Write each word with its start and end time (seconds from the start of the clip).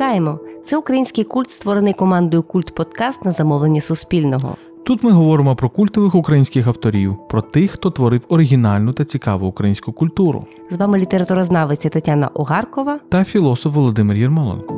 Вітаємо! 0.00 0.38
Це 0.64 0.76
український 0.76 1.24
культ, 1.24 1.50
створений 1.50 1.92
командою 1.92 2.42
Культ 2.42 2.74
Подкаст 2.74 3.24
на 3.24 3.32
замовлення 3.32 3.80
Суспільного. 3.80 4.56
Тут 4.84 5.02
ми 5.02 5.10
говоримо 5.10 5.56
про 5.56 5.70
культових 5.70 6.14
українських 6.14 6.66
авторів, 6.66 7.16
про 7.28 7.42
тих, 7.42 7.70
хто 7.70 7.90
творив 7.90 8.20
оригінальну 8.28 8.92
та 8.92 9.04
цікаву 9.04 9.46
українську 9.46 9.92
культуру. 9.92 10.44
З 10.70 10.76
вами 10.76 10.98
літературознавиця 10.98 11.88
Тетяна 11.88 12.30
Огаркова 12.34 13.00
та 13.08 13.24
філософ 13.24 13.74
Володимир 13.74 14.16
Єрмоленко. 14.16 14.74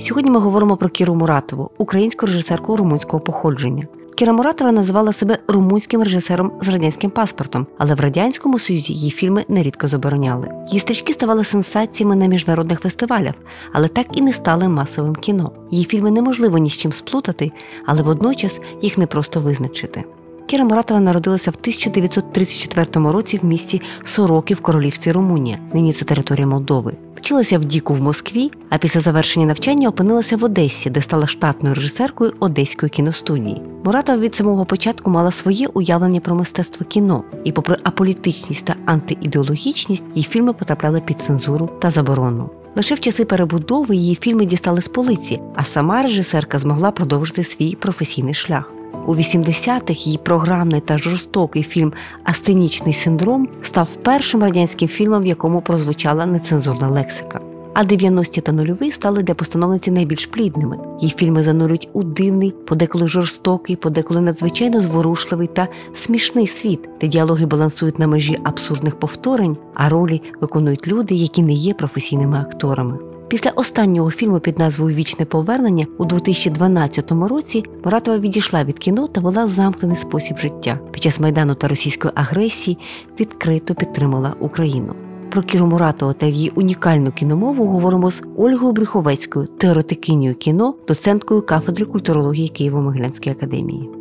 Сьогодні 0.00 0.30
ми 0.30 0.40
говоримо 0.40 0.76
про 0.76 0.88
Кіру 0.88 1.14
Муратову, 1.14 1.70
українську 1.78 2.26
режисерку 2.26 2.76
румунського 2.76 3.20
походження. 3.20 3.86
Кіра 4.18 4.32
Муратова 4.32 4.72
називала 4.72 5.12
себе 5.12 5.38
румунським 5.48 6.02
режисером 6.02 6.52
з 6.62 6.68
радянським 6.68 7.10
паспортом, 7.10 7.66
але 7.78 7.94
в 7.94 8.00
радянському 8.00 8.58
союзі 8.58 8.92
її 8.92 9.10
фільми 9.10 9.44
нерідко 9.48 9.88
забороняли. 9.88 10.48
Її 10.68 10.80
стрічки 10.80 11.12
ставали 11.12 11.44
сенсаціями 11.44 12.16
на 12.16 12.26
міжнародних 12.26 12.80
фестивалях, 12.80 13.34
але 13.72 13.88
так 13.88 14.06
і 14.12 14.22
не 14.22 14.32
стали 14.32 14.68
масовим 14.68 15.14
кіно. 15.14 15.52
Її 15.70 15.84
фільми 15.84 16.10
неможливо 16.10 16.58
ні 16.58 16.70
з 16.70 16.72
чим 16.72 16.92
сплутати, 16.92 17.52
але 17.86 18.02
водночас 18.02 18.60
їх 18.82 18.98
не 18.98 19.06
просто 19.06 19.40
визначити. 19.40 20.04
Кіра 20.48 20.64
Муратова 20.64 21.00
народилася 21.00 21.50
в 21.50 21.54
1934 21.60 23.10
році 23.10 23.38
в 23.42 23.44
місті 23.44 23.82
Сороки 24.04 24.54
в 24.54 24.60
королівстві 24.60 25.12
Румунія. 25.12 25.58
Нині 25.74 25.92
це 25.92 26.04
територія 26.04 26.46
Молдови. 26.46 26.92
Вчилася 27.16 27.58
в 27.58 27.64
Діку 27.64 27.94
в 27.94 28.00
Москві, 28.00 28.50
а 28.70 28.78
після 28.78 29.00
завершення 29.00 29.46
навчання 29.46 29.88
опинилася 29.88 30.36
в 30.36 30.44
Одесі, 30.44 30.90
де 30.90 31.02
стала 31.02 31.26
штатною 31.26 31.74
режисеркою 31.74 32.32
Одеської 32.40 32.90
кіностудії. 32.90 33.62
Муратова 33.84 34.18
від 34.18 34.34
самого 34.34 34.64
початку 34.64 35.10
мала 35.10 35.30
своє 35.30 35.66
уявлення 35.66 36.20
про 36.20 36.34
мистецтво 36.34 36.86
кіно, 36.86 37.24
і, 37.44 37.52
попри 37.52 37.76
аполітичність 37.82 38.64
та 38.64 38.74
антиідеологічність, 38.86 40.04
її 40.14 40.28
фільми 40.28 40.52
потрапляли 40.52 41.00
під 41.00 41.20
цензуру 41.20 41.70
та 41.80 41.90
заборону. 41.90 42.50
Лише 42.76 42.94
в 42.94 43.00
часи 43.00 43.24
перебудови 43.24 43.96
її 43.96 44.14
фільми 44.14 44.44
дістали 44.44 44.82
з 44.82 44.88
полиці, 44.88 45.40
а 45.54 45.64
сама 45.64 46.02
режисерка 46.02 46.58
змогла 46.58 46.90
продовжити 46.90 47.44
свій 47.44 47.74
професійний 47.74 48.34
шлях. 48.34 48.72
У 49.06 49.14
80-х 49.14 50.06
її 50.06 50.18
програмний 50.18 50.80
та 50.80 50.98
жорстокий 50.98 51.62
фільм 51.62 51.92
Астенічний 52.24 52.94
синдром 52.94 53.48
став 53.62 53.96
першим 53.96 54.42
радянським 54.42 54.88
фільмом, 54.88 55.22
в 55.22 55.26
якому 55.26 55.60
прозвучала 55.60 56.26
нецензурна 56.26 56.88
лексика. 56.88 57.40
А 57.74 57.82
90-ті 57.82 58.40
та 58.40 58.52
нульові 58.52 58.92
стали 58.92 59.22
для 59.22 59.34
постановниці 59.34 59.90
найбільш 59.90 60.26
плідними. 60.26 60.78
Її 61.00 61.14
фільми 61.18 61.42
занурюють 61.42 61.88
у 61.92 62.02
дивний, 62.02 62.50
подеколи 62.50 63.08
жорстокий, 63.08 63.76
подеколи 63.76 64.20
надзвичайно 64.20 64.82
зворушливий 64.82 65.46
та 65.46 65.68
смішний 65.94 66.46
світ, 66.46 66.80
де 67.00 67.08
діалоги 67.08 67.46
балансують 67.46 67.98
на 67.98 68.06
межі 68.06 68.38
абсурдних 68.44 68.98
повторень, 68.98 69.56
а 69.74 69.88
ролі 69.88 70.22
виконують 70.40 70.88
люди, 70.88 71.14
які 71.14 71.42
не 71.42 71.52
є 71.52 71.74
професійними 71.74 72.38
акторами. 72.38 72.98
Після 73.28 73.50
останнього 73.50 74.10
фільму 74.10 74.40
під 74.40 74.58
назвою 74.58 74.94
Вічне 74.94 75.24
повернення 75.24 75.86
у 75.98 76.04
2012 76.04 77.12
році 77.12 77.64
Муратова 77.84 78.18
відійшла 78.18 78.64
від 78.64 78.78
кіно 78.78 79.08
та 79.08 79.20
вела 79.20 79.48
замкнений 79.48 79.96
спосіб 79.96 80.38
життя. 80.38 80.78
Під 80.90 81.02
час 81.02 81.20
майдану 81.20 81.54
та 81.54 81.68
російської 81.68 82.12
агресії 82.16 82.78
відкрито 83.20 83.74
підтримала 83.74 84.34
Україну. 84.40 84.94
Про 85.30 85.42
Кіру 85.42 85.66
Муратова 85.66 86.12
та 86.12 86.26
її 86.26 86.52
унікальну 86.54 87.12
кіномову 87.12 87.66
говоримо 87.66 88.10
з 88.10 88.22
Ольгою 88.36 88.72
Брюховецькою, 88.72 89.46
теоретикинею 89.46 90.34
кіно, 90.34 90.74
доценткою 90.88 91.42
кафедри 91.42 91.84
культурології 91.84 92.52
Києво-Могилянської 92.60 93.30
академії. 93.30 93.97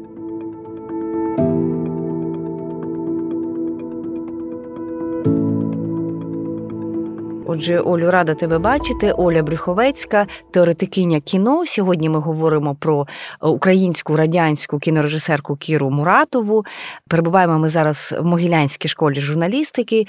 Отже, 7.50 7.80
Олю, 7.80 8.12
рада 8.12 8.34
тебе 8.34 8.60
бачити. 8.60 9.12
Оля 9.12 9.44
Брюховецька, 9.44 10.28
теоретикиня 10.52 11.20
кіно. 11.20 11.66
Сьогодні 11.66 12.10
ми 12.10 12.20
говоримо 12.20 12.76
про 12.76 13.08
е, 13.44 13.48
українську 13.48 14.16
радянську 14.16 14.80
кінорежисерку 14.80 15.56
Кіру 15.56 15.90
Муратову. 15.90 16.66
Перебуваємо 17.08 17.60
ми 17.60 17.70
зараз 17.70 18.16
в 18.20 18.26
Могилянській 18.26 18.88
школі 18.88 19.22
журналістики. 19.22 20.08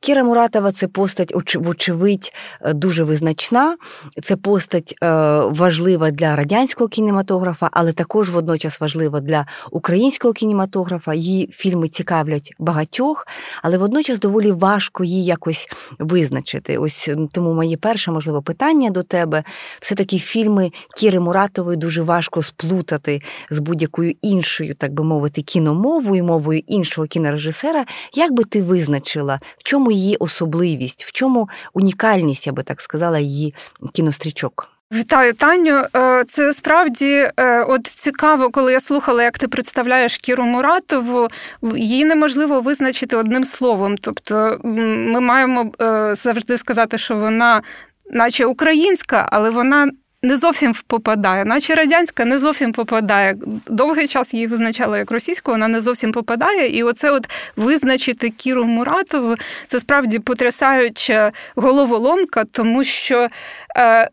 Кіра 0.00 0.24
Муратова 0.24 0.72
це 0.72 0.88
постать, 0.88 1.32
вочевидь, 1.54 2.32
е, 2.60 2.72
дуже 2.72 3.04
визначна. 3.04 3.76
Це 4.22 4.36
постать 4.36 4.94
е, 5.02 5.06
важлива 5.40 6.10
для 6.10 6.36
радянського 6.36 6.88
кінематографа, 6.88 7.68
але 7.72 7.92
також 7.92 8.30
водночас 8.30 8.80
важлива 8.80 9.20
для 9.20 9.46
українського 9.70 10.34
кінематографа. 10.34 11.14
Її 11.14 11.48
фільми 11.52 11.88
цікавлять 11.88 12.52
багатьох, 12.58 13.26
але 13.62 13.78
водночас 13.78 14.18
доволі 14.18 14.52
важко 14.52 15.04
її 15.04 15.24
якось 15.24 15.68
визначити. 15.98 16.75
Ось 16.78 17.10
тому 17.32 17.54
моє 17.54 17.76
перше 17.76 18.10
можливо 18.10 18.42
питання 18.42 18.90
до 18.90 19.02
тебе. 19.02 19.44
Все 19.80 19.94
таки 19.94 20.18
фільми 20.18 20.70
Кіри 20.96 21.20
Муратової 21.20 21.76
дуже 21.76 22.02
важко 22.02 22.42
сплутати 22.42 23.20
з 23.50 23.58
будь-якою 23.58 24.14
іншою, 24.22 24.74
так 24.74 24.92
би 24.92 25.04
мовити, 25.04 25.42
кіномовою, 25.42 26.24
мовою 26.24 26.62
іншого 26.66 27.06
кінорежисера. 27.06 27.86
Як 28.14 28.32
би 28.32 28.44
ти 28.44 28.62
визначила, 28.62 29.40
в 29.58 29.62
чому 29.62 29.90
її 29.90 30.16
особливість, 30.16 31.04
в 31.04 31.12
чому 31.12 31.48
унікальність, 31.74 32.46
я 32.46 32.52
би 32.52 32.62
так 32.62 32.80
сказала, 32.80 33.18
її 33.18 33.54
кінострічок? 33.92 34.75
Вітаю, 34.92 35.34
Таню. 35.34 35.84
Е, 35.96 36.24
це 36.24 36.52
справді 36.52 37.30
е, 37.36 37.62
от 37.62 37.86
цікаво, 37.86 38.50
коли 38.50 38.72
я 38.72 38.80
слухала, 38.80 39.22
як 39.22 39.38
ти 39.38 39.48
представляєш 39.48 40.18
Кіру 40.18 40.44
Муратову. 40.44 41.28
Її 41.62 42.04
неможливо 42.04 42.60
визначити 42.60 43.16
одним 43.16 43.44
словом. 43.44 43.98
Тобто, 43.98 44.60
ми 44.64 45.20
маємо 45.20 45.72
е, 45.80 46.14
завжди 46.14 46.58
сказати, 46.58 46.98
що 46.98 47.16
вона, 47.16 47.62
наче 48.10 48.46
українська, 48.46 49.28
але 49.32 49.50
вона 49.50 49.90
не 50.22 50.36
зовсім 50.36 50.74
попадає, 50.86 51.44
наче 51.44 51.74
радянська 51.74 52.24
не 52.24 52.38
зовсім 52.38 52.72
попадає. 52.72 53.36
Довгий 53.66 54.08
час 54.08 54.34
її 54.34 54.46
визначали 54.46 54.98
як 54.98 55.10
російську, 55.10 55.50
вона 55.50 55.68
не 55.68 55.80
зовсім 55.80 56.12
попадає. 56.12 56.68
І 56.68 56.82
оце 56.82 57.10
от 57.10 57.30
визначити 57.56 58.30
Кіру 58.30 58.64
Муратову 58.64 59.36
це 59.66 59.80
справді 59.80 60.18
потрясаюча 60.18 61.32
головоломка, 61.56 62.44
тому 62.44 62.84
що 62.84 63.28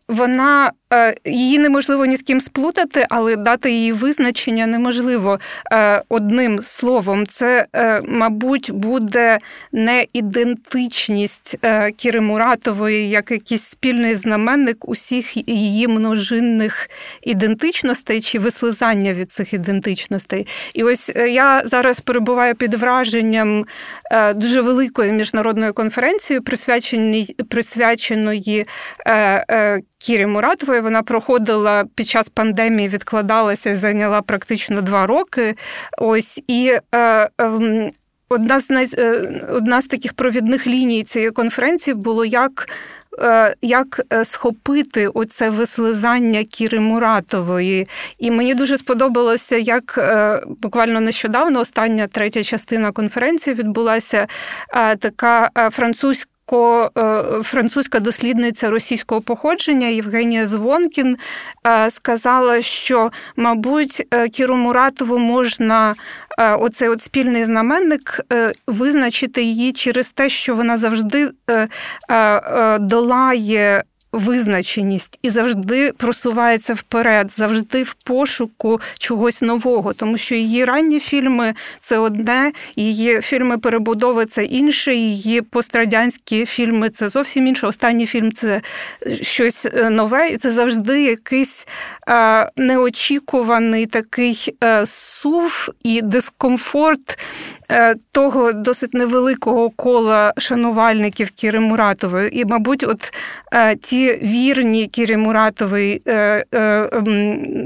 вона 0.08 0.72
Е, 0.94 1.14
її 1.24 1.58
неможливо 1.58 2.06
ні 2.06 2.16
з 2.16 2.22
ким 2.22 2.40
сплутати, 2.40 3.06
але 3.10 3.36
дати 3.36 3.70
її 3.70 3.92
визначення 3.92 4.66
неможливо 4.66 5.38
е, 5.72 6.02
одним 6.08 6.62
словом. 6.62 7.26
Це, 7.26 7.66
е, 7.72 8.02
мабуть, 8.04 8.70
буде 8.70 9.38
не 9.72 10.06
ідентичність 10.12 11.58
Кіри 11.96 12.20
Муратової, 12.20 13.10
як 13.10 13.30
якийсь 13.30 13.64
спільний 13.64 14.14
знаменник 14.14 14.88
усіх 14.88 15.48
її 15.48 15.88
множинних 15.88 16.90
ідентичностей 17.22 18.20
чи 18.20 18.38
вислизання 18.38 19.12
від 19.14 19.32
цих 19.32 19.52
ідентичностей. 19.52 20.46
І 20.74 20.82
ось 20.82 21.12
я 21.28 21.62
зараз 21.64 22.00
перебуваю 22.00 22.54
під 22.54 22.74
враженням 22.74 23.66
дуже 24.34 24.60
великої 24.60 25.12
міжнародної 25.12 25.72
конференції, 25.72 26.40
присвяченої 26.40 27.36
присвяченої 27.48 28.66
Кірі 29.98 30.26
Муратової. 30.26 30.80
Вона 30.80 31.02
проходила 31.02 31.84
під 31.94 32.08
час 32.08 32.28
пандемії, 32.28 32.88
відкладалася 32.88 33.70
і 33.70 33.74
зайняла 33.74 34.22
практично 34.22 34.82
два 34.82 35.06
роки. 35.06 35.54
Ось 35.98 36.42
і 36.46 36.72
е, 36.94 37.28
е, 37.40 37.90
одна 38.28 38.60
з 38.60 38.70
най... 38.70 38.88
Е, 38.98 39.40
одна 39.48 39.82
з 39.82 39.86
таких 39.86 40.12
провідних 40.12 40.66
ліній 40.66 41.04
цієї 41.04 41.30
конференції 41.30 41.94
було 41.94 42.24
як. 42.24 42.68
Е, 43.18 43.54
як 43.62 44.00
е, 44.12 44.24
схопити 44.24 45.08
оце 45.08 45.50
вислизання 45.50 46.44
Кіри 46.44 46.80
Муратової. 46.80 47.88
І 48.18 48.30
мені 48.30 48.54
дуже 48.54 48.78
сподобалося, 48.78 49.56
як 49.56 49.98
буквально 50.46 51.00
нещодавно 51.00 51.60
остання 51.60 52.06
третя 52.06 52.42
частина 52.42 52.92
конференції 52.92 53.54
відбулася 53.54 54.26
така 54.98 55.50
французька. 55.72 56.33
Е, 56.52 56.90
французька 57.42 58.00
дослідниця 58.00 58.70
російського 58.70 59.20
походження 59.20 59.86
Євгенія 59.86 60.46
Звонкін 60.46 61.16
е, 61.66 61.90
сказала, 61.90 62.60
що, 62.62 63.10
мабуть, 63.36 64.06
е, 64.10 64.28
Кіру 64.28 64.56
Муратову 64.56 65.18
можна 65.18 65.94
оцей 66.38 66.88
от 66.88 67.02
спільний 67.02 67.44
знаменник 67.44 68.20
визначити 68.66 69.42
її 69.42 69.72
через 69.72 70.12
те, 70.12 70.28
що 70.28 70.54
вона 70.54 70.78
завжди 70.78 71.30
долає 72.80 73.84
визначеність 74.18 75.18
і 75.22 75.30
завжди 75.30 75.92
просувається 75.92 76.74
вперед, 76.74 77.32
завжди 77.32 77.82
в 77.82 77.94
пошуку 77.94 78.80
чогось 78.98 79.42
нового, 79.42 79.92
тому 79.92 80.16
що 80.16 80.34
її 80.34 80.64
ранні 80.64 81.00
фільми 81.00 81.54
це 81.80 81.98
одне, 81.98 82.52
її 82.76 83.20
фільми 83.20 83.58
перебудови 83.58 84.26
це 84.26 84.44
інше, 84.44 84.94
її 84.94 85.42
пострадянські 85.42 86.46
фільми 86.46 86.90
це 86.90 87.08
зовсім 87.08 87.46
інше. 87.46 87.66
Останній 87.66 88.06
фільм 88.06 88.32
це 88.32 88.60
щось 89.22 89.66
е, 89.66 89.90
нове, 89.90 90.28
і 90.28 90.36
це 90.36 90.52
завжди 90.52 91.02
якийсь 91.02 91.66
е, 92.08 92.50
неочікуваний 92.56 93.86
такий 93.86 94.54
е, 94.64 94.86
сув 94.86 95.68
і 95.84 96.02
дискомфорт. 96.02 97.18
Того 98.12 98.52
досить 98.52 98.94
невеликого 98.94 99.70
кола 99.70 100.32
шанувальників 100.38 101.30
Кіри 101.30 101.60
Муратової. 101.60 102.40
І, 102.40 102.44
мабуть, 102.44 102.84
от 102.88 103.12
ті 103.80 104.18
вірні 104.22 104.86
Кірі 104.86 105.16
Муратової 105.16 106.02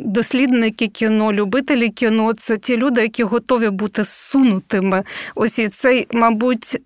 дослідники 0.05 0.89
кіно, 0.89 1.33
любителі 1.33 1.89
кіно 1.89 2.33
це 2.33 2.59
ті 2.59 2.77
люди, 2.77 3.03
які 3.03 3.25
готові 3.25 3.71
бути 3.71 4.05
сунутими. 4.05 5.03
Ось 5.35 5.59
і 5.59 5.69
цей, 5.69 6.07
мабуть, 6.13 6.81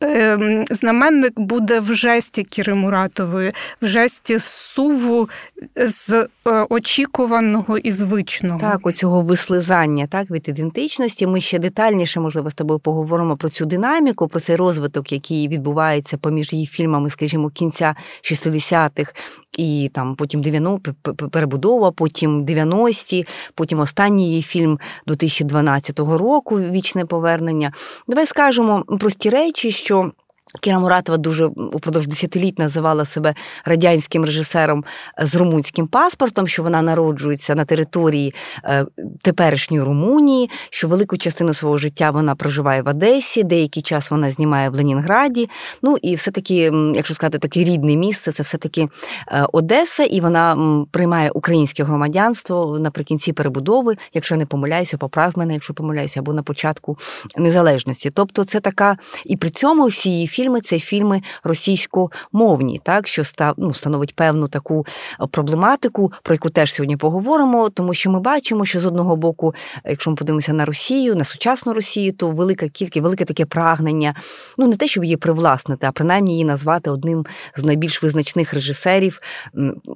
знаменник 0.70 1.40
буде 1.40 1.80
в 1.80 1.94
жесті 1.94 2.44
Кіри 2.44 2.74
Муратової, 2.74 3.52
в 3.82 3.86
жесті 3.86 4.38
суву 4.38 5.28
з 5.76 6.10
е, 6.10 6.26
очікуваного 6.68 7.78
і 7.78 7.90
звичного. 7.90 8.60
Так, 8.60 8.86
оцього 8.86 9.22
вислизання 9.22 10.06
так, 10.06 10.30
від 10.30 10.48
ідентичності. 10.48 11.26
Ми 11.26 11.40
ще 11.40 11.58
детальніше, 11.58 12.20
можливо, 12.20 12.50
з 12.50 12.54
тобою 12.54 12.78
поговоримо 12.80 13.01
про 13.36 13.48
цю 13.48 13.66
динаміку, 13.66 14.28
про 14.28 14.40
цей 14.40 14.56
розвиток, 14.56 15.12
який 15.12 15.48
відбувається 15.48 16.16
поміж 16.16 16.52
її 16.52 16.66
фільмами, 16.66 17.10
скажімо, 17.10 17.50
кінця 17.50 17.94
60-х 18.22 19.12
і 19.58 19.90
там 19.94 20.14
потім 20.14 20.42
90, 20.42 20.94
перебудова, 21.32 21.90
потім 21.90 22.44
90-ті, 22.44 23.26
потім 23.54 23.80
останній 23.80 24.28
її 24.28 24.42
фільм 24.42 24.78
2012 25.06 25.98
року 25.98 26.60
Вічне 26.60 27.06
повернення. 27.06 27.72
Давай 28.08 28.26
скажемо 28.26 28.84
прості 29.00 29.30
речі, 29.30 29.70
що 29.70 30.12
Кіра 30.60 30.78
Муратова 30.78 31.18
дуже 31.18 31.44
упродовж 31.46 32.06
десятиліть 32.06 32.58
називала 32.58 33.04
себе 33.04 33.34
радянським 33.64 34.24
режисером 34.24 34.84
з 35.18 35.34
румунським 35.34 35.86
паспортом, 35.86 36.48
що 36.48 36.62
вона 36.62 36.82
народжується 36.82 37.54
на 37.54 37.64
території 37.64 38.34
е, 38.64 38.86
теперішньої 39.22 39.82
Румунії, 39.82 40.50
що 40.70 40.88
велику 40.88 41.16
частину 41.16 41.54
свого 41.54 41.78
життя 41.78 42.10
вона 42.10 42.34
проживає 42.34 42.82
в 42.82 42.88
Одесі, 42.88 43.42
деякий 43.42 43.82
час 43.82 44.10
вона 44.10 44.30
знімає 44.30 44.70
в 44.70 44.74
Ленінграді. 44.74 45.48
Ну 45.82 45.96
і 46.02 46.14
все-таки, 46.14 46.72
якщо 46.94 47.14
сказати, 47.14 47.38
таке 47.38 47.64
рідне 47.64 47.96
місце, 47.96 48.32
це 48.32 48.42
все-таки 48.42 48.88
е, 49.28 49.46
Одеса, 49.52 50.04
і 50.04 50.20
вона 50.20 50.56
приймає 50.90 51.30
українське 51.30 51.84
громадянство 51.84 52.78
наприкінці 52.78 53.32
перебудови, 53.32 53.96
якщо 54.14 54.34
я 54.34 54.38
не 54.38 54.46
помиляюся, 54.46 54.98
поправ 54.98 55.32
мене, 55.36 55.52
якщо 55.54 55.74
помиляюся, 55.74 56.20
або 56.20 56.32
на 56.32 56.42
початку 56.42 56.98
незалежності. 57.36 58.10
Тобто, 58.10 58.44
це 58.44 58.60
така, 58.60 58.96
і 59.24 59.36
при 59.36 59.50
цьому 59.50 59.86
всі 59.86 60.10
її 60.10 60.26
фільми 60.42 60.60
це 60.60 60.78
фільми 60.78 61.22
російськомовні, 61.44 62.80
так 62.84 63.08
що 63.08 63.24
став 63.24 63.54
ну, 63.56 63.74
становить 63.74 64.16
певну 64.16 64.48
таку 64.48 64.86
е, 65.20 65.26
проблематику, 65.26 66.12
про 66.22 66.34
яку 66.34 66.50
теж 66.50 66.74
сьогодні 66.74 66.96
поговоримо, 66.96 67.70
тому 67.70 67.94
що 67.94 68.10
ми 68.10 68.20
бачимо, 68.20 68.64
що 68.64 68.80
з 68.80 68.84
одного 68.84 69.16
боку, 69.16 69.54
якщо 69.84 70.10
ми 70.10 70.16
подивимося 70.16 70.52
на 70.52 70.64
Росію, 70.64 71.14
на 71.14 71.24
сучасну 71.24 71.72
Росію, 71.72 72.12
то 72.12 72.30
велика 72.30 72.68
кількість, 72.68 73.02
велике 73.02 73.24
таке 73.24 73.44
прагнення, 73.44 74.14
ну 74.58 74.66
не 74.66 74.76
те, 74.76 74.88
щоб 74.88 75.04
її 75.04 75.16
привласнити, 75.16 75.86
а 75.86 75.92
принаймні 75.92 76.32
її 76.32 76.44
назвати 76.44 76.90
одним 76.90 77.26
з 77.56 77.62
найбільш 77.62 78.02
визначних 78.02 78.54
режисерів 78.54 79.20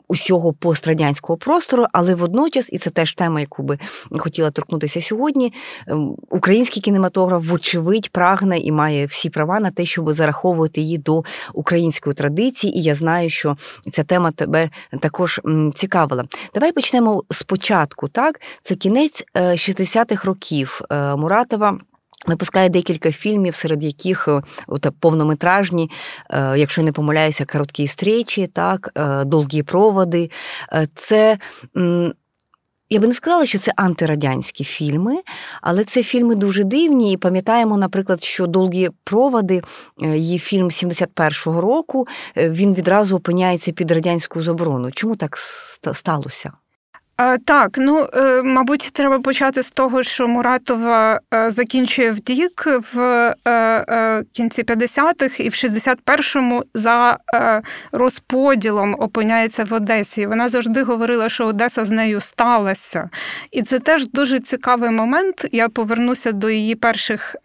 усього 0.09 0.53
пострадянського 0.53 1.37
простору, 1.37 1.87
але 1.93 2.15
водночас, 2.15 2.69
і 2.73 2.79
це 2.79 2.91
теж 2.91 3.15
тема, 3.15 3.41
яку 3.41 3.63
би 3.63 3.79
хотіла 4.19 4.51
торкнутися 4.51 5.03
сьогодні. 5.03 5.53
Ем, 5.87 6.17
український 6.31 6.83
кінематограф, 6.83 7.45
вочевидь, 7.47 8.11
прагне 8.11 8.59
і 8.59 8.73
має 8.73 9.07
всі 9.07 9.31
права 9.31 9.61
на 9.61 9.71
те, 9.71 9.85
щоб 9.85 10.13
зарахувати 10.13 10.36
зараховувати 10.37 10.81
її 10.81 10.99
до 10.99 11.23
української 11.55 12.15
традиції, 12.15 12.79
і 12.79 12.83
я 12.83 12.95
знаю, 12.95 13.31
що 13.31 13.57
ця 13.93 14.05
тема 14.05 14.31
тебе 14.31 14.71
також 15.01 15.41
цікавила. 15.75 16.25
Давай 16.55 16.73
почнемо 16.73 17.23
спочатку. 17.31 18.09
Так, 18.09 18.41
це 18.63 18.75
кінець 18.75 19.25
60-х 19.35 20.25
е, 20.25 20.27
років 20.27 20.81
е, 20.91 21.17
Муратова. 21.17 21.79
Випускає 22.27 22.69
декілька 22.69 23.13
фільмів, 23.13 23.55
серед 23.55 23.85
яких 23.85 24.29
е, 24.29 24.43
от, 24.67 24.87
повнометражні, 25.01 25.91
якщо 26.57 26.83
не 26.83 26.93
помиляюся, 26.93 27.45
короткі 27.45 27.89
стрічі, 27.89 28.47
так, 28.47 28.91
довгі 29.27 29.63
проводи. 29.63 30.31
Це 30.95 31.39
я 32.91 33.01
би 33.01 33.07
не 33.09 33.15
сказала, 33.15 33.47
що 33.47 33.59
це 33.59 33.73
антирадянські 33.77 34.65
фільми, 34.65 35.17
але 35.63 35.85
це 35.85 36.03
фільми 36.03 36.35
дуже 36.35 36.65
дивні. 36.65 37.13
І 37.13 37.17
пам'ятаємо, 37.17 37.77
наприклад, 37.77 38.25
що 38.25 38.47
довгі 38.47 38.91
проводи, 39.05 39.63
е, 40.03 40.19
її 40.19 40.39
фільм 40.39 40.67
71-го 40.71 41.61
року, 41.61 42.07
е, 42.37 42.51
він 42.51 42.75
відразу 42.75 43.17
опиняється 43.17 43.73
під 43.73 43.91
радянську 43.91 44.43
заборону. 44.43 44.91
Чому 44.93 45.17
так 45.17 45.39
сталося? 45.93 46.53
Так, 47.45 47.79
ну 47.79 48.09
е, 48.15 48.43
мабуть, 48.43 48.91
треба 48.93 49.21
почати 49.21 49.63
з 49.63 49.71
того, 49.71 50.03
що 50.03 50.29
Муратова 50.29 51.21
е, 51.35 51.51
закінчує 51.51 52.11
вдік 52.11 52.67
в 52.95 53.01
е, 53.49 54.25
кінці 54.33 54.63
50-х 54.63 55.41
і 55.41 55.49
в 55.49 55.53
61-му 55.53 56.63
за 56.75 57.19
розподілом 57.93 58.97
опиняється 58.99 59.65
в 59.65 59.73
Одесі. 59.73 60.27
Вона 60.27 60.49
завжди 60.49 60.83
говорила, 60.83 61.29
що 61.29 61.47
Одеса 61.47 61.85
з 61.85 61.91
нею 61.91 62.21
сталася. 62.21 63.11
І 63.51 63.63
це 63.63 63.79
теж 63.79 64.09
дуже 64.09 64.41
цікавий 64.41 64.91
момент. 64.91 65.47
Я 65.53 65.69
повернуся 65.69 66.33
до 66.33 66.51
її 66.51 66.75
перших 66.75 67.37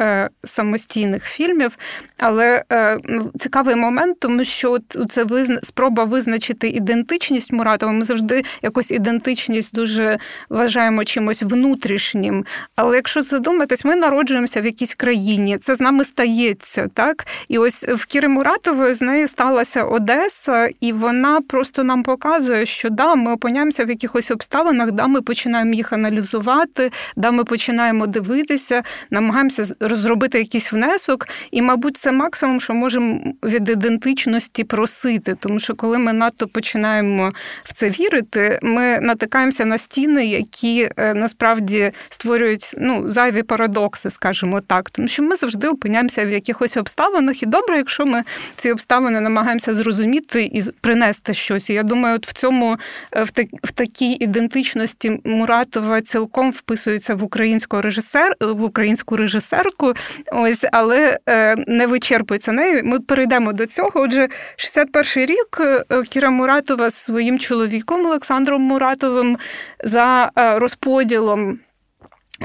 самостійних 0.43 1.23
фільмів, 1.23 1.77
але 2.17 2.63
ну, 3.03 3.31
цікавий 3.39 3.75
момент, 3.75 4.19
тому 4.19 4.43
що 4.43 4.77
це 5.09 5.25
спроба 5.63 6.03
визначити 6.03 6.69
ідентичність 6.69 7.53
Муратова. 7.53 7.91
Ми 7.91 8.05
завжди 8.05 8.43
якось 8.61 8.91
ідентичність 8.91 9.60
десь 9.61 9.71
дуже 9.71 10.17
вважаємо 10.49 11.03
чимось 11.03 11.43
внутрішнім. 11.43 12.45
Але 12.75 12.95
якщо 12.95 13.21
задуматись, 13.21 13.85
ми 13.85 13.95
народжуємося 13.95 14.61
в 14.61 14.65
якійсь 14.65 14.95
країні, 14.95 15.57
це 15.57 15.75
з 15.75 15.81
нами 15.81 16.05
стається, 16.05 16.87
так? 16.93 17.25
І 17.47 17.57
ось 17.57 17.83
в 17.83 18.05
Кіри 18.05 18.27
Муратової 18.27 18.93
з 18.93 19.01
нею 19.01 19.27
сталася 19.27 19.83
Одеса, 19.83 20.69
і 20.81 20.93
вона 20.93 21.41
просто 21.41 21.83
нам 21.83 22.03
показує, 22.03 22.65
що 22.65 22.89
да, 22.89 23.15
ми 23.15 23.33
опиняємося 23.33 23.85
в 23.85 23.89
якихось 23.89 24.31
обставинах, 24.31 24.91
да, 24.91 25.07
ми 25.07 25.21
починаємо 25.21 25.73
їх 25.73 25.93
аналізувати, 25.93 26.91
да, 27.15 27.31
ми 27.31 27.43
починаємо 27.43 28.07
дивитися, 28.07 28.83
намагаємося 29.09 29.75
розробити 29.79 30.37
якийсь 30.37 30.73
внесок. 30.73 31.27
І, 31.51 31.61
мабуть, 31.61 31.97
це 31.97 32.11
максимум, 32.11 32.61
що 32.61 32.73
можемо 32.73 33.33
від 33.43 33.69
ідентичності 33.69 34.63
просити. 34.63 35.35
Тому 35.39 35.59
що 35.59 35.75
коли 35.75 35.97
ми 35.97 36.13
надто 36.13 36.47
починаємо 36.47 37.29
в 37.63 37.73
це 37.73 37.89
вірити, 37.89 38.59
ми 38.63 38.99
натикаємося 38.99 39.50
натикаємося 39.51 39.65
на 39.65 39.77
стіни, 39.77 40.25
які 40.25 40.89
е, 40.97 41.13
насправді 41.13 41.91
створюють 42.09 42.75
ну, 42.77 43.11
зайві 43.11 43.43
парадокси, 43.43 44.11
скажімо 44.11 44.61
так. 44.61 44.89
Тому 44.89 45.07
що 45.07 45.23
ми 45.23 45.35
завжди 45.35 45.67
опиняємося 45.67 46.25
в 46.25 46.29
якихось 46.29 46.77
обставинах, 46.77 47.43
і 47.43 47.45
добре, 47.45 47.77
якщо 47.77 48.05
ми 48.05 48.23
ці 48.55 48.71
обставини 48.71 49.21
намагаємося 49.21 49.75
зрозуміти 49.75 50.43
і 50.43 50.63
принести 50.81 51.33
щось. 51.33 51.69
І 51.69 51.73
я 51.73 51.83
думаю, 51.83 52.15
от 52.15 52.27
в 52.27 52.33
цьому 52.33 52.77
е, 53.11 53.23
в, 53.23 53.31
так, 53.31 53.47
в 53.63 53.71
такій 53.71 54.17
ідентичності 54.19 55.19
Муратова 55.23 56.01
цілком 56.01 56.51
вписується 56.51 57.15
в 57.15 57.23
українську 57.23 57.81
режисер, 57.81 58.35
в 58.39 58.63
українську 58.63 59.17
режисерку. 59.17 59.93
Ось, 60.31 60.65
але 60.71 61.19
е, 61.29 61.55
не 61.67 61.87
вичерпується 61.87 62.51
нею. 62.51 62.81
Ми 62.83 62.99
перейдемо 62.99 63.53
до 63.53 63.65
цього. 63.65 63.91
Отже, 63.93 64.29
61-й 64.57 65.25
рік 65.25 65.61
Кіра 66.09 66.29
Муратова 66.29 66.89
з 66.89 66.95
своїм 66.95 67.39
чоловіком 67.39 68.05
Олександром 68.05 68.61
Муратовим 68.61 69.37
за 69.83 70.31
е, 70.37 70.59
розподілом. 70.59 71.59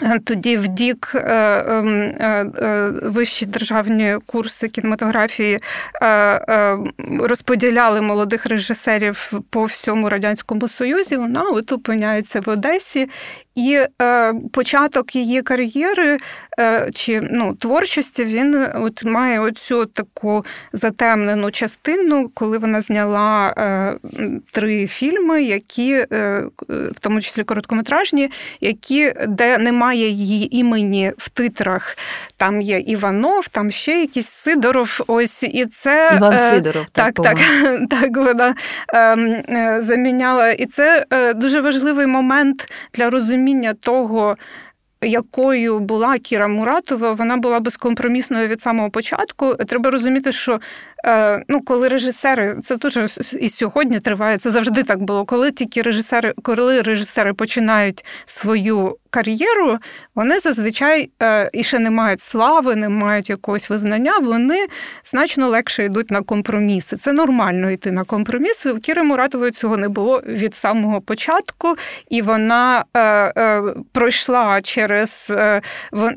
Е, 0.02 0.20
тоді 0.24 0.56
в 0.56 0.68
Дік 0.68 1.12
е, 1.14 1.64
ем, 1.68 2.52
вищі 3.02 3.46
державні 3.46 4.18
курси 4.26 4.68
кінематографії 4.68 5.58
розподіляли 7.20 8.00
молодих 8.00 8.46
режисерів 8.46 9.32
по 9.50 9.64
всьому 9.64 10.08
радянському 10.08 10.68
союзі. 10.68 11.16
Вона 11.16 11.42
от 11.42 11.72
опиняється 11.72 12.40
в 12.40 12.48
Одесі, 12.48 13.08
І 13.56 13.80
е, 14.02 14.34
початок 14.52 15.16
її 15.16 15.42
кар'єри 15.42 16.18
е, 16.58 16.90
чи 16.94 17.20
ну, 17.30 17.54
творчості 17.54 18.24
він 18.24 18.66
от 18.74 19.04
має 19.04 19.40
оцю 19.40 19.86
таку 19.86 20.44
затемнену 20.72 21.50
частину, 21.50 22.30
коли 22.34 22.58
вона 22.58 22.80
зняла 22.80 23.54
е, 23.58 23.96
три 24.52 24.86
фільми, 24.86 25.42
які, 25.42 25.92
е, 25.92 26.44
в 26.68 26.98
тому 27.00 27.20
числі 27.20 27.44
короткометражні, 27.44 28.30
які 28.60 29.12
де 29.28 29.58
немає 29.58 30.08
її 30.08 30.56
імені 30.56 31.12
в 31.18 31.28
титрах. 31.28 31.96
Там 32.36 32.60
є 32.60 32.78
Іванов, 32.78 33.48
там 33.48 33.70
ще 33.70 34.00
якийсь 34.00 34.28
Сидоров. 34.28 35.00
Ось 35.06 35.42
і 35.42 35.66
це 35.66 36.12
Іван 36.16 36.32
е, 36.32 36.50
Сидоров. 36.50 36.86
Так, 36.92 37.14
так, 37.14 37.24
так, 37.24 37.38
так 37.90 38.16
вона 38.16 38.54
ем, 38.94 39.26
е, 39.26 39.80
заміняла. 39.82 40.50
І 40.50 40.66
це 40.66 41.06
е, 41.10 41.34
дуже 41.34 41.60
важливий 41.60 42.06
момент 42.06 42.72
для 42.94 43.10
розуміння 43.10 43.45
того. 43.74 44.36
Якою 45.02 45.78
була 45.78 46.18
Кіра 46.18 46.48
Муратова, 46.48 47.12
вона 47.12 47.36
була 47.36 47.60
безкомпромісною 47.60 48.48
від 48.48 48.60
самого 48.60 48.90
початку. 48.90 49.54
Треба 49.54 49.90
розуміти, 49.90 50.32
що 50.32 50.60
ну, 51.48 51.60
коли 51.60 51.88
режисери, 51.88 52.56
це 52.62 52.76
дуже 52.76 53.06
і 53.40 53.48
сьогодні 53.48 54.00
триває, 54.00 54.38
це 54.38 54.50
завжди 54.50 54.82
так 54.82 55.02
було. 55.02 55.24
Коли 55.24 55.52
тільки 55.52 55.82
режисери, 55.82 56.34
коли 56.42 56.82
режисери 56.82 57.34
починають 57.34 58.04
свою 58.26 58.96
кар'єру, 59.16 59.78
вони 60.14 60.40
зазвичай 60.40 61.10
е, 61.22 61.50
і 61.52 61.62
ще 61.62 61.78
не 61.78 61.90
мають 61.90 62.20
слави, 62.20 62.76
не 62.76 62.88
мають 62.88 63.30
якогось 63.30 63.70
визнання, 63.70 64.18
вони 64.18 64.66
значно 65.04 65.48
легше 65.48 65.84
йдуть 65.84 66.10
на 66.10 66.22
компроміси. 66.22 66.96
Це 66.96 67.12
нормально 67.12 67.70
йти 67.70 67.92
на 67.92 68.04
компроміси. 68.04 68.72
У 68.72 68.78
Кіри 68.78 69.02
Муратової 69.02 69.50
цього 69.50 69.76
не 69.76 69.88
було 69.88 70.22
від 70.26 70.54
самого 70.54 71.00
початку, 71.00 71.76
і 72.10 72.22
вона 72.22 72.84
е, 72.94 73.00
е, 73.00 73.62
пройшла 73.92 74.62
через 74.62 75.32
е, 75.36 75.60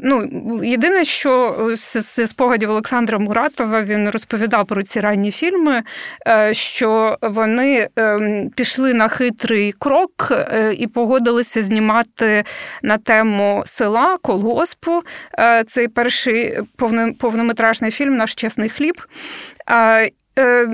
ну, 0.01 0.24
єдине, 0.63 1.05
що 1.05 1.55
з 1.75 2.27
спогадів 2.27 2.69
Олександра 2.69 3.19
Муратова 3.19 3.84
він 3.84 4.10
розповідав 4.10 4.65
про 4.65 4.79
ці 4.84 5.00
ранні 5.00 5.32
фільми, 5.32 5.84
е, 6.28 6.54
що 6.54 7.18
вони 7.22 7.90
ем, 7.96 8.50
пішли 8.56 8.94
на 8.94 9.08
хитрий 9.08 9.72
крок 9.72 10.28
е, 10.32 10.74
і 10.78 10.88
погодилися 10.88 11.64
знімати 11.64 12.44
на 12.84 12.98
тему 12.98 13.64
села 13.66 14.18
колгоспу. 14.22 15.02
Е, 15.40 15.64
цей 15.64 15.88
перший 15.88 16.60
повнометражний 17.20 17.92
фільм 17.92 18.18
Наш 18.18 18.36
чесний 18.36 18.70
хліб. 18.70 19.02
Е, 20.39 20.67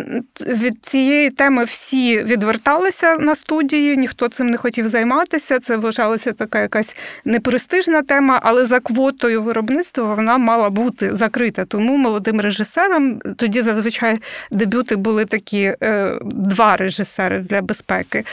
від 0.47 0.85
цієї 0.85 1.29
теми 1.29 1.63
всі 1.63 2.23
відверталися 2.23 3.17
на 3.17 3.35
студії, 3.35 3.97
ніхто 3.97 4.27
цим 4.27 4.47
не 4.47 4.57
хотів 4.57 4.87
займатися. 4.87 5.59
Це 5.59 5.77
вважалася 5.77 6.33
така 6.33 6.61
якась 6.61 6.95
непрестижна 7.25 8.01
тема, 8.01 8.39
але 8.43 8.65
за 8.65 8.79
квотою 8.79 9.43
виробництва 9.43 10.15
вона 10.15 10.37
мала 10.37 10.69
бути 10.69 11.15
закрита. 11.15 11.65
Тому 11.65 11.97
молодим 11.97 12.41
режисерам 12.41 13.19
тоді 13.37 13.61
зазвичай 13.61 14.17
дебюти 14.51 14.95
були 14.95 15.25
такі 15.25 15.75
е, 15.81 16.19
два 16.23 16.77
режисери 16.77 17.39
для 17.39 17.61
безпеки 17.61 18.23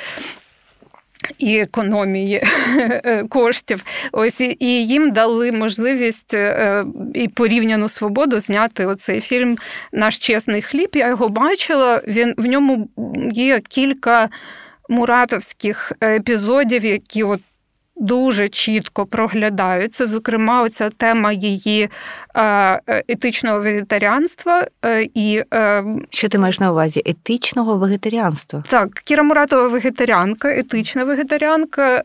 і 1.38 1.58
економії 1.58 2.42
е, 2.78 3.24
коштів. 3.28 3.84
Ось 4.12 4.40
і 4.40 4.86
їм 4.86 5.10
дали 5.10 5.52
можливість 5.52 6.34
е, 6.34 6.84
і 7.14 7.28
порівняну 7.28 7.88
свободу 7.88 8.40
зняти 8.40 8.86
оцей 8.86 9.20
фільм 9.20 9.56
Наш 9.92 10.18
чесний 10.18 10.62
хліб. 10.62 10.90
Я 10.94 11.08
його 11.08 11.28
бачила. 11.28 12.02
Він 12.06 12.34
в 12.36 12.46
ньому 12.46 12.88
є 13.32 13.60
кілька 13.60 14.28
муратовських 14.88 15.92
епізодів, 16.02 16.84
які 16.84 17.22
от 17.22 17.40
дуже 18.02 18.48
чітко 18.48 19.06
проглядаються. 19.06 20.06
Зокрема, 20.06 20.62
оця 20.62 20.90
тема 20.90 21.32
її 21.32 21.88
е, 22.36 22.80
етичного 23.08 23.60
вегетаріанства. 23.60 24.66
Е, 24.84 25.08
і 25.14 25.42
е, 25.54 25.84
Що 26.10 26.28
ти 26.28 26.38
маєш 26.38 26.60
на 26.60 26.72
увазі? 26.72 27.02
Етичного 27.06 27.76
вегетаріанства? 27.76 28.62
Так, 28.68 28.92
Кіра 28.92 29.22
Муратова 29.22 29.68
вегетаріанка, 29.68 30.54
етична 30.54 31.04
вегетаріанка, 31.04 32.02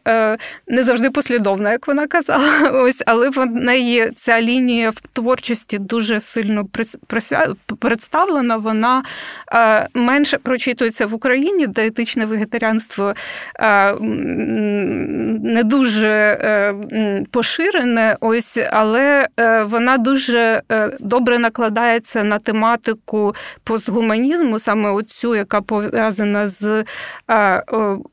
не 0.68 0.84
завжди 0.84 1.10
послідовна, 1.10 1.72
як 1.72 1.88
вона 1.88 2.08
казала. 2.08 2.70
Ось, 2.74 3.04
але 3.06 3.30
в 3.30 3.46
неї 3.46 4.12
ця 4.16 4.42
лінія 4.42 4.90
в 4.90 5.02
творчості 5.14 5.78
дуже 5.78 6.20
сильно 6.20 6.66
представлена. 7.80 8.58
Вона 8.58 9.04
менше 9.94 10.38
прочитується 10.38 11.06
в 11.06 11.14
Україні, 11.14 11.68
де 11.68 11.88
етичне 11.88 12.26
вегетаріанство 12.26 13.14
не 15.44 15.62
дуже 15.64 15.87
дуже 15.88 16.08
е, 16.42 16.76
поширене, 17.32 18.18
ось, 18.20 18.60
але 18.72 19.28
е, 19.40 19.64
вона 19.64 19.98
дуже 19.98 20.62
е, 20.72 20.92
добре 21.00 21.40
накладається 21.40 22.24
на 22.24 22.40
тематику 22.40 23.36
постгуманізму, 23.64 24.60
саме 24.60 24.90
оцю, 24.90 25.36
яка 25.36 25.62
пов'язана 25.62 26.50
з 26.50 26.84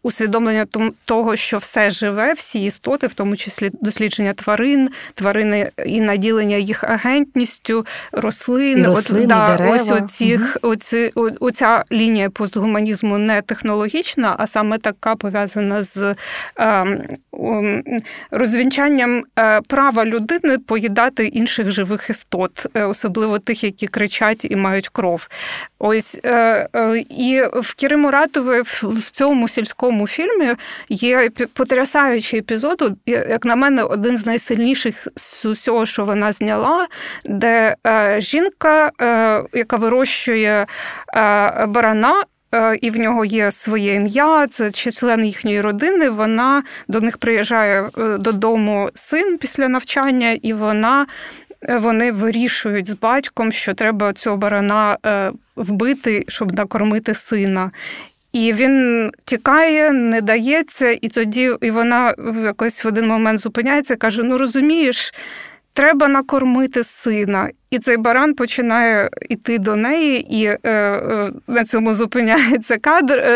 усвідомленням 0.03 0.67
того, 1.05 1.37
що 1.37 1.59
все 1.59 1.91
живе, 1.91 2.33
всі 2.33 2.65
істоти, 2.65 3.07
в 3.07 3.15
тому 3.15 3.37
числі 3.37 3.71
дослідження 3.73 4.33
тварин, 4.33 4.89
тварини 5.15 5.71
і 5.87 6.01
наділення 6.01 6.57
їх 6.57 6.85
агентністю, 6.85 7.87
рослин, 8.13 8.79
і 8.79 8.85
рослини, 8.85 9.23
от, 9.23 9.29
да, 9.29 9.57
дерева. 9.57 9.77
ось 9.77 9.91
оцих, 9.91 10.57
угу. 10.63 10.73
оці, 10.73 11.13
оця 11.41 11.85
лінія 11.93 12.31
постгуманізму 12.31 13.19
не 13.19 13.43
технологічна, 13.43 14.37
а 14.39 14.47
саме 14.47 14.79
така 14.79 15.17
пов'язана 15.17 15.83
з 15.83 16.15
ем, 16.57 17.03
розвінчанням 18.31 19.25
е, 19.39 19.61
права 19.61 20.05
людини 20.05 20.59
поїдати 20.59 21.27
інших 21.27 21.71
живих 21.71 22.11
істот, 22.11 22.67
е, 22.75 22.85
особливо 22.85 23.39
тих, 23.39 23.65
які 23.65 23.87
кричать 23.87 24.45
і 24.45 24.57
мають 24.57 24.89
кров. 24.89 25.29
Ось 25.79 26.19
е, 26.25 26.69
і 27.11 27.43
в 27.53 27.75
Кіри 27.75 27.97
Муратової 27.97 28.63
в 28.83 29.11
цьому 29.11 29.49
сільському 29.49 30.07
фільмі 30.07 30.55
є 30.89 31.31
потрясаючий 31.53 32.41
епізод, 32.41 32.93
як 33.07 33.45
на 33.45 33.57
мене, 33.57 33.83
один 33.83 34.19
з 34.19 34.27
найсильніших 34.27 35.09
з 35.17 35.45
усього, 35.45 35.87
що 35.87 36.05
вона 36.05 36.33
зняла, 36.33 36.87
де 37.25 37.77
жінка, 38.19 38.91
яка 39.53 39.77
вирощує 39.77 40.67
барана, 41.69 42.23
і 42.81 42.91
в 42.91 42.97
нього 42.97 43.25
є 43.25 43.53
своє 43.53 43.95
ім'я, 43.95 44.47
це 44.47 44.71
член 44.71 45.25
їхньої 45.25 45.61
родини. 45.61 46.11
Вона 46.11 46.63
до 46.89 47.01
них 47.01 47.19
приїжджає 47.19 47.91
е, 47.99 48.19
додому 48.19 48.89
син 48.95 49.39
після 49.39 49.69
навчання, 49.69 50.39
і 50.43 50.53
вона. 50.53 51.07
Е, 51.63 51.79
вони 51.79 52.13
вирішують 52.13 52.89
з 52.89 52.95
батьком, 52.95 53.53
що 53.53 53.75
треба 53.75 54.13
цього 54.13 54.37
барана 54.37 54.99
вбити, 55.57 56.25
щоб 56.29 56.53
накормити 56.55 57.15
сина. 57.15 57.71
І 58.35 58.53
він 58.53 59.11
тікає, 59.25 59.93
не 59.93 60.21
дається, 60.21 60.99
і 61.01 61.09
тоді 61.09 61.53
і 61.61 61.71
вона 61.71 62.15
якось 62.45 62.85
в 62.85 62.89
один 62.89 63.07
момент 63.07 63.41
зупиняється 63.41 63.95
і 63.95 63.97
каже: 63.97 64.23
Ну 64.23 64.39
розумієш, 64.39 65.15
треба 65.75 66.09
накормити 66.09 66.85
сина. 66.85 67.51
І 67.71 67.79
цей 67.79 67.97
баран 67.97 68.35
починає 68.35 69.11
йти 69.31 69.59
до 69.59 69.77
неї, 69.77 70.37
і 70.37 70.45
е, 70.45 70.59
е, 70.71 71.31
на 71.47 71.65
цьому 71.65 71.95
зупиняється 71.95 72.77
кадр 72.79 73.15
е, 73.15 73.29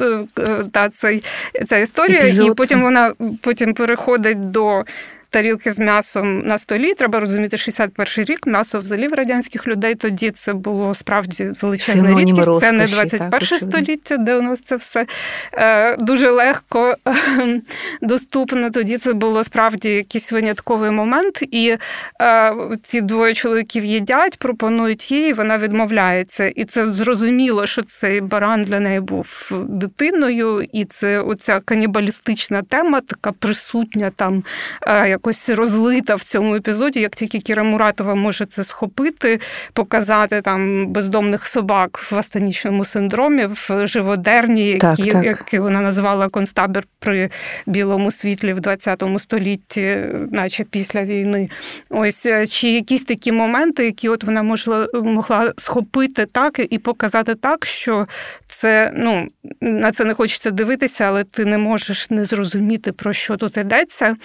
е, 0.00 0.24
е 0.38 0.64
та 0.72 0.88
цей, 0.88 1.22
ця 1.68 1.76
історія. 1.78 2.18
Епізод. 2.18 2.46
І 2.46 2.54
потім 2.54 2.82
вона 2.82 3.12
потім 3.42 3.74
переходить 3.74 4.50
до 4.50 4.84
тарілки 5.32 5.72
з 5.72 5.78
м'ясом 5.78 6.38
на 6.38 6.58
столі. 6.58 6.94
Треба 6.94 7.20
розуміти, 7.20 7.58
61 7.58 8.24
рік 8.24 8.46
м'ясо 8.46 8.78
взагалі 8.78 9.08
в 9.08 9.12
радянських 9.12 9.66
людей 9.66 9.94
тоді 9.94 10.30
це 10.30 10.52
було 10.52 10.94
справді 10.94 11.50
величезна 11.62 12.02
Синонім 12.02 12.18
рідкість. 12.18 12.46
Розкоші, 12.48 12.66
це 12.66 12.72
не 12.72 12.86
21 12.86 13.30
так, 13.30 13.58
століття, 13.58 14.16
де 14.16 14.36
у 14.36 14.42
нас 14.42 14.60
це 14.60 14.76
все 14.76 15.06
е, 15.52 15.96
дуже 15.96 16.30
легко 16.30 16.94
доступно. 18.02 18.70
Тоді 18.70 18.98
це 18.98 19.12
було 19.12 19.44
справді 19.44 19.90
якийсь 19.90 20.32
винятковий 20.32 20.90
момент, 20.90 21.42
і 21.50 21.76
е, 22.22 22.54
ці 22.82 23.00
двоє 23.00 23.34
чоловіків 23.34 23.84
їдять, 23.84 24.38
пропонують 24.38 25.10
їй, 25.10 25.32
вона 25.32 25.58
відмовляється. 25.58 26.46
І 26.46 26.64
це 26.64 26.86
зрозуміло, 26.86 27.66
що 27.66 27.82
цей 27.82 28.20
баран 28.20 28.64
для 28.64 28.80
неї 28.80 29.00
був 29.00 29.50
дитиною, 29.68 30.66
і 30.72 30.84
це 30.84 31.20
оця 31.20 31.60
канібалістична 31.60 32.62
тема, 32.62 33.00
така 33.00 33.32
присутня 33.32 34.10
там. 34.16 34.44
Е, 34.86 35.08
якось 35.22 35.48
розлита 35.48 36.14
в 36.14 36.22
цьому 36.22 36.54
епізоді, 36.54 37.00
як 37.00 37.16
тільки 37.16 37.38
Кіра 37.38 37.62
Муратова 37.62 38.14
може 38.14 38.46
це 38.46 38.64
схопити, 38.64 39.40
показати 39.72 40.40
там 40.40 40.86
бездомних 40.86 41.46
собак 41.46 42.12
в 42.12 42.16
астанічному 42.16 42.84
синдромі, 42.84 43.46
в 43.46 43.86
живодерні, 43.86 44.68
які, 44.68 44.80
так, 44.80 45.12
так. 45.12 45.24
які 45.24 45.58
вона 45.58 45.80
називала 45.80 46.28
концтабір 46.28 46.84
при 46.98 47.30
білому 47.66 48.12
світлі 48.12 48.52
в 48.52 48.60
20 48.60 49.02
столітті, 49.18 49.98
наче 50.30 50.64
після 50.64 51.04
війни. 51.04 51.48
Ось 51.90 52.26
е, 52.26 52.46
чи 52.46 52.68
якісь 52.68 53.04
такі 53.04 53.32
моменти, 53.32 53.84
які 53.84 54.08
от 54.08 54.24
вона 54.24 54.42
можла 54.42 54.88
могла 54.94 55.52
схопити 55.58 56.26
так 56.26 56.60
і 56.70 56.78
показати 56.78 57.34
так, 57.34 57.66
що 57.66 58.06
це 58.46 58.92
ну 58.94 59.28
на 59.60 59.92
це 59.92 60.04
не 60.04 60.14
хочеться 60.14 60.50
дивитися, 60.50 61.04
але 61.04 61.24
ти 61.24 61.44
не 61.44 61.58
можеш 61.58 62.10
не 62.10 62.24
зрозуміти, 62.24 62.92
про 62.92 63.12
що 63.12 63.36
тут 63.36 63.56
йдеться. 63.56 64.16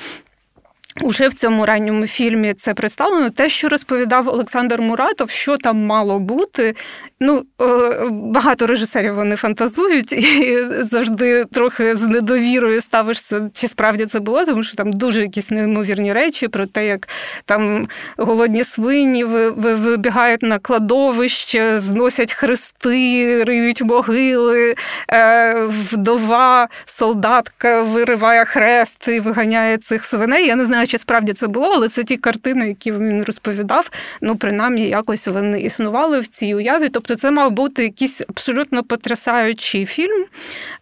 Уже 1.01 1.27
в 1.27 1.33
цьому 1.33 1.65
ранньому 1.65 2.07
фільмі 2.07 2.53
це 2.53 2.73
представлено. 2.73 3.29
Те, 3.29 3.49
що 3.49 3.69
розповідав 3.69 4.27
Олександр 4.27 4.81
Муратов, 4.81 5.29
що 5.29 5.57
там 5.57 5.85
мало 5.85 6.19
бути. 6.19 6.75
Ну, 7.19 7.43
е, 7.61 7.65
багато 8.11 8.67
режисерів 8.67 9.15
вони 9.15 9.35
фантазують 9.35 10.13
і 10.13 10.57
завжди 10.91 11.45
трохи 11.45 11.95
з 11.95 12.01
недовірою 12.01 12.81
ставишся, 12.81 13.49
чи 13.53 13.67
справді 13.67 14.05
це 14.05 14.19
було, 14.19 14.45
тому 14.45 14.63
що 14.63 14.77
там 14.77 14.93
дуже 14.93 15.21
якісь 15.21 15.51
неймовірні 15.51 16.13
речі 16.13 16.47
про 16.47 16.65
те, 16.65 16.87
як 16.87 17.07
там 17.45 17.87
голодні 18.17 18.63
свині 18.63 19.23
вибігають 19.23 20.41
на 20.41 20.59
кладовище, 20.59 21.79
зносять 21.79 22.33
хрести, 22.33 23.43
риють 23.43 23.81
могили, 23.81 24.75
е, 25.11 25.65
вдова, 25.65 26.67
солдатка 26.85 27.81
вириває 27.81 28.45
хрест 28.45 29.07
і 29.07 29.19
виганяє 29.19 29.77
цих 29.77 30.05
свиней. 30.05 30.47
Я 30.47 30.55
не 30.55 30.65
знаю 30.65 30.86
чи 30.87 30.97
справді 30.97 31.33
це 31.33 31.47
було, 31.47 31.71
але 31.75 31.89
це 31.89 32.03
ті 32.03 32.17
картини, 32.17 32.67
які 32.67 32.91
він 32.91 33.23
розповідав. 33.23 33.89
Ну, 34.21 34.35
принаймні, 34.35 34.89
якось 34.89 35.27
вони 35.27 35.61
існували 35.61 36.19
в 36.19 36.27
цій 36.27 36.55
уяві. 36.55 36.89
Тобто, 36.89 37.15
це 37.15 37.31
мав 37.31 37.51
бути 37.51 37.83
якийсь 37.83 38.21
абсолютно 38.29 38.83
потрясаючий 38.83 39.85
фільм 39.85 40.25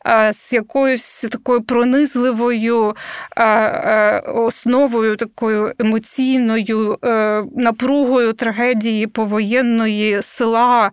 е, 0.08 0.34
з 0.34 0.54
якоюсь 0.54 1.22
такою 1.32 1.62
пронизливою 1.62 2.96
е, 3.38 3.46
е, 3.46 4.20
основою, 4.20 5.16
такою 5.16 5.74
емоційною 5.80 6.98
напругою 7.56 8.34
трагедії 8.34 9.08
повоєнної 9.08 10.22
села, 10.22 10.92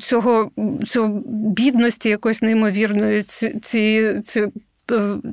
цього 0.00 0.50
цього 0.86 1.22
бідності 1.56 2.08
якоїсь 2.08 2.42
неймовірної 2.42 3.22
ці, 3.22 4.20
ці 4.24 4.48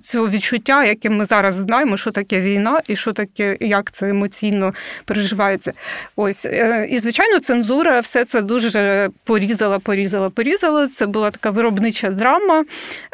цього 0.02 0.30
відчуття, 0.30 0.86
яке 0.86 1.10
ми 1.10 1.26
зараз 1.26 1.54
знаємо, 1.54 1.98
що 1.98 2.12
таке 2.12 2.40
війна 2.40 2.82
і 2.88 2.96
що 2.96 3.14
таке, 3.14 3.58
як 3.60 3.92
це 3.92 4.10
емоційно 4.10 4.74
переживається. 5.06 5.74
Ось 6.16 6.46
е, 6.46 6.88
і 6.90 7.00
звичайно, 7.00 7.40
цензура 7.40 8.00
все 8.00 8.26
це 8.26 8.42
дуже 8.42 9.10
порізала, 9.24 9.80
порізала, 9.80 10.30
порізала. 10.30 10.88
Це 10.88 11.06
була 11.06 11.32
така 11.32 11.50
виробнича 11.50 12.10
драма. 12.10 12.64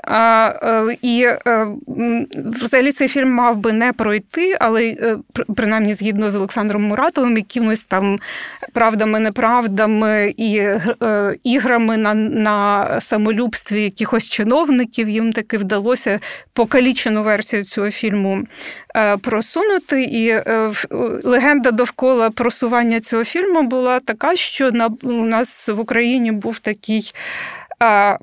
Е, 0.07 0.97
і 1.01 1.27
взагалі 2.35 2.91
цей 2.91 3.07
фільм 3.07 3.29
мав 3.29 3.57
би 3.57 3.73
не 3.73 3.93
пройти, 3.93 4.57
але 4.59 4.95
принаймні 5.55 5.93
згідно 5.93 6.29
з 6.29 6.35
Олександром 6.35 6.83
Муратовим, 6.83 7.37
якимось 7.37 7.83
там 7.83 8.19
правдами, 8.73 9.19
неправдами 9.19 10.33
і 10.37 10.61
іграми 11.43 11.97
на, 11.97 12.13
на 12.13 13.01
самолюбстві 13.01 13.83
якихось 13.83 14.29
чиновників 14.29 15.09
їм 15.09 15.33
таки 15.33 15.57
вдалося 15.57 16.19
покалічену 16.53 17.23
версію 17.23 17.63
цього 17.63 17.91
фільму 17.91 18.43
е, 18.95 19.17
просунути. 19.17 20.03
І 20.03 20.27
е, 20.27 20.71
легенда 21.23 21.71
довкола 21.71 22.29
просування 22.29 22.99
цього 22.99 23.23
фільму 23.23 23.63
була 23.63 23.99
така, 23.99 24.35
що 24.35 24.71
у 25.03 25.11
нас 25.11 25.69
в 25.69 25.79
Україні 25.79 26.31
був 26.31 26.59
такий. 26.59 27.13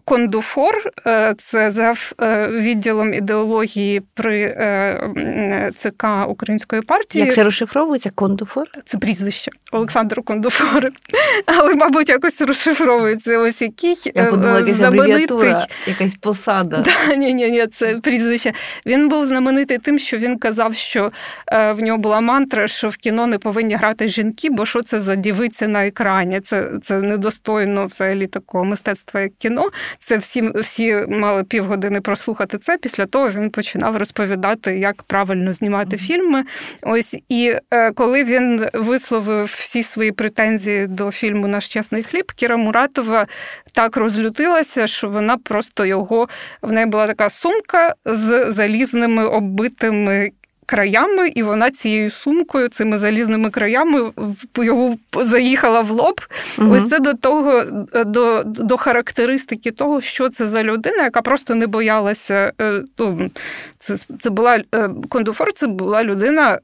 Кондуфор 0.05 0.75
е, 1.07 1.35
це 1.39 1.71
за 1.71 1.95
е, 2.23 2.49
відділом 2.49 3.15
ідеології 3.15 4.03
при 4.15 4.43
е, 4.43 5.71
ЦК 5.75 6.07
Української 6.29 6.83
партії. 6.83 7.25
Як 7.25 7.35
це 7.35 7.45
розшифровується? 7.45 8.11
Кондуфор? 8.15 8.67
Це 8.87 8.99
прізвище 8.99 9.51
Олександр 9.73 10.23
Кондуфор. 10.23 10.89
Але, 11.47 11.75
мабуть, 11.75 12.09
якось 12.09 12.41
розшифровується 12.41 13.39
ось 13.39 13.63
який 13.63 13.97
Я 14.15 14.25
подумала, 14.25 14.59
якась 14.59 14.77
знаменитий... 14.77 15.55
якась 15.87 16.15
посада. 16.15 16.85
Да, 17.09 17.17
ні, 17.17 17.35
ні, 17.35 17.51
ні, 17.51 17.67
це 17.67 17.95
прізвище. 17.95 18.53
Він 18.87 19.09
був 19.09 19.27
знаменитий 19.27 19.79
тим, 19.79 19.99
що 19.99 20.19
він 20.19 20.39
казав, 20.39 20.75
що 20.75 21.13
в 21.53 21.77
нього 21.79 21.99
була 21.99 22.21
мантра, 22.21 22.69
що 22.69 22.89
в 22.89 22.97
кіно 22.97 23.27
не 23.27 23.39
повинні 23.39 23.75
грати 23.75 24.09
жінки, 24.09 24.51
бо 24.51 24.67
що 24.67 24.83
це 24.83 25.01
за 25.01 25.15
дівиця 25.15 25.69
на 25.69 25.87
екрані? 25.87 26.41
Це 26.41 26.71
це 26.83 26.99
недостойно 26.99 27.87
взагалі 27.87 28.27
такого 28.27 28.65
мистецтва, 28.65 29.21
як 29.21 29.33
кіно. 29.43 29.71
Це 29.99 30.19
всі 30.19 30.51
всі 30.55 31.05
мали 31.09 31.45
півгодини 31.45 32.01
прослухати 32.01 32.59
це. 32.59 32.79
Після 32.79 33.07
того 33.07 33.31
він 33.31 33.51
починав 33.51 33.97
розповідати, 33.97 34.79
як 34.79 35.03
правильно 35.03 35.53
знімати 35.53 35.97
mm-hmm. 35.97 36.07
фільми. 36.07 36.45
Ось 36.83 37.17
і 37.29 37.55
е, 37.71 37.93
коли 37.93 38.25
він 38.25 38.69
висловив 38.75 39.45
всі 39.45 39.83
свої 39.83 40.13
претензії 40.13 40.87
до 40.87 41.11
фільму 41.11 41.49
Наш 41.49 41.69
чесний 41.69 42.03
хліб, 42.03 42.33
Кіра 42.33 42.57
Муратова 42.57 43.27
так 43.73 43.97
розлютилася, 43.97 44.87
що 44.87 45.09
вона 45.09 45.37
просто 45.37 45.85
його 45.85 46.29
в 46.63 46.73
неї 46.73 46.87
була 46.87 47.07
така 47.07 47.31
сумка 47.31 47.95
з 48.05 48.53
залізними 48.53 49.27
оббитими 49.27 50.31
краями, 50.73 51.29
і 51.29 51.43
вона 51.43 51.71
цією 51.71 52.11
сумкою, 52.11 52.69
цими 52.69 52.99
залізними 52.99 53.51
краями 53.51 54.13
його 54.57 54.97
заїхала 55.21 55.81
в 55.81 55.91
лоб. 55.91 56.21
Угу. 56.59 56.75
Ось 56.75 56.89
це 56.89 56.99
до 56.99 57.15
того, 57.15 57.65
до 58.07 58.43
до 58.45 58.77
характеристики 58.77 59.71
того, 59.71 60.01
що 60.01 60.29
це 60.29 60.47
за 60.47 60.63
людина, 60.63 61.05
яка 61.05 61.23
просто 61.23 61.55
не 61.55 61.67
боялася. 61.67 62.53
Е, 62.61 62.83
ну, 62.99 63.31
це 63.79 63.97
це 64.21 64.31
була 64.31 64.63
е, 64.75 64.91
кондуфор, 65.09 65.53
це 65.53 65.67
була 65.67 66.05
людина 66.05 66.59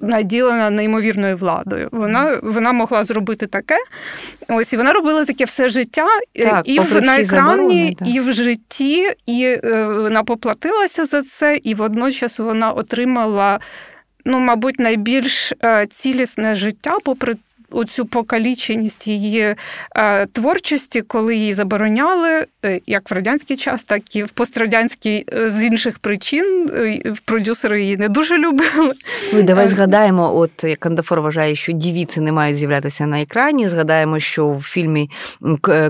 наділена 0.00 0.70
неймовірною 0.70 1.36
владою. 1.36 1.88
Вона 1.92 2.40
вона 2.42 2.72
могла 2.72 3.04
зробити 3.04 3.46
таке. 3.46 3.76
Ось 4.48 4.72
і 4.72 4.76
вона 4.76 4.92
робила 4.92 5.24
таке 5.24 5.44
все 5.44 5.68
життя 5.68 6.06
е, 6.36 6.42
так, 6.42 6.68
і 6.68 6.78
в 6.80 7.02
на 7.02 7.18
екрані, 7.18 7.24
заборони, 7.24 7.96
і 8.06 8.20
в 8.20 8.32
житті, 8.32 9.12
і 9.26 9.58
е, 9.64 9.84
вона 9.84 10.24
поплатилася 10.24 11.06
за 11.06 11.22
це, 11.22 11.56
і 11.62 11.74
водночас 11.74 12.38
вона 12.38 12.72
отримала. 12.72 13.60
Ну, 14.24 14.38
мабуть, 14.38 14.78
найбільш 14.78 15.52
е, 15.64 15.86
цілісне 15.86 16.54
життя, 16.54 16.96
попри 17.04 17.34
оцю 17.70 18.06
покаліченість 18.06 19.06
її 19.06 19.54
е, 19.96 20.26
творчості, 20.26 21.02
коли 21.02 21.36
її 21.36 21.54
забороняли, 21.54 22.46
е, 22.64 22.80
як 22.86 23.10
в 23.10 23.14
радянський 23.14 23.56
час, 23.56 23.84
так 23.84 24.16
і 24.16 24.22
в 24.22 24.28
пострадянський 24.28 25.24
е, 25.32 25.50
з 25.50 25.64
інших 25.64 25.98
причин. 25.98 26.70
Продюсери 27.24 27.82
її 27.82 27.96
не 27.96 28.08
дуже 28.08 28.38
любили. 28.38 28.94
Ну, 29.34 29.42
Давай 29.42 29.68
згадаємо, 29.68 30.36
от 30.36 30.64
як 30.64 30.78
Кандафор 30.78 31.20
вважає, 31.20 31.56
що 31.56 31.72
дівіці 31.72 32.20
не 32.20 32.32
мають 32.32 32.56
з'являтися 32.56 33.06
на 33.06 33.20
екрані. 33.20 33.68
Згадаємо, 33.68 34.20
що 34.20 34.48
в 34.48 34.62
фільмі 34.62 35.10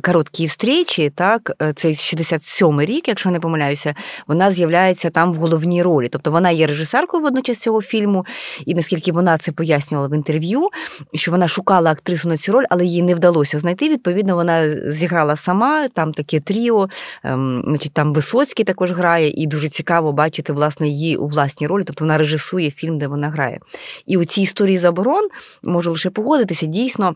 Короткі 0.03 0.47
встрічі, 0.47 1.11
так, 1.11 1.53
це 1.77 1.89
67-й 1.89 2.87
рік, 2.87 3.09
якщо 3.09 3.31
не 3.31 3.41
помиляюся, 3.41 3.95
вона 4.27 4.51
з'являється 4.51 5.11
там 5.11 5.33
в 5.33 5.37
головній 5.37 5.83
ролі. 5.83 6.09
Тобто 6.09 6.31
вона 6.31 6.51
є 6.51 6.67
режисеркою 6.67 7.23
водночас 7.23 7.59
цього 7.59 7.83
фільму, 7.83 8.27
і 8.67 8.75
наскільки 8.75 9.13
вона 9.13 9.39
це 9.39 9.53
пояснювала 9.53 10.09
в 10.09 10.15
інтерв'ю, 10.15 10.69
що 11.15 11.31
вона 11.31 11.49
шукає 11.49 11.68
шукала 11.69 11.91
актрису 11.91 12.29
на 12.29 12.37
цю 12.37 12.53
роль, 12.53 12.65
але 12.71 12.85
їй 12.85 13.03
не 13.03 13.15
вдалося 13.15 13.59
знайти. 13.59 13.89
Відповідно, 13.89 14.35
вона 14.35 14.71
зіграла 14.93 15.37
сама. 15.37 15.89
Там 15.89 16.13
таке 16.13 16.41
тріо, 16.41 16.89
ем, 17.25 17.63
значить, 17.67 17.93
там 17.93 18.13
Висоцький 18.13 18.65
також 18.65 18.93
грає, 18.93 19.31
і 19.31 19.47
дуже 19.47 19.69
цікаво 19.69 20.13
бачити 20.13 20.53
власне 20.53 20.89
її 20.89 21.17
у 21.17 21.29
власній 21.29 21.67
ролі. 21.67 21.85
Тобто 21.85 22.05
вона 22.05 22.19
режисує 22.19 22.71
фільм, 22.71 22.99
де 22.99 23.07
вона 23.07 23.29
грає. 23.29 23.61
І 24.07 24.17
у 24.17 24.25
цій 24.25 24.43
історії 24.43 24.79
заборон 24.79 25.29
можу 25.63 25.91
лише 25.91 26.11
погодитися, 26.11 26.67
дійсно. 26.67 27.15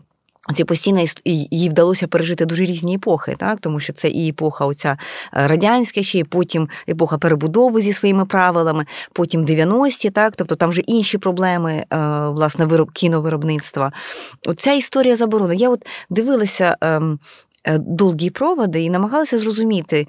Ці 0.55 0.63
постійно 0.63 1.05
їй 1.25 1.69
вдалося 1.69 2.07
пережити 2.07 2.45
дуже 2.45 2.65
різні 2.65 2.95
епохи, 2.95 3.35
так 3.39 3.59
тому 3.59 3.79
що 3.79 3.93
це 3.93 4.09
і 4.09 4.29
епоха 4.29 4.65
оця 4.65 4.97
е, 5.33 5.47
радянська, 5.47 6.03
ще 6.03 6.19
і 6.19 6.23
потім 6.23 6.69
епоха 6.89 7.17
перебудови 7.17 7.81
зі 7.81 7.93
своїми 7.93 8.25
правилами, 8.25 8.85
потім 9.13 9.45
90-ті, 9.45 10.09
так, 10.09 10.35
тобто 10.35 10.55
там 10.55 10.69
вже 10.69 10.81
інші 10.81 11.17
проблеми, 11.17 11.71
е, 11.73 11.97
власне, 12.27 12.65
вироб 12.65 12.91
кіновиробництва. 12.91 13.91
Оця 14.47 14.73
історія 14.73 15.15
заборони. 15.15 15.55
Я 15.55 15.69
от 15.69 15.85
дивилася 16.09 16.77
ем, 16.81 17.19
довгі 17.79 18.29
проводи 18.29 18.83
і 18.83 18.89
намагалися 18.89 19.37
зрозуміти, 19.37 20.07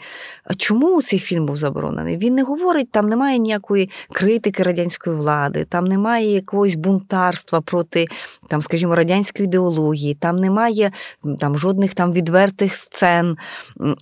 чому 0.57 1.03
цей 1.03 1.19
фільм 1.19 1.47
був 1.47 1.57
заборонений. 1.57 2.17
Він 2.17 2.35
не 2.35 2.43
говорить, 2.43 2.91
там 2.91 3.09
немає 3.09 3.39
ніякої 3.39 3.91
критики 4.13 4.63
радянської 4.63 5.17
влади, 5.17 5.65
там 5.65 5.85
немає 5.85 6.35
якогось 6.35 6.75
бунтарства 6.75 7.61
проти, 7.61 8.07
там, 8.49 8.61
скажімо, 8.61 8.97
радянської 8.97 9.45
ідеології, 9.47 10.15
там 10.15 10.37
немає 10.37 10.93
там 11.41 11.59
жодних 11.59 11.95
там 11.95 12.13
відвертих 12.13 12.75
сцен, 12.75 13.37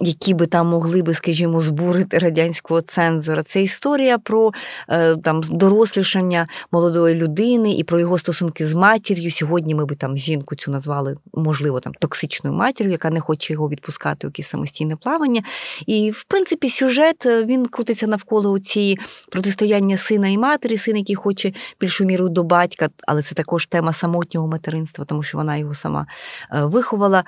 які 0.00 0.34
би 0.34 0.46
там 0.46 0.66
могли 0.66 1.02
би, 1.02 1.14
скажімо, 1.14 1.60
збурити 1.60 2.18
радянського 2.18 2.80
цензора. 2.80 3.42
Це 3.42 3.62
історія 3.62 4.18
про 4.18 4.50
е, 4.88 5.16
там 5.16 5.40
дорослішання 5.50 6.48
молодої 6.72 7.14
людини 7.14 7.74
і 7.74 7.84
про 7.84 8.00
його 8.00 8.18
стосунки 8.18 8.66
з 8.66 8.74
матір'ю. 8.74 9.30
Сьогодні 9.30 9.74
ми 9.74 9.84
би 9.84 9.96
там 9.96 10.16
жінку 10.16 10.56
цю 10.56 10.70
назвали, 10.70 11.16
можливо, 11.34 11.80
там 11.80 11.92
токсичною 11.94 12.56
матір'ю, 12.56 12.92
яка 12.92 13.10
не 13.10 13.20
хоче 13.20 13.41
його 13.50 13.68
відпускати 13.68 14.26
у 14.26 14.30
якесь 14.30 14.48
самостійне 14.48 14.96
плавання. 14.96 15.42
І, 15.86 16.10
в 16.10 16.24
принципі, 16.24 16.70
сюжет 16.70 17.26
е, 17.26 17.44
він 17.44 17.66
крутиться 17.66 18.06
навколо 18.06 18.58
цієї 18.58 18.98
протистояння 19.30 19.96
сина 19.96 20.28
і 20.28 20.38
матері, 20.38 20.76
син, 20.76 20.96
який 20.96 21.16
хоче 21.16 21.52
більшу 21.80 22.04
міру 22.04 22.28
до 22.28 22.42
батька, 22.42 22.88
але 23.06 23.22
це 23.22 23.34
також 23.34 23.66
тема 23.66 23.92
самотнього 23.92 24.48
материнства, 24.48 25.04
тому 25.04 25.22
що 25.22 25.38
вона 25.38 25.56
його 25.56 25.74
сама 25.74 26.06
е, 26.52 26.64
виховала. 26.64 27.24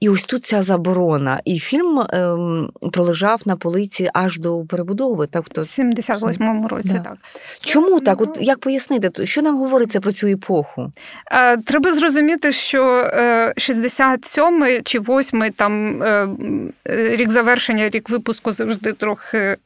І 0.00 0.08
ось 0.08 0.22
тут 0.22 0.46
ця 0.46 0.62
заборона. 0.62 1.40
І 1.44 1.58
фільм 1.58 2.00
ем, 2.00 2.70
пролежав 2.92 3.42
на 3.44 3.56
полиці 3.56 4.10
аж 4.14 4.38
до 4.38 4.64
перебудови. 4.64 5.28
Тобто, 5.30 5.60
в 5.60 5.64
78-му 5.64 6.68
році, 6.68 6.92
да. 6.92 6.98
так. 6.98 7.16
Чому 7.60 8.00
так? 8.00 8.20
От 8.20 8.38
як 8.40 8.58
пояснити, 8.58 9.26
що 9.26 9.42
нам 9.42 9.58
говориться 9.58 10.00
про 10.00 10.12
цю 10.12 10.26
епоху? 10.26 10.92
Е, 11.32 11.56
треба 11.56 11.92
зрозуміти, 11.92 12.52
що 12.52 12.82
67-й 13.56 14.82
чи 14.82 15.00
8-й 15.00 15.49
там 15.56 16.02
рік 16.84 17.30
завершення, 17.30 17.88
рік 17.88 18.10
випуску 18.10 18.52
завжди 18.52 18.92
трохи 18.92 19.56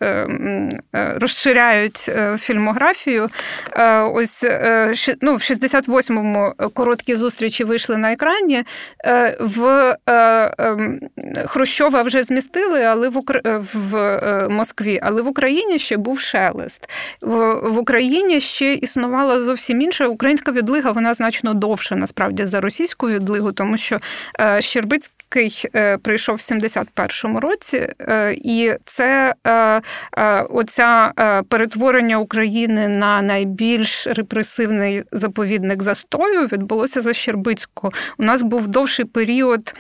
розширяють 0.93 2.11
фільмографію. 2.39 3.29
Ось 4.13 4.43
ну, 5.21 5.35
в 5.35 5.39
68-му 5.39 6.53
короткі 6.75 7.17
зустрічі 7.17 7.65
вийшли 7.65 7.97
на 7.97 8.13
екрані. 8.13 8.65
В 9.41 9.95
Хрущова 11.47 12.03
вже 12.03 12.23
змістили, 12.23 12.83
але 12.83 13.09
в 13.09 13.23
в 13.85 14.49
Москві, 14.49 15.01
але 15.03 15.23
в 15.23 15.29
Україні 15.29 15.79
ще 15.79 15.97
був 15.97 16.21
шелест. 16.21 16.89
В 17.21 17.79
Україні 17.79 18.41
ще 18.41 18.75
існувала 18.75 19.41
зовсім 19.41 19.81
інша 19.81 20.07
українська 20.07 20.53
відлига, 20.53 20.93
вона 20.93 21.15
значно 21.15 21.55
довша 21.55 21.97
насправді 21.97 22.45
за 22.45 22.61
російську 22.61 23.09
відлигу, 23.09 23.53
тому 23.53 23.77
що 23.77 23.97
Щербицький 24.59 25.65
прийшов 26.03 26.37
в 26.37 26.39
71-му 26.39 27.41
році, 27.41 27.89
і 28.33 28.73
це 28.85 29.35
оця 30.51 31.13
перетворення 31.49 32.19
України 32.19 32.89
на 32.89 33.23
найбільш 33.23 34.07
репресивний 34.07 35.03
заповідник 35.13 35.83
застою 35.83 36.47
відбулося 36.47 37.01
за 37.01 37.13
Щербицького. 37.13 37.93
У 38.19 38.23
нас 38.23 38.43
був 38.43 38.69
довший 38.69 39.05
період 39.05 39.75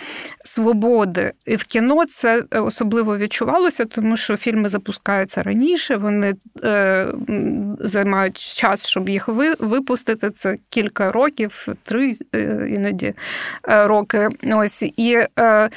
свободи, 0.45 1.33
і 1.47 1.57
в 1.57 1.65
кіно 1.65 2.07
це 2.07 2.43
особливо 2.51 3.19
відчувалося, 3.19 3.85
тому 3.85 4.17
що 4.17 4.37
фільми 4.37 4.69
запускаються 4.69 5.43
раніше, 5.43 5.97
вони 5.97 6.35
е, 6.65 7.07
займають 7.81 8.39
час, 8.39 8.87
щоб 8.87 9.09
їх 9.09 9.29
випустити. 9.59 10.31
Це 10.31 10.57
кілька 10.69 11.13
років, 11.13 11.67
три 11.83 12.17
е, 12.35 12.67
іноді 12.77 13.15
е, 13.69 13.87
роки. 13.87 14.29
Ось 14.53 14.83
і. 14.83 15.27
Е, 15.39 15.69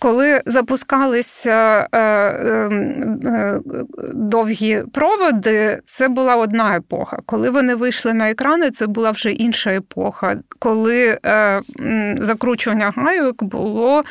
коли 0.00 0.42
запускалися 0.46 1.88
е, 1.92 1.98
ем, 1.98 3.20
е, 3.24 3.60
довгі 4.14 4.82
проводи, 4.92 5.80
це 5.84 6.08
була 6.08 6.36
одна 6.36 6.76
епоха. 6.76 7.18
Коли 7.26 7.50
вони 7.50 7.74
вийшли 7.74 8.14
на 8.14 8.30
екрани, 8.30 8.70
це 8.70 8.86
була 8.86 9.10
вже 9.10 9.32
інша 9.32 9.70
епоха. 9.70 10.36
Коли 10.58 11.18
е, 11.26 11.60
закручування 12.20 12.92
гайок 12.96 13.42
було 13.42 14.02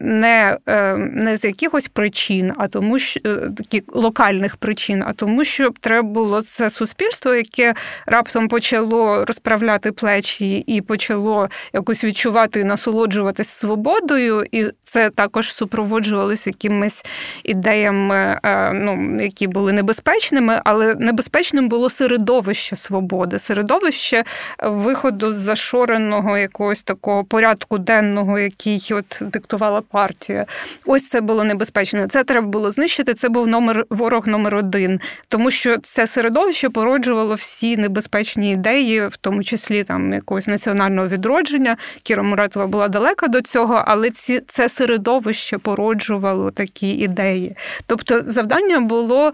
не 0.00 0.58
не 0.98 1.36
з 1.36 1.44
якихось 1.44 1.88
причин, 1.88 2.52
а 2.56 2.68
тому 2.68 2.98
що 2.98 3.20
таких 3.56 3.82
локальних 3.92 4.56
причин, 4.56 5.04
а 5.06 5.12
тому, 5.12 5.44
що 5.44 5.70
треба 5.80 6.08
було 6.08 6.42
це 6.42 6.70
суспільство, 6.70 7.34
яке 7.34 7.74
раптом 8.06 8.48
почало 8.48 9.24
розправляти 9.24 9.92
плечі 9.92 10.56
і 10.66 10.80
почало 10.80 11.48
якось 11.72 12.04
відчувати 12.04 12.60
і 12.60 12.64
насолоджуватись 12.64 13.48
свободою, 13.48 14.44
і 14.52 14.66
це 14.84 15.01
також 15.10 15.52
супроводжувалися 15.52 16.50
якимись 16.50 17.04
ідеями, 17.44 18.40
е, 18.42 18.72
ну, 18.72 19.22
які 19.22 19.46
були 19.46 19.72
небезпечними, 19.72 20.60
але 20.64 20.94
небезпечним 20.94 21.68
було 21.68 21.90
середовище 21.90 22.76
свободи, 22.76 23.38
середовище 23.38 24.24
виходу 24.62 25.32
з 25.32 25.36
зашореного 25.36 26.38
якогось 26.38 26.82
такого 26.82 27.24
порядку 27.24 27.78
денного, 27.78 28.38
який 28.38 28.88
от 28.90 29.18
диктувала 29.20 29.80
партія. 29.80 30.46
Ось 30.86 31.08
це 31.08 31.20
було 31.20 31.44
небезпечно. 31.44 32.08
Це 32.08 32.24
треба 32.24 32.46
було 32.46 32.70
знищити. 32.70 33.14
Це 33.14 33.28
був 33.28 33.48
номер 33.48 33.86
ворог 33.90 34.28
номер 34.28 34.54
один, 34.54 35.00
тому 35.28 35.50
що 35.50 35.78
це 35.78 36.06
середовище 36.06 36.68
породжувало 36.68 37.34
всі 37.34 37.76
небезпечні 37.76 38.52
ідеї, 38.52 39.06
в 39.06 39.16
тому 39.16 39.44
числі 39.44 39.84
там 39.84 40.12
якогось 40.12 40.46
національного 40.46 41.08
відродження. 41.08 41.76
Кіра 42.02 42.22
Муратова 42.22 42.66
була 42.66 42.88
далека 42.88 43.28
до 43.28 43.42
цього, 43.42 43.84
але 43.86 44.10
ці 44.10 44.40
це 44.46 44.68
середовище 44.68 44.91
середовище 44.92 45.58
породжувало 45.58 46.50
такі 46.50 46.90
ідеї. 46.90 47.56
Тобто, 47.86 48.20
завдання 48.24 48.80
було 48.80 49.32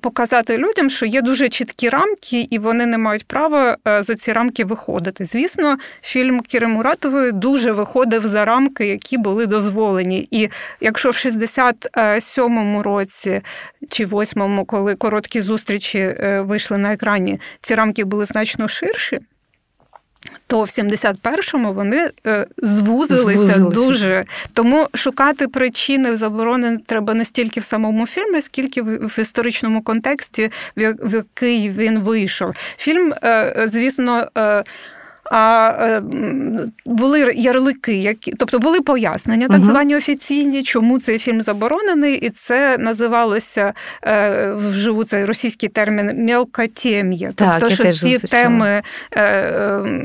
показати 0.00 0.58
людям, 0.58 0.90
що 0.90 1.06
є 1.06 1.22
дуже 1.22 1.48
чіткі 1.48 1.88
рамки, 1.88 2.48
і 2.50 2.58
вони 2.58 2.86
не 2.86 2.98
мають 2.98 3.26
права 3.26 3.76
за 3.84 4.14
ці 4.14 4.32
рамки 4.32 4.64
виходити. 4.64 5.24
Звісно, 5.24 5.76
фільм 6.02 6.40
Кіри 6.40 6.66
Муратової 6.66 7.32
дуже 7.32 7.72
виходив 7.72 8.26
за 8.26 8.44
рамки, 8.44 8.86
які 8.86 9.18
були 9.18 9.46
дозволені. 9.46 10.28
І 10.30 10.48
якщо 10.80 11.10
в 11.10 11.14
67-му 11.14 12.82
році 12.82 13.42
чи 13.90 14.06
8-му, 14.06 14.64
коли 14.64 14.94
короткі 14.94 15.40
зустрічі 15.40 15.98
е, 15.98 16.40
вийшли 16.40 16.78
на 16.78 16.92
екрані, 16.92 17.40
ці 17.60 17.74
рамки 17.74 18.04
були 18.04 18.24
значно 18.24 18.68
ширші 18.68 19.18
то 20.46 20.62
в 20.62 20.66
71-му 20.66 21.72
вони 21.72 22.10
е, 22.26 22.46
звузилися, 22.58 23.22
звузилися 23.22 23.58
дуже. 23.58 24.24
Тому 24.52 24.88
шукати 24.94 25.48
причини 25.48 26.16
заборони 26.16 26.78
треба 26.86 27.14
не 27.14 27.24
стільки 27.24 27.60
в 27.60 27.64
самому 27.64 28.06
фільмі, 28.06 28.42
скільки 28.42 28.82
в 28.82 29.18
історичному 29.18 29.82
контексті, 29.82 30.50
в 30.76 31.14
який 31.14 31.70
він 31.70 31.98
вийшов. 31.98 32.54
Фільм, 32.76 33.14
е, 33.22 33.64
звісно. 33.66 34.28
А 35.30 35.74
е, 35.80 36.02
були 36.84 37.32
ярлики, 37.34 37.94
які 37.94 38.32
тобто 38.32 38.58
були 38.58 38.80
пояснення, 38.80 39.48
так 39.48 39.64
звані 39.64 39.96
офіційні, 39.96 40.62
чому 40.62 40.98
цей 40.98 41.18
фільм 41.18 41.42
заборонений, 41.42 42.14
і 42.14 42.30
це 42.30 42.78
називалося 42.78 43.72
е, 44.04 44.52
вживу 44.52 45.04
цей 45.04 45.24
російський 45.24 45.68
термін 45.68 46.24
мелкотєм'я. 46.24 47.32
Тобто, 47.34 47.70
що 47.70 47.92
ці 47.92 48.18
теми 48.18 48.82
е, 49.12 49.22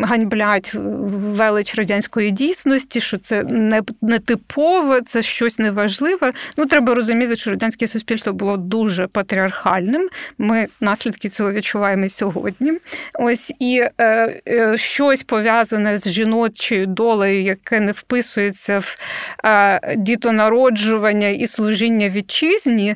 ганьблять 0.01 0.71
велич 0.75 1.75
радянської 1.75 2.31
дійсності, 2.31 3.01
що 3.01 3.17
це 3.17 3.43
не, 3.43 3.81
не 4.01 4.19
типове, 4.19 5.01
це 5.01 5.21
щось 5.21 5.59
неважливе. 5.59 6.31
Ну, 6.57 6.65
треба 6.65 6.95
розуміти, 6.95 7.35
що 7.35 7.51
радянське 7.51 7.87
суспільство 7.87 8.33
було 8.33 8.57
дуже 8.57 9.07
патріархальним. 9.07 10.09
Ми 10.37 10.67
наслідки 10.81 11.29
цього 11.29 11.51
відчуваємо 11.51 12.09
сьогодні. 12.09 12.73
Ось 13.19 13.51
і 13.59 13.83
що 14.75 15.14
щось 15.15 15.23
пов'язане 15.23 15.97
з 15.97 16.09
жіночою 16.09 16.87
долею, 16.87 17.43
яке 17.43 17.79
не 17.79 17.91
вписується 17.91 18.79
в 18.79 18.97
дітонароджування 19.97 21.27
і 21.27 21.47
служіння 21.47 22.09
вітчизні, 22.09 22.95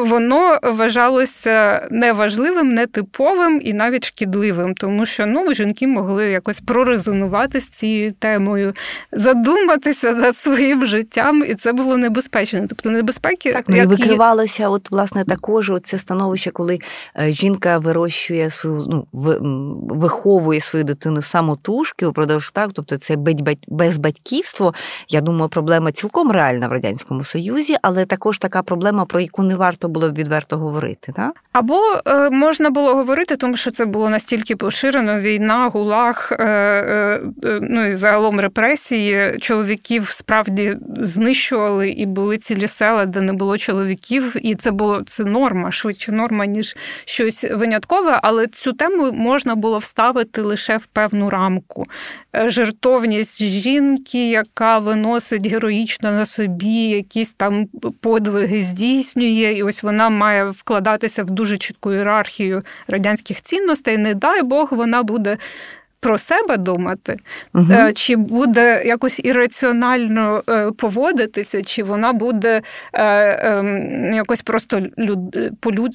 воно 0.00 0.58
вважалося 0.62 1.88
неважливим, 1.90 2.74
нетиповим 2.74 3.60
і 3.64 3.72
навіть 3.72 4.04
шкідливим, 4.04 4.74
тому 4.74 5.06
що 5.06 5.26
ну, 5.26 5.54
жінки 5.54 5.86
могли 5.86 6.30
якось 6.30 6.60
прорезонувати 6.60 7.60
з 7.60 7.68
цією 7.68 8.12
темою, 8.12 8.72
задуматися 9.12 10.12
над 10.12 10.36
своїм 10.36 10.86
життям, 10.86 11.44
і 11.48 11.54
це 11.54 11.72
було 11.72 11.96
небезпечно. 11.96 12.60
Тобто 12.68 12.90
небезпеки 12.90 13.52
так, 13.52 13.64
ну, 13.68 13.76
і 13.76 13.86
викривалося, 13.86 14.68
от 14.68 14.90
власне 14.90 15.24
також 15.24 15.72
це 15.84 15.98
становище, 15.98 16.50
коли 16.50 16.78
е, 17.20 17.30
жінка 17.30 17.78
вирощує 17.78 18.50
свою, 18.50 18.86
ну 18.88 19.06
виховує 19.90 20.60
свою 20.60 20.84
дитину 20.84 21.22
сама 21.22 21.37
самотужки 21.38 22.06
упродовж 22.06 22.50
так, 22.50 22.70
тобто 22.74 22.96
це 22.96 23.16
безбатьківство. 23.68 24.74
Я 25.08 25.20
думаю, 25.20 25.48
проблема 25.48 25.92
цілком 25.92 26.32
реальна 26.32 26.68
в 26.68 26.72
радянському 26.72 27.24
союзі, 27.24 27.76
але 27.82 28.06
також 28.06 28.38
така 28.38 28.62
проблема, 28.62 29.04
про 29.04 29.20
яку 29.20 29.42
не 29.42 29.56
варто 29.56 29.88
було 29.88 30.10
відверто 30.10 30.56
говорити. 30.56 31.12
Так? 31.16 31.32
Або 31.52 31.80
е, 32.06 32.30
можна 32.30 32.70
було 32.70 32.94
говорити, 32.94 33.36
тому 33.36 33.56
що 33.56 33.70
це 33.70 33.84
було 33.84 34.08
настільки 34.08 34.56
поширено: 34.56 35.20
війна, 35.20 35.68
гулаг, 35.68 36.28
е, 36.30 36.44
е, 36.44 37.20
е, 37.44 37.58
ну 37.62 37.86
і 37.90 37.94
загалом 37.94 38.40
репресії. 38.40 39.38
Чоловіків 39.40 40.08
справді 40.08 40.76
знищували 41.00 41.90
і 41.90 42.06
були 42.06 42.38
цілі 42.38 42.66
села, 42.66 43.06
де 43.06 43.20
не 43.20 43.32
було 43.32 43.58
чоловіків, 43.58 44.36
і 44.42 44.54
це 44.54 44.70
було 44.70 45.02
це 45.06 45.24
норма, 45.24 45.70
швидше 45.70 46.12
норма, 46.12 46.46
ніж 46.46 46.76
щось 47.04 47.44
виняткове. 47.50 48.20
Але 48.22 48.46
цю 48.46 48.72
тему 48.72 49.12
можна 49.12 49.54
було 49.54 49.78
вставити 49.78 50.42
лише 50.42 50.76
в 50.76 50.86
певну 50.86 51.27
рамку. 51.28 51.84
Е, 52.36 52.48
жертовність 52.48 53.44
жінки, 53.44 54.30
яка 54.30 54.78
виносить 54.78 55.46
героїчно 55.46 56.12
на 56.12 56.26
собі 56.26 56.88
якісь 56.88 57.32
там 57.32 57.66
подвиги 58.00 58.62
здійснює, 58.62 59.52
і 59.52 59.62
ось 59.62 59.82
вона 59.82 60.08
має 60.08 60.44
вкладатися 60.44 61.24
в 61.24 61.30
дуже 61.30 61.58
чітку 61.58 61.92
ієрархію 61.92 62.62
радянських 62.88 63.42
цінностей. 63.42 63.98
Не 63.98 64.14
дай 64.14 64.42
Бог, 64.42 64.68
вона 64.72 65.02
буде 65.02 65.38
про 66.00 66.18
себе 66.18 66.56
думати, 66.56 67.16
угу. 67.54 67.74
чи 67.94 68.16
буде 68.16 68.82
якось 68.84 69.20
ірраціонально 69.24 70.42
е, 70.48 70.70
поводитися, 70.70 71.62
чи 71.62 71.82
вона 71.82 72.12
буде 72.12 72.62
е, 72.92 73.48
ем, 73.48 74.14
якось 74.14 74.42
просто 74.42 74.82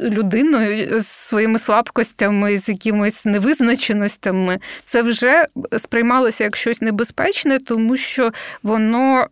людиною 0.01 1.01
з 1.01 1.07
своїми 1.07 1.59
слабкостями, 1.59 2.57
з 2.57 2.69
якимись 2.69 3.25
невизначеностями, 3.25 4.59
це 4.85 5.01
вже 5.01 5.45
сприймалося 5.77 6.43
як 6.43 6.55
щось 6.55 6.81
небезпечне, 6.81 7.59
тому 7.59 7.97
що 7.97 8.31
воно 8.63 9.27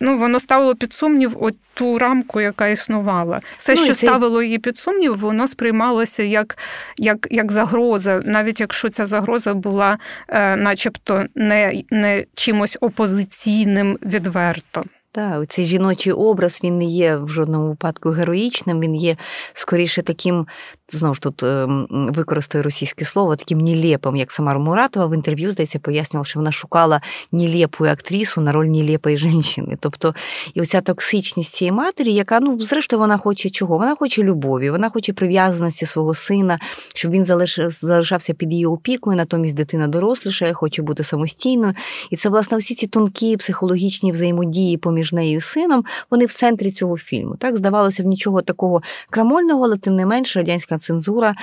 ну, 0.00 0.18
воно 0.18 0.40
ставило 0.40 0.74
під 0.74 0.92
сумнів 0.92 1.36
от 1.40 1.54
ту 1.74 1.98
рамку, 1.98 2.40
яка 2.40 2.68
існувала. 2.68 3.40
Все, 3.58 3.74
ну, 3.74 3.84
що 3.84 3.94
це... 3.94 4.06
ставило 4.06 4.42
її 4.42 4.58
під 4.58 4.78
сумнів, 4.78 5.18
воно 5.18 5.48
сприймалося 5.48 6.22
як 6.22 6.58
як, 6.96 7.28
як 7.30 7.52
загроза, 7.52 8.20
навіть 8.24 8.60
якщо 8.60 8.88
ця 8.88 9.06
загроза 9.06 9.54
була 9.54 9.98
е, 10.28 10.56
начебто 10.56 11.24
не, 11.34 11.82
не 11.90 12.24
чимось 12.34 12.78
опозиційним 12.80 13.98
відверто. 14.02 14.82
Так, 15.16 15.48
цей 15.48 15.64
жіночий 15.64 16.12
образ 16.12 16.60
він 16.64 16.78
не 16.78 16.84
є 16.84 17.16
в 17.16 17.28
жодному 17.28 17.68
випадку 17.68 18.10
героїчним, 18.10 18.80
він 18.80 18.94
є 18.94 19.16
скоріше 19.52 20.02
таким 20.02 20.46
знову 20.88 21.14
ж 21.14 21.20
тут 21.20 21.42
ем, 21.42 21.86
використаю 21.90 22.64
російське 22.64 23.04
слово, 23.04 23.36
таким 23.36 23.58
нелепим, 23.58 24.16
як 24.16 24.32
Самара 24.32 24.58
Муратова 24.58 25.06
в 25.06 25.14
інтерв'ю, 25.14 25.50
здається, 25.50 25.78
пояснювала, 25.78 26.24
що 26.24 26.38
вона 26.38 26.52
шукала 26.52 27.00
нелепу 27.32 27.84
актрису 27.84 28.40
на 28.40 28.52
роль 28.52 28.66
нелепої 28.66 29.16
жінки. 29.16 29.76
Тобто, 29.80 30.14
і 30.54 30.60
оця 30.60 30.80
токсичність 30.80 31.54
цієї 31.54 31.72
матері, 31.72 32.12
яка, 32.12 32.40
ну, 32.40 32.60
зрештою, 32.60 33.00
вона 33.00 33.18
хоче 33.18 33.50
чого? 33.50 33.78
Вона 33.78 33.94
хоче 33.94 34.22
любові, 34.22 34.70
вона 34.70 34.90
хоче 34.90 35.12
прив'язаності 35.12 35.86
свого 35.86 36.14
сина, 36.14 36.58
щоб 36.94 37.12
він 37.12 37.24
залишався 37.68 38.34
під 38.34 38.52
її 38.52 38.66
опікою, 38.66 39.16
натомість 39.16 39.54
дитина 39.54 39.88
дорослішає, 39.88 40.52
хоче 40.52 40.82
бути 40.82 41.04
самостійною. 41.04 41.74
І 42.10 42.16
це, 42.16 42.28
власне, 42.28 42.58
всі 42.58 42.74
ці 42.74 42.86
тонкі 42.86 43.36
психологічні 43.36 44.12
взаємодії 44.12 44.76
поміж 44.76 45.12
нею 45.12 45.36
і 45.36 45.40
сином, 45.40 45.84
вони 46.10 46.26
в 46.26 46.32
центрі 46.32 46.70
цього 46.70 46.98
фільму. 46.98 47.36
Так, 47.36 47.56
здавалося 47.56 48.02
б, 48.02 48.06
нічого 48.06 48.42
такого 48.42 48.82
крамольного, 49.10 49.64
але 49.64 49.76
тим 49.76 49.94
не 49.94 50.06
менше 50.06 50.38
радянська 50.38 50.75
цензура 50.78 51.34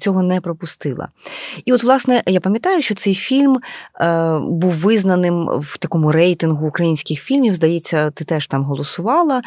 цього 0.00 0.22
не 0.22 0.40
пропустила. 0.40 1.08
І 1.64 1.72
от, 1.72 1.84
власне, 1.84 2.22
я 2.26 2.40
пам'ятаю, 2.40 2.82
що 2.82 2.94
цей 2.94 3.14
фільм 3.14 3.60
е, 4.00 4.38
був 4.38 4.72
визнаним 4.72 5.48
в 5.60 5.78
такому 5.78 6.12
рейтингу 6.12 6.66
українських 6.66 7.20
фільмів. 7.20 7.54
Здається, 7.54 8.10
ти 8.10 8.24
теж 8.24 8.46
там 8.46 8.64
голосувала. 8.64 9.42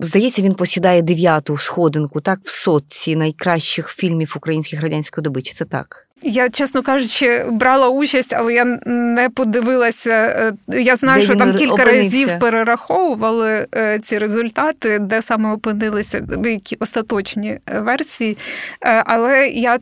Здається, 0.00 0.42
він 0.42 0.54
посідає 0.54 1.02
дев'яту 1.02 1.56
сходинку 1.56 2.20
так, 2.20 2.40
в 2.44 2.50
сотці 2.50 3.16
найкращих 3.16 3.88
фільмів 3.88 4.34
українських 4.36 4.82
радянської 4.82 5.22
доби. 5.22 5.42
Чи 5.42 5.54
це 5.54 5.64
так? 5.64 6.08
Я, 6.26 6.48
чесно 6.50 6.82
кажучи, 6.82 7.44
брала 7.50 7.88
участь, 7.88 8.32
але 8.32 8.54
я 8.54 8.64
не 8.86 9.30
подивилася. 9.30 10.10
Е, 10.10 10.52
я 10.68 10.96
знаю, 10.96 11.20
де 11.20 11.24
що 11.24 11.36
там 11.36 11.54
кілька 11.54 11.74
опинився? 11.74 12.02
разів 12.04 12.38
перераховували 12.38 13.66
е, 13.76 14.00
ці 14.04 14.18
результати, 14.18 14.98
де 14.98 15.22
саме 15.22 15.52
опинилися 15.52 16.26
які 16.44 16.76
остаточні 16.80 17.58
е, 17.66 17.80
версії. 17.80 18.38
Але 18.80 19.48
я 19.48 19.78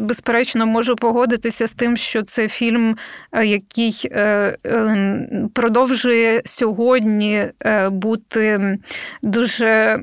безперечно 0.00 0.66
можу 0.66 0.96
погодитися 0.96 1.66
з 1.66 1.72
тим, 1.72 1.96
що 1.96 2.22
це 2.22 2.48
фільм, 2.48 2.96
який 3.44 4.10
ем, 4.12 5.50
продовжує 5.54 6.42
сьогодні 6.44 7.44
бути 7.90 8.78
дуже 9.22 9.98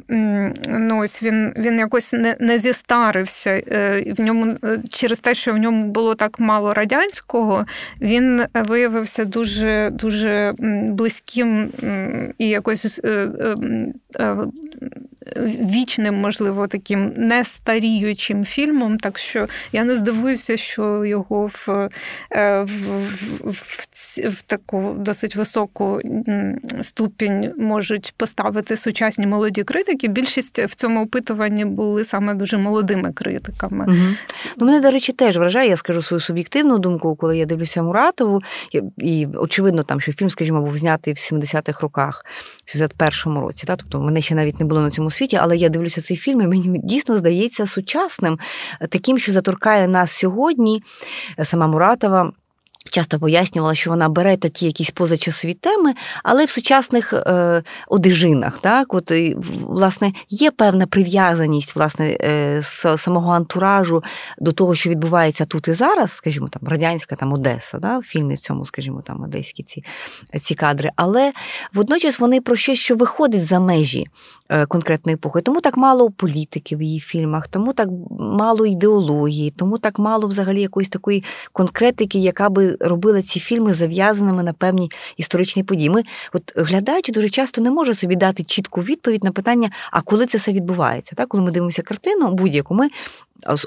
ну 0.68 1.00
ось 1.00 1.24
він 1.24 1.54
він 1.58 1.80
якось 1.80 2.14
не, 2.14 2.36
не 2.40 2.60
зістарився 2.60 3.62
в 4.18 4.22
ньому 4.22 4.58
через 4.90 5.20
те, 5.20 5.34
що 5.34 5.52
в 5.52 5.58
ньому 5.58 5.79
було 5.86 6.16
так 6.16 6.40
мало 6.40 6.74
радянського, 6.74 7.66
він 8.02 8.46
виявився 8.54 9.26
дуже 9.26 9.90
дуже 9.94 10.54
близьким 10.90 11.72
і 12.38 12.50
якось 12.50 13.00
е, 13.04 13.10
е, 13.10 13.56
е, 14.20 14.38
вічним, 15.62 16.16
можливо, 16.16 16.68
таким 16.68 17.14
нестаріючим 17.18 18.46
фільмом. 18.46 18.98
Так 18.98 19.18
що 19.18 19.46
я 19.72 19.84
не 19.84 19.96
здивуюся, 19.96 20.58
що 20.58 21.06
його 21.06 21.52
в, 21.54 21.90
в, 22.32 22.90
в, 23.44 23.88
в 24.18 24.42
таку 24.42 24.96
досить 24.98 25.36
високу 25.36 26.02
ступінь 26.82 27.54
можуть 27.58 28.14
поставити 28.18 28.78
сучасні 28.78 29.28
молоді 29.28 29.64
критики. 29.64 30.08
Більшість 30.08 30.60
в 30.60 30.76
цьому 30.76 31.04
опитуванні 31.04 31.66
були 31.66 32.06
саме 32.06 32.34
дуже 32.34 32.58
молодими 32.58 33.14
критиками. 33.14 33.86
Угу. 33.86 34.16
Ну, 34.58 34.66
Мене, 34.66 34.80
до 34.82 34.92
речі, 34.92 35.14
теж 35.14 35.38
вражає, 35.38 35.70
я 35.70 35.78
скажу 35.78 36.02
свою 36.02 36.22
суб'єктивну 36.22 36.78
думку, 36.78 37.16
коли 37.16 37.38
я 37.38 37.46
дивлюся 37.46 37.84
Муратову, 37.84 38.42
і 38.98 39.28
очевидно, 39.36 39.84
там, 39.84 40.02
що 40.02 40.12
фільм, 40.12 40.30
скажімо, 40.30 40.62
був 40.62 40.78
знятий 40.78 41.14
в 41.14 41.18
70-х 41.18 41.82
роках, 41.82 42.26
в 42.66 42.78
71-му 42.78 43.42
році. 43.42 43.68
Та? 43.68 43.76
Тобто 43.76 44.00
мене 44.00 44.22
ще 44.22 44.36
навіть 44.36 44.60
не 44.60 44.66
було 44.66 44.82
на 44.82 44.92
цьому 44.92 45.12
світі, 45.12 45.36
але 45.42 45.58
я 45.58 45.70
дивлюся 45.70 46.02
цей 46.02 46.18
фільм, 46.18 46.42
і 46.42 46.48
мені 46.48 46.82
дійсно 46.84 47.18
здається 47.18 47.66
сучасним, 47.66 48.40
таким, 48.90 49.20
що 49.20 49.32
заторкає 49.32 49.88
нас 49.88 50.12
сьогодні. 50.12 50.84
Сама 51.44 51.68
Муратова 51.68 52.32
часто 52.92 53.20
пояснювала, 53.20 53.76
що 53.76 53.90
вона 53.90 54.10
бере 54.10 54.38
такі 54.38 54.66
якісь 54.66 54.92
позачасові 54.92 55.54
теми, 55.54 55.94
але 56.24 56.46
в 56.46 56.50
сучасних 56.50 57.14
е, 57.14 57.64
одежинах. 57.88 58.60
Так? 58.60 58.94
От, 58.94 59.12
власне, 59.62 60.12
є 60.30 60.52
певна 60.52 60.88
прив'язаність 60.88 61.76
власне, 61.76 62.18
е, 62.22 62.62
самого 62.98 63.32
антуражу 63.32 64.04
до 64.40 64.52
того, 64.52 64.76
що 64.76 64.90
відбувається 64.90 65.46
тут 65.46 65.68
і 65.68 65.74
зараз, 65.74 66.12
скажімо, 66.12 66.50
там 66.50 66.62
радянська 66.70 67.16
там 67.16 67.34
Одеса, 67.34 67.80
да? 67.80 67.98
в 67.98 68.04
фільмі 68.04 68.34
в 68.34 68.38
цьому, 68.38 68.66
скажімо, 68.66 69.02
там 69.06 69.24
одеські 69.24 69.64
ці, 69.64 69.84
ці 70.42 70.56
кадри. 70.56 70.90
Але 70.96 71.32
водночас 71.74 72.20
вони 72.20 72.42
про 72.42 72.56
щось, 72.56 72.80
що 72.80 72.96
виходить 72.96 73.46
за 73.46 73.60
межі 73.60 74.08
е, 74.50 74.66
конкретної 74.66 75.16
епохи. 75.16 75.42
Тому 75.42 75.62
так 75.62 75.78
мало 75.78 76.12
політики 76.12 76.76
в 76.76 76.82
її 76.82 77.00
фільмах, 77.00 77.48
тому 77.48 77.74
так 77.74 77.90
мало 78.20 78.66
ідеології, 78.66 79.52
тому 79.52 79.78
так 79.78 80.00
мало 80.00 80.28
взагалі 80.28 80.62
якоїсь 80.62 80.90
такої 80.90 81.24
конкретики, 81.54 82.20
яка 82.20 82.50
би 82.50 82.69
робили 82.80 83.22
ці 83.22 83.40
фільми 83.40 83.74
зав'язаними 83.74 84.44
на 84.44 84.54
певні 84.54 84.92
історичні 85.18 85.64
події. 85.64 85.90
Ми, 85.90 86.04
от 86.34 86.54
глядаючи, 86.56 87.12
дуже 87.12 87.30
часто 87.30 87.62
не 87.62 87.72
може 87.72 87.94
собі 87.94 88.16
дати 88.16 88.44
чітку 88.44 88.82
відповідь 88.82 89.24
на 89.24 89.32
питання, 89.32 89.70
а 89.92 90.02
коли 90.02 90.26
це 90.26 90.38
все 90.38 90.52
відбувається. 90.52 91.16
Так? 91.16 91.28
Коли 91.28 91.44
ми 91.44 91.52
дивимося 91.52 91.82
картину, 91.82 92.32
будь-яку 92.32 92.76
ми. 92.76 92.90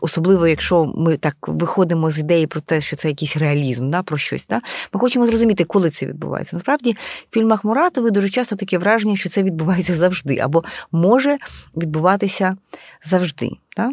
Особливо, 0.00 0.46
якщо 0.46 0.92
ми 0.96 1.16
так 1.16 1.36
виходимо 1.42 2.10
з 2.10 2.18
ідеї 2.18 2.46
про 2.46 2.60
те, 2.60 2.80
що 2.80 2.96
це 2.96 3.08
якийсь 3.08 3.36
реалізм, 3.36 3.90
да, 3.90 4.02
про 4.02 4.18
щось, 4.18 4.46
да, 4.46 4.60
ми 4.92 5.00
хочемо 5.00 5.26
зрозуміти, 5.26 5.64
коли 5.64 5.90
це 5.90 6.06
відбувається. 6.06 6.56
Насправді, 6.56 6.92
в 7.30 7.34
фільмах 7.34 7.64
Муратови 7.64 8.10
дуже 8.10 8.28
часто 8.28 8.56
таке 8.56 8.78
враження, 8.78 9.16
що 9.16 9.28
це 9.28 9.42
відбувається 9.42 9.96
завжди, 9.96 10.38
або 10.38 10.64
може 10.92 11.38
відбуватися 11.76 12.56
завжди. 13.04 13.50
Да? 13.76 13.90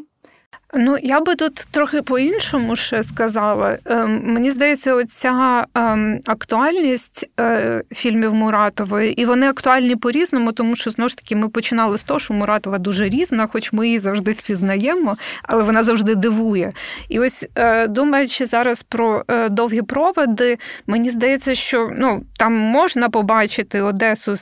Ну, 0.73 0.97
я 1.03 1.19
би 1.19 1.35
тут 1.35 1.55
трохи 1.55 2.01
по-іншому 2.01 2.75
ще 2.75 3.03
сказала. 3.03 3.77
Ем, 3.85 4.21
мені 4.23 4.51
здається, 4.51 4.93
оця 4.95 5.65
ем, 5.75 6.19
актуальність 6.25 7.29
е, 7.39 7.83
фільмів 7.91 8.33
Муратової, 8.33 9.21
і 9.21 9.25
вони 9.25 9.49
актуальні 9.49 9.95
по-різному, 9.95 10.51
тому 10.51 10.75
що 10.75 10.91
знову 10.91 11.09
ж 11.09 11.17
таки 11.17 11.35
ми 11.35 11.49
починали 11.49 11.97
з 11.97 12.03
того, 12.03 12.19
що 12.19 12.33
Муратова 12.33 12.77
дуже 12.77 13.09
різна, 13.09 13.47
хоч 13.47 13.73
ми 13.73 13.87
її 13.87 13.99
завжди 13.99 14.31
впізнаємо, 14.31 15.17
але 15.43 15.63
вона 15.63 15.83
завжди 15.83 16.15
дивує. 16.15 16.71
І 17.09 17.19
ось 17.19 17.47
е, 17.55 17.87
думаючи 17.87 18.45
зараз 18.45 18.83
про 18.83 19.23
е, 19.27 19.49
довгі 19.49 19.81
проводи, 19.81 20.57
мені 20.87 21.09
здається, 21.09 21.55
що 21.55 21.91
ну, 21.97 22.23
там 22.39 22.53
можна 22.53 23.09
побачити 23.09 23.81
Одесу 23.81 24.35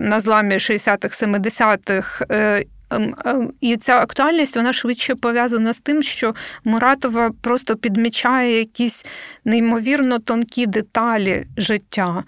на 0.00 0.20
зламі 0.20 0.54
60-х, 0.54 1.22
70-х 1.22 2.26
ем, 2.28 2.38
ем, 2.38 2.64
і 3.60 3.76
ця 3.76 4.00
актуальність 4.00 4.56
вона 4.56 4.72
швидше 4.72 5.14
пов'язана 5.14 5.72
з 5.72 5.78
тим, 5.78 6.02
що 6.02 6.34
Муратова 6.64 7.30
просто 7.42 7.76
підмічає 7.76 8.58
якісь 8.58 9.06
неймовірно 9.44 10.18
тонкі 10.18 10.66
деталі 10.66 11.46
життя. 11.56 12.24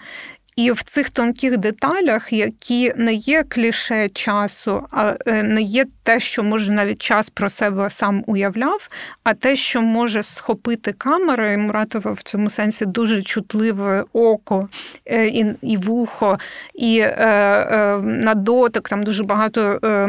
І 0.56 0.70
в 0.70 0.82
цих 0.82 1.10
тонких 1.10 1.56
деталях, 1.56 2.32
які 2.32 2.92
не 2.96 3.14
є 3.14 3.44
кліше 3.48 4.08
часу, 4.08 4.86
а 4.90 5.14
е, 5.26 5.42
не 5.42 5.62
є 5.62 5.84
те, 6.02 6.20
що 6.20 6.42
може 6.42 6.72
навіть 6.72 7.02
час 7.02 7.30
про 7.30 7.50
себе 7.50 7.90
сам 7.90 8.24
уявляв, 8.26 8.88
а 9.24 9.34
те, 9.34 9.56
що 9.56 9.82
може 9.82 10.22
схопити 10.22 10.92
камера, 10.92 11.52
і 11.52 11.56
Муратова 11.56 12.12
в 12.12 12.22
цьому 12.22 12.50
сенсі 12.50 12.86
дуже 12.86 13.22
чутливе 13.22 14.04
око 14.12 14.68
е, 15.06 15.26
і 15.26 15.46
і 15.62 15.76
вухо, 15.76 16.38
і 16.74 16.98
е, 16.98 17.06
е, 17.06 17.98
на 18.02 18.34
дотик 18.34 18.88
там 18.88 19.02
дуже 19.02 19.24
багато 19.24 19.78
е, 19.84 20.06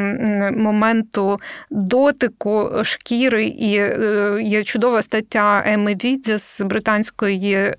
моменту 0.51 1.37
дотику 1.69 2.71
шкіри, 2.83 3.45
і 3.45 3.75
е, 3.75 4.39
є 4.41 4.63
чудова 4.63 5.01
стаття 5.01 5.63
Еми 5.65 5.93
Відіс 6.03 6.61
британської 6.61 7.73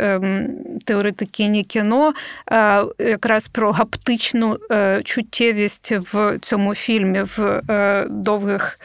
теоретикині 0.85 1.65
кіно. 1.65 2.13
Е, 2.55 2.85
якраз 2.99 3.49
про 3.49 3.73
гаптичну 3.73 4.59
е, 4.71 5.03
чуттєвість 5.05 5.93
в 6.13 6.39
цьому 6.43 6.75
фільмі 6.75 7.23
в 7.37 7.63
е, 7.71 8.07
довгих 8.11 8.79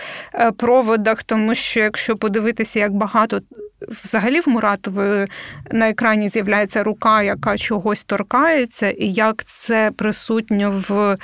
проводах, 0.58 1.24
тому 1.24 1.56
що 1.56 1.80
якщо 1.80 2.16
подивитися, 2.16 2.80
як 2.80 2.94
багато 2.94 3.42
взагалі 4.04 4.40
в 4.40 4.50
Муратової 4.50 5.28
на 5.72 5.90
екрані 5.90 6.30
з'являється 6.30 6.84
рука, 6.84 7.24
яка 7.24 7.58
чогось 7.58 8.04
торкається, 8.04 8.90
і 8.90 9.12
як 9.12 9.44
це 9.44 9.92
присутньо 9.98 10.84
в 10.90 11.18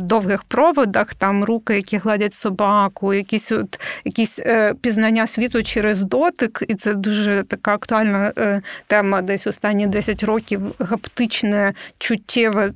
довгих 0.00 0.44
проводах, 0.44 1.14
там 1.14 1.44
руки, 1.44 1.76
які 1.76 1.96
гладять 1.96 2.34
собаку, 2.34 3.14
якісь 3.14 3.52
от 3.52 3.80
якісь 4.04 4.40
пізнання 4.80 5.26
світу 5.26 5.62
через 5.62 6.02
дотик, 6.02 6.64
і 6.68 6.74
це 6.74 6.94
дуже 6.94 7.44
така 7.48 7.74
актуальна 7.74 8.32
тема, 8.86 9.22
десь 9.22 9.46
останні 9.46 9.86
10 9.86 10.22
років 10.22 10.60
гаптичне 10.78 11.74
чуттєве 11.98 12.72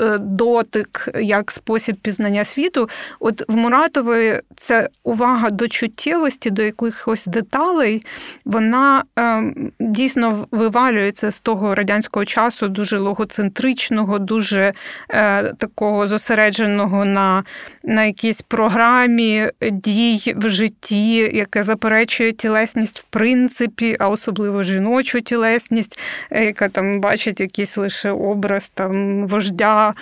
е, 0.00 0.18
дотик 0.18 1.08
як 1.14 1.50
спосіб 1.50 1.96
пізнання 1.96 2.44
світу. 2.44 2.88
От 3.20 3.42
в 3.48 3.56
Муратової 3.56 4.40
це 4.56 4.88
увага 5.04 5.50
до 5.50 5.68
чуттєвості, 5.68 6.50
до 6.50 6.62
якихось 6.62 7.26
деталей, 7.26 8.02
вона 8.44 9.04
е, 9.18 9.52
дійсно 9.80 10.46
вивалюється 10.50 11.30
з 11.30 11.38
того 11.38 11.74
радянського 11.74 12.24
часу, 12.24 12.68
дуже 12.68 12.98
логоцентричного, 12.98 14.18
дуже 14.18 14.72
е, 15.10 15.42
такого 15.42 16.06
зосередженого 16.06 17.04
на, 17.04 17.44
на 17.84 18.04
якійсь 18.04 18.42
програмі 18.42 19.50
дій 19.72 20.34
в 20.36 20.48
житті, 20.48 21.16
яке 21.16 21.62
заперечує 21.62 22.32
тілесність 22.32 22.98
в 22.98 23.02
принципі, 23.02 23.96
а 24.00 24.08
особливо 24.08 24.62
жіночу 24.62 25.20
тілесність, 25.20 26.00
яка 26.30 26.68
там 26.68 27.00
бачить 27.00 27.40
якісь 27.40 27.76
лише 27.76 28.10
образ 28.26 28.68
там 28.68 29.26
вождя 29.26 29.94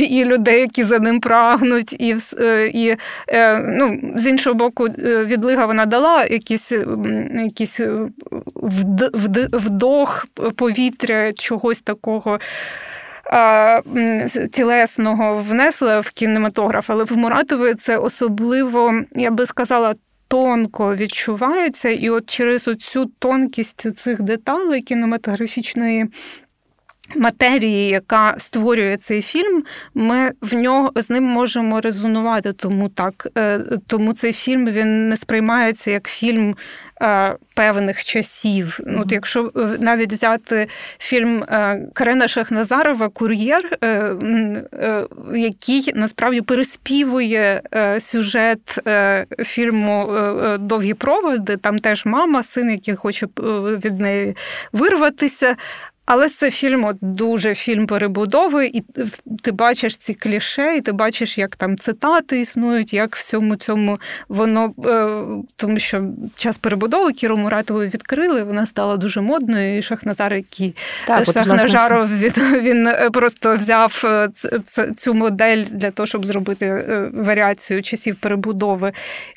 і 0.00 0.24
людей, 0.24 0.60
які 0.60 0.84
за 0.84 0.98
ним 0.98 1.20
прагнуть, 1.20 1.92
і 1.92 2.16
е, 2.38 2.70
і 2.74 2.96
е, 3.28 3.58
ну, 3.58 4.00
з 4.16 4.26
іншого 4.26 4.54
боку, 4.54 4.86
е, 4.86 5.24
відлига 5.24 5.66
вона 5.66 5.86
дала 5.86 6.24
якийсь 6.24 6.72
якийсь 7.34 7.80
вдох 9.52 10.26
повітря 10.56 11.32
чогось 11.32 11.80
такого. 11.80 12.38
Тілесного 14.52 15.36
внесла 15.36 16.00
в 16.00 16.10
кінематограф, 16.10 16.90
але 16.90 17.04
в 17.04 17.16
Муратові 17.16 17.74
це 17.74 17.96
особливо, 17.96 19.00
я 19.12 19.30
би 19.30 19.46
сказала, 19.46 19.94
тонко 20.32 20.96
відчувається, 20.96 21.88
і 21.88 22.10
от 22.10 22.30
через 22.30 22.62
цю 22.80 23.06
тонкість 23.18 23.94
цих 23.96 24.22
деталей 24.22 24.82
кінематографічної 24.82 26.06
матерії, 27.16 27.88
яка 27.88 28.34
створює 28.38 28.96
цей 28.96 29.22
фільм, 29.22 29.64
ми 29.94 30.32
в 30.40 30.54
нього 30.54 30.92
з 30.96 31.10
ним 31.10 31.24
можемо 31.24 31.80
резонувати. 31.80 32.52
Тому 32.52 32.88
так, 32.88 33.28
е, 33.38 33.60
тому 33.86 34.12
цей 34.12 34.32
фільм 34.32 34.66
він 34.66 35.08
не 35.08 35.16
сприймається 35.16 35.90
як 35.90 36.08
фільм. 36.08 36.56
Е, 37.02 37.36
певних 37.56 38.04
часів. 38.04 38.80
Mm-hmm. 38.82 39.00
От 39.00 39.12
Якщо 39.12 39.50
е, 39.56 39.68
навіть 39.80 40.12
взяти 40.12 40.66
фільм 40.98 41.44
Карена 41.92 42.28
Шахназарова 42.28 43.08
Кур'єр, 43.08 43.78
який 45.34 45.92
насправді 45.94 46.40
переспівує 46.40 47.62
сюжет 48.00 48.78
фільму 49.38 50.12
Довгі 50.60 50.94
проводи, 50.94 51.56
там 51.56 51.78
теж 51.78 52.06
мама, 52.06 52.42
син, 52.42 52.70
який 52.70 52.94
хоче 52.94 53.26
від 53.84 54.00
неї 54.00 54.36
вирватися. 54.72 55.56
Але 56.06 56.28
це 56.28 56.50
фільм 56.50 56.84
от 56.84 56.96
дуже 57.00 57.54
фільм 57.54 57.86
перебудови, 57.86 58.66
і 58.66 58.84
ти 59.42 59.52
бачиш 59.52 59.96
ці 59.96 60.14
кліше, 60.14 60.76
і 60.76 60.80
ти 60.80 60.92
бачиш, 60.92 61.38
як 61.38 61.56
там 61.56 61.76
цитати 61.76 62.40
існують, 62.40 62.94
як 62.94 63.16
всьому 63.16 63.56
цьому 63.56 63.96
воно 64.28 64.74
е, 64.86 65.22
тому, 65.56 65.78
що 65.78 66.04
час 66.36 66.58
перебудови 66.58 67.12
Кіру 67.12 67.36
Муратову 67.36 67.80
відкрили, 67.80 68.42
вона 68.42 68.66
стала 68.66 68.96
дуже 68.96 69.20
модною. 69.20 69.78
І 69.78 69.82
Шахназар, 69.82 70.34
який 70.34 70.74
так, 71.06 71.24
Шахнажаров 71.24 72.08
він, 72.18 72.60
він 72.60 72.86
е, 72.86 73.10
просто 73.12 73.56
взяв 73.56 74.02
е, 74.04 74.28
цю 74.96 75.14
модель 75.14 75.64
для 75.70 75.90
того, 75.90 76.06
щоб 76.06 76.26
зробити 76.26 76.84
варіацію 77.14 77.82
часів 77.82 78.16
перебудови. 78.16 78.92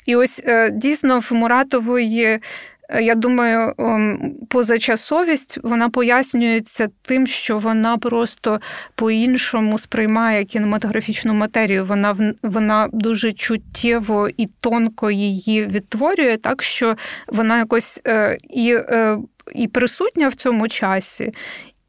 І 0.06 0.16
ось 0.16 0.42
дійсно 0.72 1.18
в 1.18 1.32
Муратової. 1.32 2.40
Е, 2.88 3.02
я 3.02 3.14
думаю, 3.14 3.74
ем, 3.78 4.34
позачасовість 4.48 5.58
вона 5.62 5.88
пояснюється 5.88 6.88
тим, 7.02 7.26
що 7.26 7.58
вона 7.58 7.98
просто 7.98 8.60
по-іншому 8.94 9.78
сприймає 9.78 10.44
кінематографічну 10.44 11.34
матерію. 11.34 11.84
Вона 11.84 12.34
вона 12.42 12.88
дуже 12.92 13.32
чуттєво 13.32 14.28
і 14.36 14.46
тонко 14.60 15.10
її 15.10 15.66
відтворює, 15.66 16.36
так 16.36 16.62
що 16.62 16.96
вона 17.28 17.58
якось 17.58 18.00
е, 18.06 18.38
і. 18.50 18.72
Е, 18.74 19.18
і 19.54 19.68
присутня 19.68 20.28
в 20.28 20.34
цьому 20.34 20.68
часі, 20.68 21.32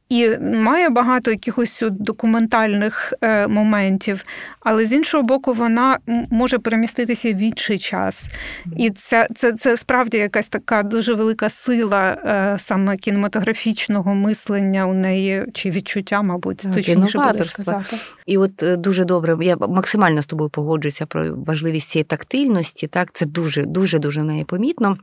і 0.09 0.37
має 0.39 0.89
багато 0.89 1.31
якихось 1.31 1.83
документальних 1.91 3.13
е, 3.21 3.47
моментів, 3.47 4.23
але 4.59 4.85
з 4.85 4.93
іншого 4.93 5.23
боку, 5.23 5.53
вона 5.53 5.99
може 6.29 6.59
переміститися 6.59 7.33
в 7.33 7.37
інший 7.37 7.79
час. 7.79 8.29
І 8.77 8.89
це 8.89 9.27
це, 9.35 9.53
це 9.53 9.77
справді 9.77 10.17
якась 10.17 10.47
така 10.47 10.83
дуже 10.83 11.13
велика 11.13 11.49
сила 11.49 12.09
е, 12.09 12.59
саме 12.59 12.97
кінематографічного 12.97 14.15
мислення 14.15 14.87
у 14.87 14.93
неї 14.93 15.45
чи 15.53 15.69
відчуття, 15.69 16.21
мабуть, 16.21 16.57
точніше 16.75 17.17
буде 17.17 17.43
сказати. 17.43 17.97
І 18.25 18.37
от 18.37 18.63
е, 18.63 18.75
дуже 18.75 19.05
добре, 19.05 19.37
я 19.41 19.55
максимально 19.55 20.21
з 20.21 20.27
тобою 20.27 20.49
погоджуюся 20.49 21.05
про 21.05 21.35
важливість 21.35 21.89
цієї 21.89 22.03
тактильності. 22.03 22.87
Так, 22.87 23.09
це 23.13 23.25
дуже 23.25 23.65
дуже 23.65 23.99
дуже 23.99 24.23
неї 24.23 24.43
помітно. 24.43 24.97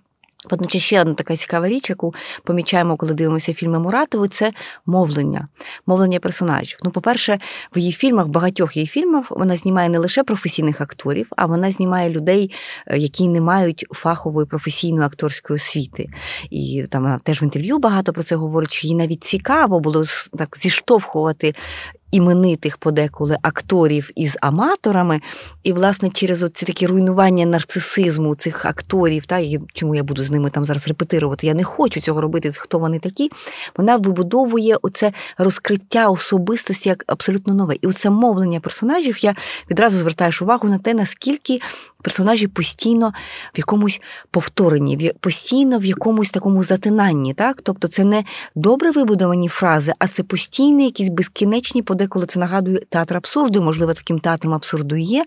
Водночас 0.50 0.82
ще 0.82 1.00
одна 1.00 1.14
така 1.14 1.36
цікава 1.36 1.68
річ, 1.68 1.90
яку 1.90 2.14
помічаємо, 2.44 2.96
коли 2.96 3.14
дивимося 3.14 3.54
фільми 3.54 3.78
Муратової, 3.78 4.28
це 4.28 4.52
мовлення, 4.86 5.48
мовлення 5.86 6.20
персонажів. 6.20 6.78
Ну, 6.82 6.90
по-перше, 6.90 7.38
в 7.76 7.78
її 7.78 7.92
фільмах, 7.92 8.28
багатьох 8.28 8.76
її 8.76 8.86
фільмах, 8.86 9.30
вона 9.30 9.56
знімає 9.56 9.88
не 9.88 9.98
лише 9.98 10.24
професійних 10.24 10.80
акторів, 10.80 11.26
а 11.36 11.46
вона 11.46 11.70
знімає 11.70 12.10
людей, 12.10 12.52
е, 12.86 12.98
які 12.98 13.28
не 13.28 13.40
мають 13.40 13.86
фахової 13.90 14.46
професійної 14.46 15.06
акторської 15.06 15.54
освіти. 15.54 16.08
І 16.50 16.84
там 16.90 17.02
вона 17.02 17.18
теж 17.18 17.42
в 17.42 17.44
інтерв'ю 17.44 17.78
багато 17.78 18.12
про 18.12 18.22
це 18.22 18.36
говорить, 18.36 18.72
що 18.72 18.88
їй 18.88 18.94
навіть 18.94 19.24
цікаво 19.24 19.80
було 19.80 20.04
так 20.38 20.56
зіштовхувати 20.60 21.54
іменитих 22.14 22.76
подеколи 22.76 23.38
акторів 23.42 24.10
із 24.14 24.36
аматорами, 24.40 25.20
і, 25.62 25.72
власне, 25.72 26.10
через 26.10 26.42
оці 26.42 26.66
такі 26.66 26.86
руйнування 26.86 27.46
нарцисизму 27.46 28.34
цих 28.34 28.64
акторів, 28.64 29.26
та, 29.26 29.38
і 29.38 29.60
чому 29.72 29.94
я 29.94 30.02
буду 30.02 30.24
з 30.24 30.30
ними 30.30 30.50
там 30.50 30.64
зараз 30.64 30.88
репетирувати, 30.88 31.46
я 31.46 31.54
не 31.54 31.64
хочу 31.64 32.00
цього 32.00 32.20
робити, 32.20 32.52
хто 32.56 32.78
вони 32.78 32.98
такі. 32.98 33.30
Вона 33.76 33.96
вибудовує 33.96 34.76
оце 34.82 35.12
розкриття 35.38 36.08
особистості 36.08 36.88
як 36.88 37.04
абсолютно 37.06 37.54
нове. 37.54 37.74
І 37.80 37.86
оце 37.86 38.10
мовлення 38.10 38.60
персонажів 38.60 39.24
я 39.24 39.34
відразу 39.70 39.98
звертаєш 39.98 40.42
увагу 40.42 40.68
на 40.68 40.78
те, 40.78 40.94
наскільки 40.94 41.58
персонажі 42.04 42.46
постійно 42.46 43.12
в 43.54 43.58
якомусь 43.58 44.00
повторенні, 44.30 45.12
постійно 45.20 45.78
в 45.78 45.84
якомусь 45.84 46.30
такому 46.30 46.62
затинанні. 46.62 47.34
Так? 47.34 47.62
Тобто 47.62 47.88
це 47.88 48.04
не 48.04 48.24
добре 48.54 48.90
вибудовані 48.90 49.48
фрази, 49.48 49.92
а 49.98 50.08
це 50.08 50.22
постійні 50.22 50.84
якісь 50.84 51.08
безкінечні, 51.08 51.82
подеколи 51.82 52.26
це 52.26 52.38
нагадує 52.40 52.78
театр 52.88 53.16
абсурду, 53.16 53.62
можливо, 53.62 53.94
таким 53.94 54.18
театром 54.18 54.54
абсурду 54.54 54.96
є. 54.96 55.24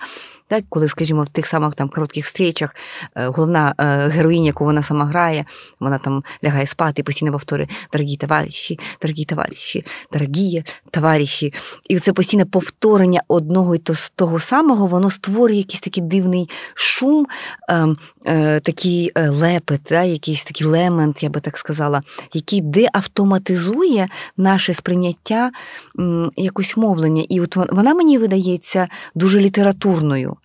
Так, 0.48 0.64
Коли, 0.70 0.88
скажімо, 0.88 1.24
в 1.24 1.30
тих 1.30 1.48
самих 1.48 1.76
там 1.76 1.90
коротких 1.90 2.26
зустрічах 2.26 2.76
е, 3.16 3.28
головна 3.28 3.76
е, 3.78 3.84
героїня, 4.08 4.46
яку 4.46 4.64
вона 4.64 4.84
сама 4.84 5.06
грає, 5.06 5.46
вона 5.80 5.98
там 5.98 6.24
лягає 6.44 6.66
спати 6.66 7.02
і 7.02 7.04
постійно 7.04 7.32
повторює 7.32 7.68
дорогі 7.94 8.16
товариші, 8.18 8.80
дорогі 9.02 9.26
товариші, 9.26 9.86
дорогі 10.14 10.64
товариші. 10.92 11.54
І 11.90 12.00
це 12.00 12.14
постійне 12.14 12.46
повторення 12.46 13.22
одного 13.28 13.76
і 13.76 13.82
того 14.16 14.40
самого, 14.40 14.88
воно 14.88 15.10
створює 15.10 15.58
якийсь 15.58 15.80
такий 15.80 16.04
дивний 16.04 16.50
шум, 16.74 17.28
е, 17.70 17.88
е, 18.26 18.60
такий 18.60 19.12
лепет, 19.16 19.82
да, 19.90 20.04
якийсь 20.04 20.44
такий 20.44 20.68
лемент, 20.68 21.24
я 21.24 21.30
би 21.30 21.40
так 21.40 21.58
сказала, 21.58 22.02
який 22.34 22.62
деавтоматизує 22.62 24.08
наше 24.38 24.74
сприйняття 24.74 25.52
якось 26.36 26.78
мовлення. 26.78 27.26
І 27.30 27.42
от 27.42 27.56
вона 27.56 27.94
мені 27.94 28.18
видається 28.18 28.88
дуже 29.16 29.40
літературною, 29.40 30.38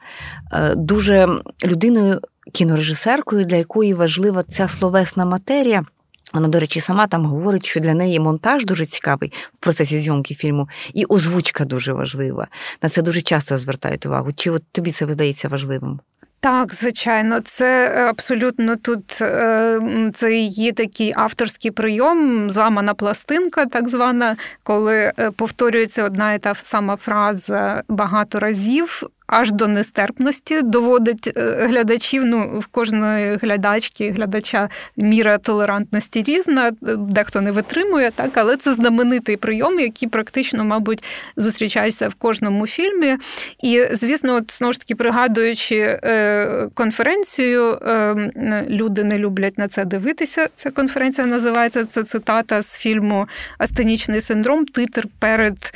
дуже 0.76 1.28
людиною 1.64 2.20
кінорежисеркою, 2.52 3.44
для 3.44 3.56
якої 3.56 3.94
важлива 3.94 4.42
ця 4.42 4.68
словесна 4.68 5.24
матерія. 5.24 5.84
Вона, 6.32 6.48
до 6.48 6.60
речі, 6.60 6.80
сама 6.80 7.06
там 7.06 7.26
говорить, 7.26 7.66
що 7.66 7.80
для 7.80 7.94
неї 7.94 8.20
монтаж 8.20 8.64
дуже 8.64 8.86
цікавий 8.86 9.32
в 9.54 9.60
процесі 9.60 9.98
зйомки 9.98 10.34
фільму, 10.34 10.68
і 10.94 11.04
озвучка 11.04 11.64
дуже 11.64 11.92
важлива. 11.92 12.46
На 12.82 12.88
це 12.88 13.02
дуже 13.02 13.22
часто 13.22 13.58
звертають 13.58 14.06
увагу. 14.06 14.32
Чи 14.32 14.50
от 14.50 14.62
тобі 14.72 14.92
це 14.92 15.04
видається 15.04 15.48
важливим? 15.48 16.00
Так, 16.42 16.74
звичайно, 16.74 17.40
це 17.40 17.94
абсолютно 18.08 18.76
тут 18.76 19.18
е, 19.22 20.10
це 20.14 20.36
є 20.38 20.72
такий 20.72 21.12
авторський 21.16 21.70
прийом, 21.70 22.50
зламана 22.50 22.94
пластинка, 22.94 23.66
так 23.66 23.88
звана, 23.88 24.36
коли 24.62 25.12
е, 25.18 25.30
повторюється 25.30 26.04
одна 26.04 26.34
і 26.34 26.38
та 26.38 26.54
сама 26.54 26.96
фраза 26.96 27.82
багато 27.88 28.40
разів 28.40 29.02
аж 29.32 29.52
до 29.52 29.68
нестерпності 29.68 30.62
доводить 30.62 31.32
е, 31.36 31.66
глядачів. 31.66 32.26
Ну, 32.26 32.58
в 32.58 32.66
кожної 32.66 33.36
глядачки, 33.36 34.10
глядача 34.10 34.68
міра 34.96 35.38
толерантності 35.38 36.22
різна, 36.22 36.70
дехто 36.80 37.40
не 37.40 37.52
витримує, 37.52 38.10
так, 38.10 38.30
але 38.34 38.56
це 38.56 38.74
знаменитий 38.74 39.36
прийом, 39.36 39.80
який 39.80 40.08
практично, 40.08 40.64
мабуть, 40.64 41.04
зустрічається 41.36 42.08
в 42.08 42.14
кожному 42.14 42.66
фільмі. 42.66 43.16
І, 43.62 43.84
звісно, 43.92 44.34
от, 44.34 44.52
знову 44.52 44.72
ж 44.72 44.80
таки, 44.80 44.94
пригадуючи 44.94 45.76
е, 45.76 46.68
конференцію, 46.74 47.72
е, 47.72 48.64
люди 48.68 49.04
не 49.04 49.18
люблять 49.18 49.58
на 49.58 49.68
це 49.68 49.84
дивитися. 49.84 50.48
Ця 50.56 50.70
конференція 50.70 51.26
називається 51.26 51.84
це 51.84 52.04
цитата 52.04 52.62
з 52.62 52.78
фільму 52.78 53.28
Астенічний 53.58 54.20
синдром, 54.20 54.66
титр 54.66 55.06
перед 55.18 55.72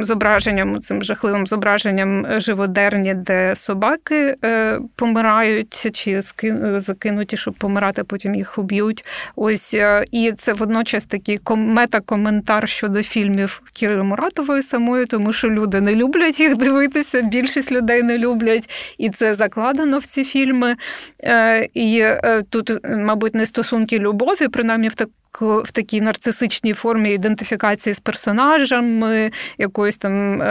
зображенням, 0.00 0.80
цим 0.80 1.02
жахливим 1.02 1.46
зображенням 1.46 2.09
живодерні, 2.36 3.14
де 3.14 3.56
собаки 3.56 4.36
е, 4.44 4.80
помирають 4.96 5.90
чи 5.92 6.22
закинуті, 6.80 7.36
щоб 7.36 7.54
помирати, 7.54 8.04
потім 8.04 8.34
їх 8.34 8.58
уб'ють. 8.58 9.04
Ось 9.36 9.74
е, 9.74 10.04
і 10.12 10.32
це 10.32 10.52
водночас 10.52 11.06
такий 11.06 11.38
мета-коментар 11.50 12.68
щодо 12.68 13.02
фільмів 13.02 13.62
Кіри 13.72 14.02
Муратової 14.02 14.62
самої, 14.62 15.06
тому 15.06 15.32
що 15.32 15.50
люди 15.50 15.80
не 15.80 15.94
люблять 15.94 16.40
їх 16.40 16.56
дивитися. 16.56 17.22
Більшість 17.22 17.72
людей 17.72 18.02
не 18.02 18.18
люблять, 18.18 18.70
і 18.98 19.10
це 19.10 19.34
закладено 19.34 19.98
в 19.98 20.06
ці 20.06 20.24
фільми. 20.24 20.76
Е, 21.24 21.68
і 21.74 22.04
тут, 22.50 22.72
мабуть, 22.84 23.34
не 23.34 23.46
стосунки 23.46 23.98
любові, 23.98 24.48
принаймні 24.48 24.88
в 24.88 24.94
так 24.94 25.08
в 25.40 25.70
такій 25.72 26.00
нарцисичній 26.00 26.72
формі 26.72 27.12
ідентифікації 27.12 27.94
з 27.94 28.00
персонажами, 28.00 29.32
якоїсь 29.58 29.96
там 29.96 30.42
е, 30.42 30.46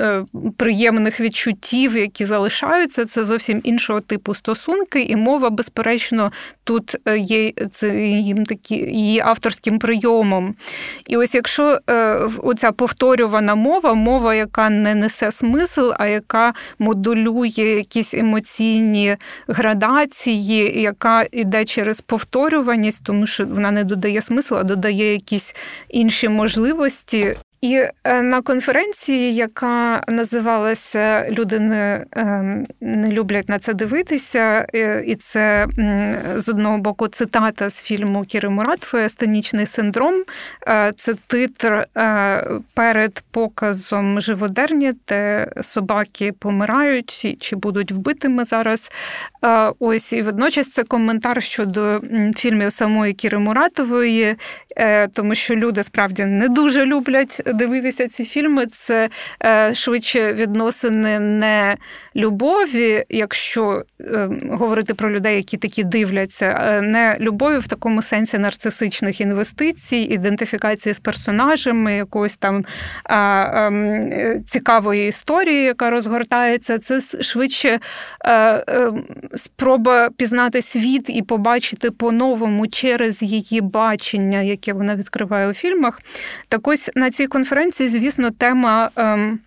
е, 0.00 0.24
приємних 0.56 1.20
відчуттів, 1.20 1.96
які 1.96 2.24
залишаються, 2.24 3.04
це 3.04 3.24
зовсім 3.24 3.60
іншого 3.64 4.00
типу 4.00 4.34
стосунки, 4.34 5.02
і 5.02 5.16
мова, 5.16 5.50
безперечно, 5.50 6.32
тут 6.64 6.96
е, 7.08 7.18
є 7.18 7.52
це 7.72 8.00
їм 8.00 8.46
такі 8.46 8.74
її 8.74 9.20
авторським 9.20 9.78
прийомом. 9.78 10.54
І 11.06 11.16
ось 11.16 11.34
якщо 11.34 11.78
оця 12.38 12.72
повторювана 12.72 13.54
мова, 13.54 13.94
мова, 13.94 14.34
яка 14.34 14.70
не 14.70 14.94
несе 14.94 15.32
смисл, 15.32 15.90
а 15.98 16.06
яка 16.06 16.54
модулює 16.78 17.50
якісь 17.56 18.14
емоційні 18.14 19.16
градації, 19.48 20.82
яка 20.82 21.26
йде 21.32 21.64
через 21.64 22.00
повторюваність, 22.00 23.04
тому 23.04 23.26
що 23.26 23.46
вона 23.46 23.70
не 23.70 23.84
додає 23.84 24.09
додає 24.10 24.22
смисл, 24.22 24.54
а 24.54 24.62
додає 24.62 25.12
якісь 25.12 25.54
інші 25.88 26.28
можливості. 26.28 27.36
І 27.60 27.74
е, 28.04 28.22
на 28.22 28.42
конференції, 28.42 29.34
яка 29.34 30.04
називалася 30.08 31.26
Люди 31.30 31.58
не, 31.60 32.06
ем, 32.12 32.66
не 32.80 33.08
люблять 33.08 33.48
на 33.48 33.58
це 33.58 33.74
дивитися, 33.74 34.66
е, 34.74 35.04
і 35.06 35.14
це 35.14 35.66
з 36.36 36.48
одного 36.48 36.78
боку 36.78 37.08
цитата 37.08 37.70
з 37.70 37.82
фільму 37.82 38.24
Кіри 38.24 38.48
Муратової 38.48 39.06
«Астенічний 39.06 39.66
синдром. 39.66 40.24
Е, 40.68 40.92
це 40.96 41.14
титр 41.26 41.86
перед 42.74 43.22
показом 43.30 44.20
живодерні, 44.20 44.92
де 45.08 45.52
собаки 45.62 46.32
помирають 46.32 47.36
чи 47.40 47.56
будуть 47.56 47.92
вбитими 47.92 48.44
зараз. 48.44 48.90
Ось 49.78 50.12
і 50.12 50.22
водночас 50.22 50.70
це 50.70 50.84
коментар 50.84 51.42
щодо 51.42 52.00
фільмів 52.36 52.72
самої 52.72 53.12
Кіри 53.12 53.38
Муратової, 53.38 54.36
тому 55.14 55.34
що 55.34 55.56
люди 55.56 55.82
справді 55.82 56.24
не 56.24 56.48
дуже 56.48 56.86
люблять 56.86 57.42
дивитися 57.52 58.08
ці 58.08 58.24
фільми, 58.24 58.66
це 58.66 59.08
е, 59.44 59.74
швидше 59.74 60.32
відносини 60.32 61.20
не 61.20 61.76
любові, 62.16 63.04
якщо 63.08 63.84
е, 64.00 64.28
говорити 64.50 64.94
про 64.94 65.10
людей, 65.10 65.36
які 65.36 65.56
такі 65.56 65.84
дивляться, 65.84 66.46
е, 66.46 66.80
не 66.80 67.16
любові 67.20 67.58
в 67.58 67.68
такому 67.68 68.02
сенсі 68.02 68.38
нарцисичних 68.38 69.20
інвестицій, 69.20 69.96
ідентифікації 69.96 70.94
з 70.94 71.00
персонажами, 71.00 71.96
якоїсь 71.96 72.36
там 72.36 72.64
ем, 73.04 73.94
цікавої 74.46 75.08
історії, 75.08 75.62
яка 75.62 75.90
розгортається. 75.90 76.78
Це 76.78 77.00
швидше 77.22 77.80
спроба 79.34 80.10
пізнати 80.16 80.62
світ 80.62 81.04
і 81.08 81.22
побачити 81.22 81.90
по-новому 81.90 82.66
через 82.66 83.22
її 83.22 83.60
бачення, 83.60 84.42
яке 84.42 84.72
вона 84.72 84.96
відкриває 84.96 85.48
у 85.48 85.52
фільмах. 85.52 86.00
Так 86.48 86.68
ось 86.68 86.90
на 86.94 87.10
цій 87.10 87.26
звісно, 87.88 88.30
тема. 88.30 88.90
Ем, 88.96 89.38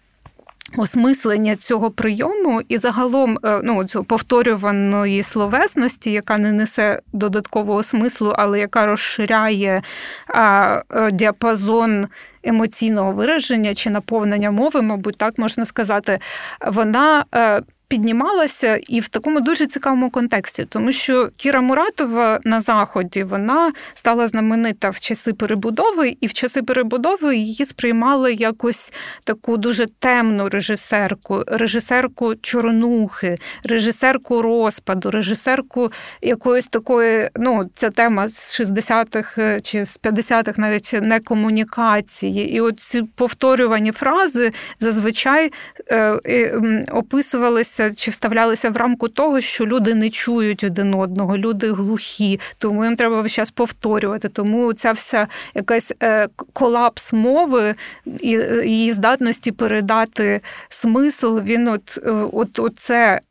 осмислення 0.77 1.55
цього 1.55 1.91
прийому 1.91 2.61
і 2.69 2.77
загалом 2.77 3.39
е, 3.45 3.61
ну, 3.63 3.83
цього 3.83 4.05
повторюваної 4.05 5.23
словесності, 5.23 6.11
яка 6.11 6.37
не 6.37 6.51
несе 6.51 6.99
додаткового 7.13 7.83
смислу, 7.83 8.33
але 8.37 8.59
яка 8.59 8.85
розширяє 8.85 9.81
а, 10.27 10.81
е, 10.95 11.11
діапазон 11.11 12.07
емоційного 12.43 13.11
вираження 13.11 13.75
чи 13.75 13.89
наповнення 13.89 14.51
мови, 14.51 14.81
мабуть, 14.81 15.17
так 15.17 15.37
можна 15.37 15.65
сказати, 15.65 16.19
вона 16.67 17.25
е, 17.35 17.61
піднімалася 17.87 18.79
і 18.87 18.99
в 18.99 19.07
такому 19.07 19.41
дуже 19.41 19.67
цікавому 19.67 20.09
контексті, 20.09 20.65
тому 20.65 20.91
що 20.91 21.29
Кіра 21.35 21.61
Муратова 21.61 22.39
на 22.43 22.61
заході 22.61 23.23
вона 23.23 23.71
стала 23.93 24.27
знаменита 24.27 24.89
в 24.89 24.99
часи 24.99 25.33
перебудови, 25.33 26.17
і 26.21 26.27
в 26.27 26.33
часи 26.33 26.61
перебудови 26.61 27.35
її 27.35 27.65
сприймали 27.65 28.33
якось 28.33 28.93
таку 29.23 29.57
дуже 29.57 29.85
темну 29.99 30.49
режисерку, 30.49 31.43
режисерку 31.47 32.35
чорнухи, 32.35 33.35
режисерку 33.63 34.41
розпаду, 34.41 35.11
режисерку 35.11 35.91
якоїсь 36.21 36.67
такої, 36.67 37.29
ну 37.35 37.69
ця 37.73 37.89
тема 37.89 38.29
з 38.29 38.59
60-х 38.59 39.41
е, 39.41 39.59
чи 39.59 39.85
з 39.85 39.99
50-х 39.99 40.57
навіть 40.57 40.99
не 41.01 41.19
комунікації. 41.19 42.53
І 42.55 42.61
от 42.61 42.79
ці 42.79 43.03
повторювані 43.15 43.91
фрази 43.91 44.51
зазвичай 44.79 45.51
е, 45.87 46.19
е, 46.25 46.83
описувалися 46.91 47.72
вставлялися 47.73 47.95
чи 47.95 48.11
вставлялися 48.11 48.69
в 48.69 48.77
рамку 48.77 49.07
того, 49.07 49.41
що 49.41 49.65
люди 49.65 49.93
не 49.93 50.09
чують 50.09 50.63
один 50.63 50.93
одного, 50.93 51.37
люди 51.37 51.71
глухі, 51.71 52.39
тому 52.59 52.85
їм 52.85 52.95
треба 52.95 53.29
час 53.29 53.51
повторювати. 53.51 54.29
Тому 54.29 54.73
ця 54.73 54.91
вся 54.91 55.27
якась 55.55 55.93
е, 56.03 56.27
колапс 56.53 57.13
мови 57.13 57.75
і 58.19 58.37
е, 58.37 58.65
її 58.65 58.93
здатності 58.93 59.51
передати 59.51 60.41
смисл. 60.69 61.37
Він 61.37 61.67
от 61.67 61.99
е, 62.05 62.11
от, 62.11 62.59
от 62.59 62.79
це 62.79 63.21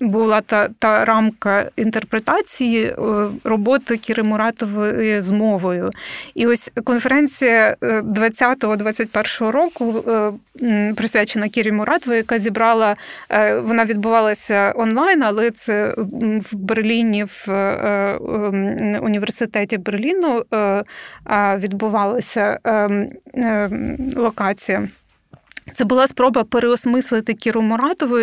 була 0.00 0.40
та 0.40 0.68
та 0.78 1.04
рамка 1.04 1.70
інтерпретації 1.76 2.94
роботи 3.44 3.96
Кіри 3.96 4.22
Муратової 4.22 5.22
з 5.22 5.30
мовою. 5.30 5.90
І 6.34 6.46
ось 6.46 6.72
конференція 6.84 7.76
20-21 7.80 9.50
року 9.50 10.04
присвячена 10.96 11.48
Кірі 11.48 11.72
Муратової, 11.72 12.16
яка 12.16 12.38
зібрала 12.38 12.96
Вона 13.54 13.84
відбувалася 13.84 14.72
онлайн, 14.76 15.22
але 15.22 15.50
це 15.50 15.94
в 16.50 16.54
Берліні, 16.54 17.24
в 17.24 17.48
університеті 19.02 19.78
Берліну 19.78 20.44
відбувалася 21.58 22.58
локація. 24.16 24.88
Це 25.74 25.84
була 25.84 26.08
спроба 26.08 26.44
переосмислити 26.44 27.34
Кіру 27.34 27.62
Муратову, 27.62 28.16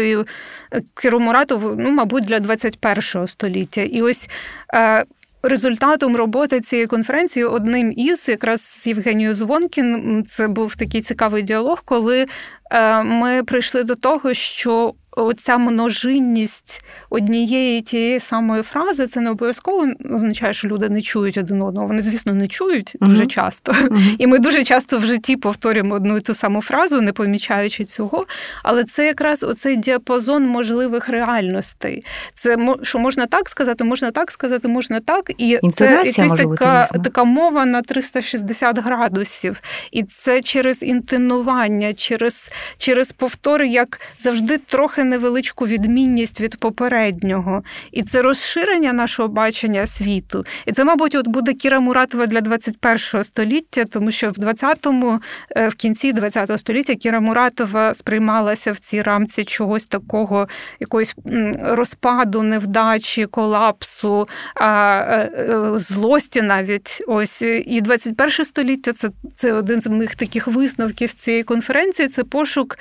Кіру 1.02 1.20
Муратову, 1.20 1.76
ну, 1.78 1.92
мабуть, 1.92 2.26
для 2.26 2.40
21 2.40 3.28
століття. 3.28 3.82
І 3.82 4.02
ось 4.02 4.30
е, 4.74 5.06
результатом 5.44 6.16
роботи 6.16 6.62
цієї 6.62 6.88
конференції 6.88 7.46
одним 7.46 7.94
із 7.98 8.30
якраз 8.30 8.62
з 8.62 8.88
Євгенією 8.88 9.36
Звонкін, 9.36 10.24
це 10.28 10.48
був 10.48 10.76
такий 10.76 11.02
цікавий 11.02 11.44
діалог, 11.44 11.82
коли 11.86 12.26
е, 12.72 13.04
ми 13.04 13.44
прийшли 13.44 13.84
до 13.84 13.96
того, 13.96 14.34
що 14.34 14.94
оця 15.24 15.58
множинність 15.58 16.84
однієї 17.10 17.82
тієї 17.82 18.20
самої 18.20 18.64
фрази, 18.64 19.08
це 19.08 19.20
не 19.20 19.30
обов'язково 19.30 19.88
означає, 20.16 20.54
що 20.54 20.68
люди 20.68 20.90
не 20.90 21.02
чують 21.02 21.38
один 21.38 21.62
одного. 21.62 21.88
Вони, 21.88 22.02
звісно, 22.02 22.34
не 22.34 22.48
чують 22.48 22.96
дуже 23.02 23.24
uh-huh. 23.24 23.28
часто. 23.28 23.72
Uh-huh. 23.72 24.16
І 24.20 24.28
ми 24.28 24.40
дуже 24.40 24.64
часто 24.64 24.98
в 24.98 25.02
житті 25.02 25.36
повторюємо 25.36 25.96
одну 25.96 26.18
і 26.18 26.22
ту 26.22 26.34
саму 26.34 26.62
фразу, 26.62 27.02
не 27.02 27.14
помічаючи 27.14 27.86
цього. 27.86 28.26
Але 28.64 28.84
це 28.84 29.06
якраз 29.06 29.44
оцей 29.44 29.78
діапазон 29.78 30.48
можливих 30.48 31.10
реальностей. 31.10 32.04
Це 32.36 32.58
що 32.82 33.00
можна 33.00 33.26
так 33.26 33.50
сказати, 33.50 33.84
можна 33.84 34.12
так 34.12 34.32
сказати, 34.32 34.68
можна 34.68 35.00
так. 35.00 35.32
І 35.38 35.60
Інтонація 35.62 36.14
це 36.14 36.22
якась 36.22 36.40
така, 36.40 36.88
така 37.04 37.24
мова 37.24 37.66
на 37.66 37.82
360 37.82 38.80
градусів. 38.80 39.62
І 39.92 40.04
це 40.04 40.42
через 40.42 40.84
інтонування, 40.84 41.94
через, 41.94 42.52
через 42.78 43.12
повтори, 43.12 43.68
як 43.68 44.00
завжди 44.18 44.58
трохи 44.58 45.04
невеличку 45.10 45.68
відмінність 45.68 46.42
від 46.42 46.60
попереднього. 46.60 47.64
І 47.92 48.04
це 48.04 48.22
розширення 48.22 48.94
нашого 48.94 49.30
бачення 49.30 49.86
світу. 49.88 50.44
І 50.66 50.72
це, 50.72 50.84
мабуть, 50.84 51.16
от 51.16 51.28
буде 51.28 51.54
Кіра 51.54 51.80
Муратова 51.80 52.26
для 52.26 52.42
21 52.42 53.24
століття, 53.24 53.86
тому 53.86 54.12
що 54.12 54.30
в 54.30 54.34
20-му, 54.34 55.22
е, 55.56 55.68
в 55.68 55.74
кінці 55.74 56.14
20-го 56.14 56.58
століття 56.58 56.96
Кіра 56.96 57.20
Муратова 57.20 57.94
сприймалася 57.94 58.72
в 58.72 58.80
цій 58.80 59.02
рамці 59.02 59.44
чогось 59.44 59.86
такого, 59.86 60.48
якоїсь 60.80 61.16
розпаду, 61.62 62.44
невдачі, 62.44 63.26
колапсу, 63.26 64.28
е, 64.56 64.66
е, 64.66 65.72
злості 65.76 66.42
навіть. 66.42 67.04
Ось 67.08 67.42
і 67.42 67.82
21 67.82 68.46
століття 68.46 68.94
це, 68.94 69.10
це 69.36 69.54
один 69.54 69.82
з 69.82 69.88
моїх 69.88 70.16
таких 70.16 70.48
висновків 70.48 71.14
цієї 71.14 71.44
конференції. 71.44 72.08
Це 72.08 72.24
пошук. 72.24 72.78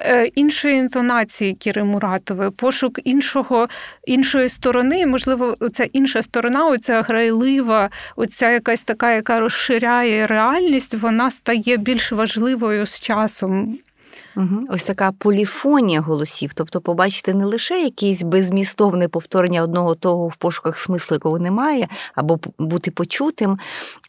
Е, 0.00 0.24
іншої 0.26 0.74
інтонації 0.74 1.54
Кіри 1.54 1.84
Муратової, 1.84 2.50
пошук 2.50 3.00
іншого, 3.04 3.68
іншої 4.06 4.48
сторони. 4.48 5.06
Можливо, 5.06 5.56
ця 5.72 5.84
інша 5.84 6.22
сторона, 6.22 6.68
оця 6.68 7.02
грайлива, 7.02 7.90
оця 8.16 8.50
якась 8.50 8.82
така, 8.82 9.12
яка 9.12 9.40
розширяє 9.40 10.26
реальність, 10.26 10.94
вона 10.94 11.30
стає 11.30 11.76
більш 11.76 12.12
важливою 12.12 12.86
з 12.86 13.00
часом. 13.00 13.78
Угу. 14.36 14.64
Ось 14.68 14.82
така 14.82 15.12
поліфонія 15.12 16.00
голосів, 16.00 16.50
тобто 16.54 16.80
побачити 16.80 17.34
не 17.34 17.44
лише 17.44 17.82
якесь 17.82 18.22
безмістовне 18.22 19.08
повторення 19.08 19.62
одного 19.62 19.94
того 19.94 20.28
в 20.28 20.36
пошуках 20.36 20.78
смислу, 20.78 21.14
якого 21.14 21.38
немає, 21.38 21.88
або 22.14 22.38
бути 22.58 22.90
почутим, 22.90 23.58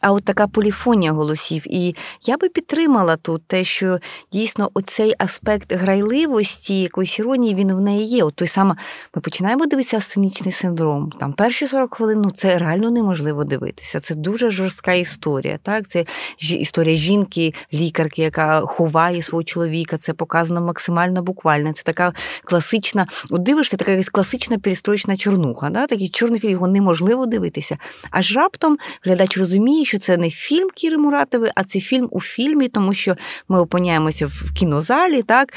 а 0.00 0.12
от 0.12 0.24
така 0.24 0.48
поліфонія 0.48 1.12
голосів. 1.12 1.62
І 1.66 1.96
я 2.22 2.36
би 2.36 2.48
підтримала 2.48 3.16
тут 3.16 3.42
те, 3.46 3.64
що 3.64 3.98
дійсно 4.32 4.70
оцей 4.74 5.14
аспект 5.18 5.72
грайливості, 5.72 6.80
якоїсь 6.80 7.18
іронії, 7.18 7.54
він 7.54 7.72
в 7.72 7.80
неї 7.80 8.04
є. 8.04 8.24
От 8.24 8.34
той 8.34 8.48
саме 8.48 8.76
ми 9.14 9.22
починаємо 9.22 9.66
дивитися 9.66 9.96
астенічний 9.96 10.52
синдром. 10.52 11.12
Там 11.20 11.32
перші 11.32 11.66
40 11.66 11.94
хвилин 11.94 12.20
ну 12.20 12.30
це 12.30 12.58
реально 12.58 12.90
неможливо 12.90 13.44
дивитися. 13.44 14.00
Це 14.00 14.14
дуже 14.14 14.50
жорстка 14.50 14.92
історія. 14.92 15.58
Так, 15.62 15.88
це 15.88 16.04
історія 16.38 16.96
жінки, 16.96 17.54
лікарки, 17.72 18.22
яка 18.22 18.60
ховає 18.60 19.22
свого 19.22 19.42
чоловіка. 19.42 19.96
Це 19.96 20.14
показано 20.18 20.60
максимально 20.60 21.22
буквально. 21.22 21.72
Це 21.72 21.82
така 21.82 22.12
класична, 22.44 23.06
от 23.30 23.42
дивишся, 23.42 23.76
така 23.76 23.90
якась 23.90 24.08
класична 24.08 24.58
перестроєчна 24.58 25.16
чорнуха. 25.16 25.70
Да? 25.70 25.86
Такий 25.86 26.08
чорний 26.08 26.40
фільм, 26.40 26.50
його 26.50 26.68
неможливо 26.68 27.26
дивитися. 27.26 27.76
Аж 28.10 28.36
раптом 28.36 28.78
глядач 29.02 29.38
розуміє, 29.38 29.84
що 29.84 29.98
це 29.98 30.16
не 30.16 30.30
фільм 30.30 30.68
Кіри 30.74 30.98
Муратової, 30.98 31.52
а 31.54 31.64
це 31.64 31.80
фільм 31.80 32.08
у 32.10 32.20
фільмі, 32.20 32.68
тому 32.68 32.94
що 32.94 33.16
ми 33.48 33.60
опиняємося 33.60 34.26
в 34.26 34.52
кінозалі, 34.54 35.22
так 35.22 35.52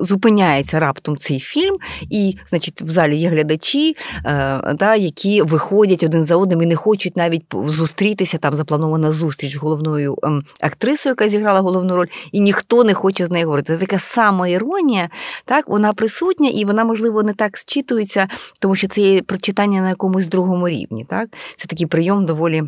зупиняється 0.00 0.80
раптом 0.80 1.16
цей 1.16 1.40
фільм, 1.40 1.76
і, 2.10 2.36
значить, 2.48 2.82
в 2.82 2.90
залі 2.90 3.16
є 3.16 3.28
глядачі, 3.28 3.96
е, 4.24 4.74
да, 4.74 4.94
які 4.94 5.42
виходять 5.42 6.02
один 6.02 6.24
за 6.24 6.36
одним 6.36 6.62
і 6.62 6.66
не 6.66 6.76
хочуть 6.76 7.16
навіть 7.16 7.44
зустрітися. 7.64 8.38
Там 8.38 8.54
запланована 8.54 9.12
зустріч 9.12 9.54
з 9.54 9.56
головною 9.56 10.18
ем, 10.22 10.42
актрисою, 10.60 11.10
яка 11.10 11.28
зіграла 11.28 11.60
головну 11.60 11.96
роль, 11.96 12.06
і 12.32 12.40
ніхто 12.40 12.84
не 12.84 12.94
хоче 12.94 13.26
з 13.26 13.30
нею 13.30 13.46
говорити 13.46 13.76
така 13.86 13.98
самоіронія, 13.98 15.08
так, 15.44 15.68
вона 15.68 15.92
присутня 15.92 16.48
і 16.48 16.64
вона, 16.64 16.84
можливо, 16.84 17.22
не 17.22 17.34
так 17.34 17.58
зчитується, 17.58 18.28
тому 18.58 18.76
що 18.76 18.88
це 18.88 19.00
є 19.00 19.22
прочитання 19.22 19.80
на 19.80 19.88
якомусь 19.88 20.26
другому 20.26 20.68
рівні. 20.68 21.06
Так? 21.10 21.28
Це 21.56 21.68
такий 21.68 21.86
прийом 21.86 22.26
доволі. 22.26 22.62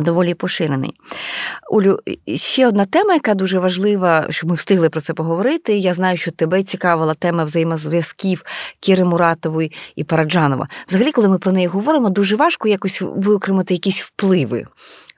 Доволі 0.00 0.34
поширений. 0.34 0.94
Олю, 1.70 1.98
ще 2.34 2.68
одна 2.68 2.84
тема, 2.84 3.14
яка 3.14 3.34
дуже 3.34 3.58
важлива, 3.58 4.26
щоб 4.30 4.50
ми 4.50 4.56
встигли 4.56 4.88
про 4.88 5.00
це 5.00 5.14
поговорити. 5.14 5.76
Я 5.76 5.94
знаю, 5.94 6.16
що 6.16 6.30
тебе 6.30 6.62
цікавила 6.62 7.14
тема 7.14 7.44
взаємозв'язків 7.44 8.44
Кіри 8.80 9.04
Муратової 9.04 9.72
і 9.96 10.04
Параджанова. 10.04 10.68
Взагалі, 10.88 11.12
коли 11.12 11.28
ми 11.28 11.38
про 11.38 11.52
неї 11.52 11.66
говоримо, 11.66 12.10
дуже 12.10 12.36
важко 12.36 12.68
якось 12.68 13.02
виокремити 13.02 13.74
якісь 13.74 14.02
впливи. 14.02 14.66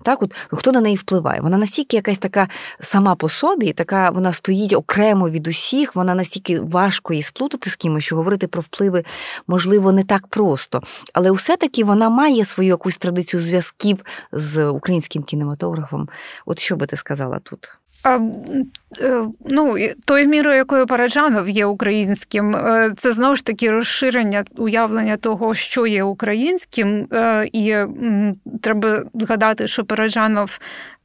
Так, 0.02 0.22
от 0.22 0.34
хто 0.34 0.72
на 0.72 0.80
неї 0.80 0.96
впливає? 0.96 1.40
Вона 1.40 1.58
настільки 1.58 1.96
якась 1.96 2.18
така 2.18 2.48
сама 2.80 3.14
по 3.14 3.28
собі, 3.28 3.72
така 3.72 4.10
вона 4.10 4.32
стоїть 4.32 4.72
окремо 4.72 5.30
від 5.30 5.48
усіх, 5.48 5.96
вона 5.96 6.14
настільки 6.14 6.60
важко 6.60 7.12
її 7.12 7.22
сплутати 7.22 7.70
з 7.70 7.76
кимось, 7.76 8.04
що 8.04 8.16
говорити 8.16 8.46
про 8.46 8.62
впливи 8.62 9.04
можливо 9.46 9.92
не 9.92 10.04
так 10.04 10.26
просто. 10.26 10.82
Але 11.12 11.32
все-таки 11.32 11.84
вона 11.84 12.08
має 12.08 12.44
свою 12.44 12.68
якусь 12.68 12.96
традицію 12.96 13.40
зв'язків 13.40 14.04
з 14.32 14.66
українським 14.66 15.22
кінематографом. 15.22 16.08
От 16.46 16.58
що 16.58 16.76
би 16.76 16.86
ти 16.86 16.96
сказала 16.96 17.38
тут? 17.38 17.78
Е, 18.06 18.20
Ну, 19.50 19.76
тою 20.04 20.28
мірою, 20.28 20.56
якою 20.56 20.86
Параджанов 20.86 21.48
є 21.48 21.66
українським, 21.66 22.56
е, 22.56 22.94
це 22.96 23.12
знову 23.12 23.36
ж 23.36 23.44
таки 23.44 23.70
розширення 23.70 24.44
уявлення 24.56 25.16
того, 25.16 25.54
що 25.54 25.86
є 25.86 26.02
українським, 26.02 27.08
е, 27.12 27.48
і 27.52 27.76
треба 28.62 29.02
згадати, 29.14 29.66
що 29.66 29.84
Параджанов 29.84 30.58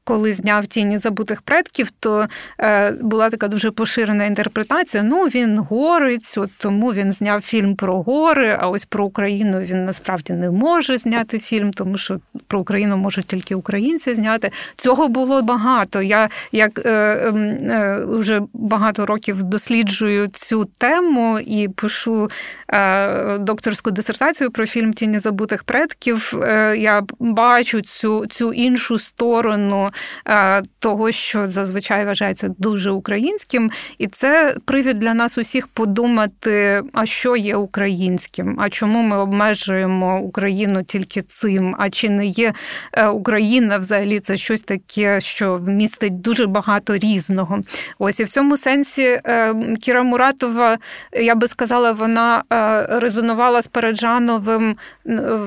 коли 0.04 0.34
зняв 0.34 0.68
тіні 0.68 0.97
забутих 0.97 1.41
предків, 1.41 1.91
то 1.91 2.28
е, 2.60 2.91
була 2.91 3.30
така 3.30 3.47
дуже 3.47 3.72
поширена 3.72 4.26
інтерпретація. 4.26 5.04
Ну, 5.04 5.26
він 5.26 5.58
горець, 5.58 6.38
от 6.38 6.49
тому 6.58 6.93
він 6.93 7.12
зняв 7.12 7.41
фільм 7.41 7.76
про 7.76 8.01
гори. 8.01 8.58
А 8.60 8.70
ось 8.70 8.86
про 8.86 9.06
Україну 9.06 9.60
він 9.60 9.86
насправді 9.86 10.34
не 10.34 10.51
може 10.51 10.97
зняти 10.97 11.39
фільм, 11.39 11.74
тому 11.74 11.97
що 11.97 12.20
про 12.47 12.60
Україну 12.60 12.97
можуть 12.97 13.26
тільки 13.26 13.56
українці 13.56 14.16
зняти. 14.16 14.51
Цього 14.76 15.08
було 15.08 15.41
багато. 15.41 16.01
Я 16.01 16.30
як 16.51 16.86
е, 16.86 16.89
е, 16.89 18.06
вже 18.06 18.41
багато 18.54 19.06
років 19.06 19.43
досліджую 19.43 20.28
цю 20.28 20.66
тему 20.66 21.39
і 21.39 21.68
пишу 21.68 22.30
е, 22.68 23.38
докторську 23.38 23.91
дисертацію 23.91 24.51
про 24.51 24.66
фільм 24.66 24.93
Тіні 24.93 25.20
забутих 25.20 25.64
предків. 25.64 26.34
Е, 26.43 26.78
я 26.78 27.04
бачу 27.20 27.82
цю, 27.82 28.26
цю 28.28 28.54
іншу 28.54 28.99
сторону. 28.99 29.89
Е, 30.28 30.64
того, 30.80 31.12
що 31.12 31.48
зазвичай 31.48 32.06
вважається 32.06 32.50
дуже 32.58 32.91
українським, 32.91 33.72
і 33.98 34.08
це 34.08 34.56
привід 34.66 35.00
для 35.00 35.14
нас 35.14 35.38
усіх 35.38 35.68
подумати, 35.68 36.84
а 36.94 37.06
що 37.06 37.36
є 37.36 37.56
українським, 37.56 38.58
а 38.60 38.70
чому 38.70 39.02
ми 39.02 39.18
обмежуємо 39.18 40.22
Україну 40.22 40.84
тільки 40.84 41.22
цим? 41.22 41.76
А 41.80 41.89
чи 41.89 42.10
не 42.10 42.26
є 42.26 42.54
е, 42.94 43.08
Україна 43.08 43.78
взагалі 43.78 44.20
це 44.20 44.38
щось 44.38 44.62
таке, 44.62 45.22
що 45.22 45.60
містить 45.68 46.22
дуже 46.22 46.48
багато 46.48 46.96
різного? 46.96 47.60
Ось 48.00 48.20
і 48.20 48.24
в 48.24 48.30
цьому 48.30 48.58
сенсі 48.58 49.04
е, 49.26 49.56
Кіра 49.82 50.04
Муратова, 50.04 50.78
я 51.12 51.36
би 51.36 51.48
сказала, 51.48 51.91
вона 51.91 52.44
резонувала 52.89 53.62
з 53.62 53.68
Переджановим 53.68 54.78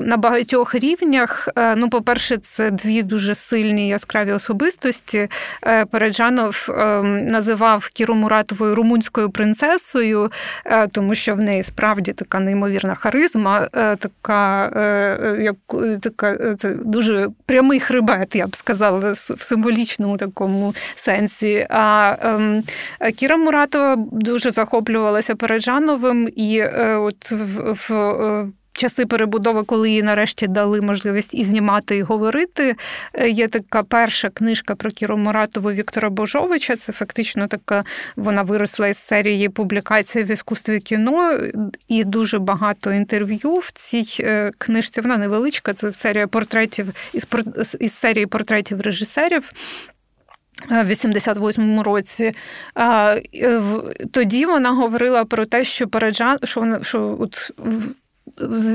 на 0.01 0.16
багатьох 0.16 0.74
рівнях. 0.74 1.49
Ну, 1.76 1.90
по-перше, 1.90 2.36
це 2.36 2.70
дві 2.70 3.03
дуже 3.03 3.34
сильні 3.34 3.88
яскраві 3.88 4.32
особистості. 4.37 5.28
Переджанов 5.91 6.68
ем, 6.68 7.26
називав 7.26 7.91
Кіру 7.93 8.14
Муратовою 8.14 8.74
румунською 8.74 9.30
принцесою, 9.30 10.32
тому 10.93 11.14
що 11.14 11.34
в 11.34 11.39
неї 11.39 11.62
справді 11.62 12.12
така 12.12 12.41
неймовірна 12.41 12.95
харизма, 12.95 13.68
така 13.99 14.70
як 15.41 15.57
така 16.01 16.55
це 16.57 16.70
дуже 16.70 17.28
прямий 17.47 17.80
хребет, 17.80 18.34
я 18.34 18.47
б 18.47 18.57
сказала, 18.57 19.12
в 19.12 19.43
символічному 19.43 20.16
такому 20.16 20.74
сенсі. 20.97 21.66
А 21.70 22.16
ем, 22.22 22.62
Кіра 23.16 23.37
Муратова 23.37 23.97
дуже 24.12 24.51
захоплювалася 24.51 25.34
Переджановим 25.34 26.28
і 26.37 26.62
от 26.97 27.30
в, 27.30 27.76
в 27.89 28.47
часи 28.77 29.07
перебудови, 29.07 29.62
коли 29.62 29.91
їй 29.91 30.03
нарешті 30.03 30.47
дали 30.47 30.81
можливість 30.81 31.35
і 31.35 31.45
знімати, 31.45 31.97
і 31.97 32.03
говорити. 32.03 32.77
Е, 33.12 33.29
є 33.29 33.49
така 33.49 33.83
перша 33.83 34.31
книжка 34.31 34.74
про 34.74 34.91
Кіру 34.91 35.16
Муратову 35.16 35.72
Віктора 35.72 36.11
Божовича. 36.11 36.77
Це 36.77 36.93
фактично 36.93 37.47
така 37.47 37.85
вона 38.16 38.43
виросла 38.43 38.89
із 38.89 38.99
серії 38.99 39.49
публікацій 39.49 40.24
в 40.24 40.31
іскусстві 40.31 40.81
кіно 40.81 41.39
і 41.89 42.05
дуже 42.05 42.39
багато 42.39 42.93
інтерв'ю 42.93 43.55
в 43.55 43.70
цій 43.72 44.07
е, 44.20 44.51
книжці. 44.59 45.01
Вона 45.01 45.16
невеличка. 45.16 45.74
Це 45.74 45.93
серія 45.93 46.27
портретів 46.27 46.87
із 47.12 47.27
із 47.81 47.93
серії 47.93 48.27
портретів 48.27 48.81
режисерів. 48.81 49.51
Е, 50.70 50.83
в 50.83 50.91
88-му 50.91 51.83
році 51.83 52.35
тоді 54.12 54.47
вона 54.47 54.70
говорила 54.70 55.24
про 55.24 55.47
те, 55.47 55.64
що 55.64 55.89
переджан, 55.89 56.39
що 56.45 56.61
вона 56.61 56.85
що 56.85 57.16
от 57.20 57.51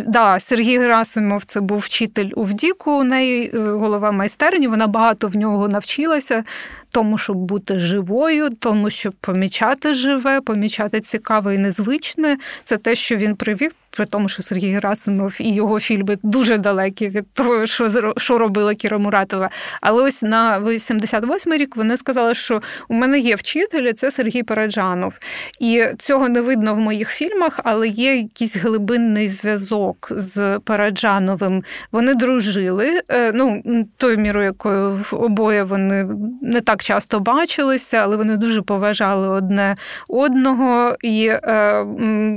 да, 0.07 0.39
Сергій 0.39 0.79
Герасимов 0.79 1.43
це 1.43 1.61
був 1.61 1.79
вчитель 1.79 2.29
у 2.35 2.43
Вдіку, 2.43 2.91
у 2.91 3.03
неї 3.03 3.51
е, 3.53 3.59
голова 3.59 4.11
майстерні. 4.11 4.67
Вона 4.67 4.87
багато 4.87 5.27
в 5.27 5.35
нього 5.35 5.67
навчилася, 5.67 6.43
тому 6.91 7.17
щоб 7.17 7.37
бути 7.37 7.79
живою, 7.79 8.49
тому 8.49 8.89
щоб 8.89 9.13
помічати 9.13 9.93
живе, 9.93 10.41
помічати 10.41 10.99
цікаве 10.99 11.55
і 11.55 11.57
незвичне. 11.57 12.37
Це 12.65 12.77
те, 12.77 12.95
що 12.95 13.15
він 13.15 13.35
привів 13.35 13.71
при 13.91 14.05
тому, 14.05 14.29
що 14.29 14.43
Сергій 14.43 14.73
Герасимов 14.73 15.37
і 15.39 15.53
його 15.53 15.79
фільми 15.79 16.17
дуже 16.23 16.57
далекі 16.57 17.09
від 17.09 17.33
того, 17.33 17.67
що 17.67 18.13
що 18.17 18.37
робила 18.37 18.75
Кіра 18.75 18.97
Муратова. 18.97 19.49
Але 19.81 20.03
ось 20.03 20.23
на 20.23 20.59
88-й 20.59 21.57
рік 21.57 21.75
вони 21.75 21.97
сказали, 21.97 22.35
що 22.35 22.61
у 22.87 22.93
мене 22.93 23.19
є 23.19 23.35
вчитель, 23.35 23.93
це 23.93 24.11
Сергій 24.11 24.43
Параджанов. 24.43 25.13
І 25.59 25.85
цього 25.97 26.29
не 26.29 26.41
видно 26.41 26.75
в 26.75 26.77
моїх 26.77 27.09
фільмах, 27.09 27.59
але 27.63 27.87
є 27.87 28.15
якийсь 28.15 28.55
глибинний 28.55 29.29
зв'язок 29.29 30.07
з 30.11 30.59
Параджановим. 30.59 31.63
Вони 31.91 32.13
дружили. 32.13 33.01
Е, 33.09 33.31
ну, 33.31 33.63
тою 33.97 34.17
мірою, 34.17 34.45
якою 34.45 35.05
обоє 35.11 35.63
вони 35.63 36.07
не 36.41 36.61
так 36.61 36.80
часто 36.83 37.19
бачилися, 37.19 37.97
але 37.97 38.15
вони 38.15 38.37
дуже 38.37 38.61
поважали 38.61 39.27
одне 39.27 39.75
одного, 40.09 40.95
і 41.01 41.27
е, 41.27 41.81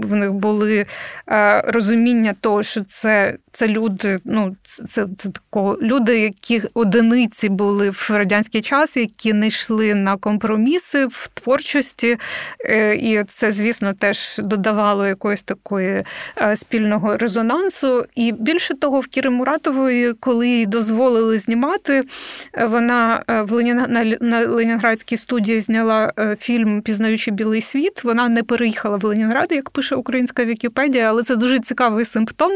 в 0.02 0.14
них 0.14 0.32
були. 0.32 0.86
Е, 1.28 1.64
розуміння 1.66 2.34
того, 2.40 2.62
що 2.62 2.84
це 2.84 3.36
це 3.52 3.68
люди, 3.68 4.20
ну 4.24 4.56
це 4.62 5.06
це 5.16 5.28
тако, 5.28 5.78
люди, 5.82 6.18
які 6.18 6.62
одиниці 6.74 7.48
були 7.48 7.90
в 7.90 8.10
радянський 8.10 8.62
час, 8.62 8.96
які 8.96 9.32
не 9.32 9.46
йшли 9.46 9.94
на 9.94 10.16
компроміси 10.16 11.06
в 11.06 11.30
творчості, 11.34 12.18
е, 12.60 12.94
і 12.94 13.24
це, 13.24 13.52
звісно, 13.52 13.94
теж 13.94 14.38
додавало 14.38 15.06
якоїсь 15.06 15.42
такої 15.42 16.04
е, 16.38 16.56
спільного 16.56 17.16
резонансу. 17.16 18.04
І 18.14 18.32
більше 18.32 18.74
того, 18.74 19.00
в 19.00 19.06
Кіри 19.06 19.30
Муратової, 19.30 20.12
коли 20.12 20.48
їй 20.48 20.66
дозволили 20.66 21.38
знімати, 21.38 22.04
е, 22.54 22.66
вона 22.66 23.24
в 23.28 23.52
Ленін... 23.52 24.16
на 24.34 24.46
Ленінградській 24.46 25.16
студії 25.16 25.60
зняла 25.60 26.12
фільм 26.40 26.82
Пізнаючи 26.82 27.30
білий 27.30 27.60
світ. 27.60 28.04
Вона 28.04 28.28
не 28.28 28.42
переїхала 28.42 28.96
в 28.96 29.04
Ленінград, 29.04 29.52
як 29.52 29.70
пише 29.70 29.96
українська 29.96 30.44
Вікіпедія, 30.44 31.08
але 31.08 31.22
це 31.22 31.36
дуже 31.36 31.60
цікавий 31.60 32.04
симптом 32.04 32.52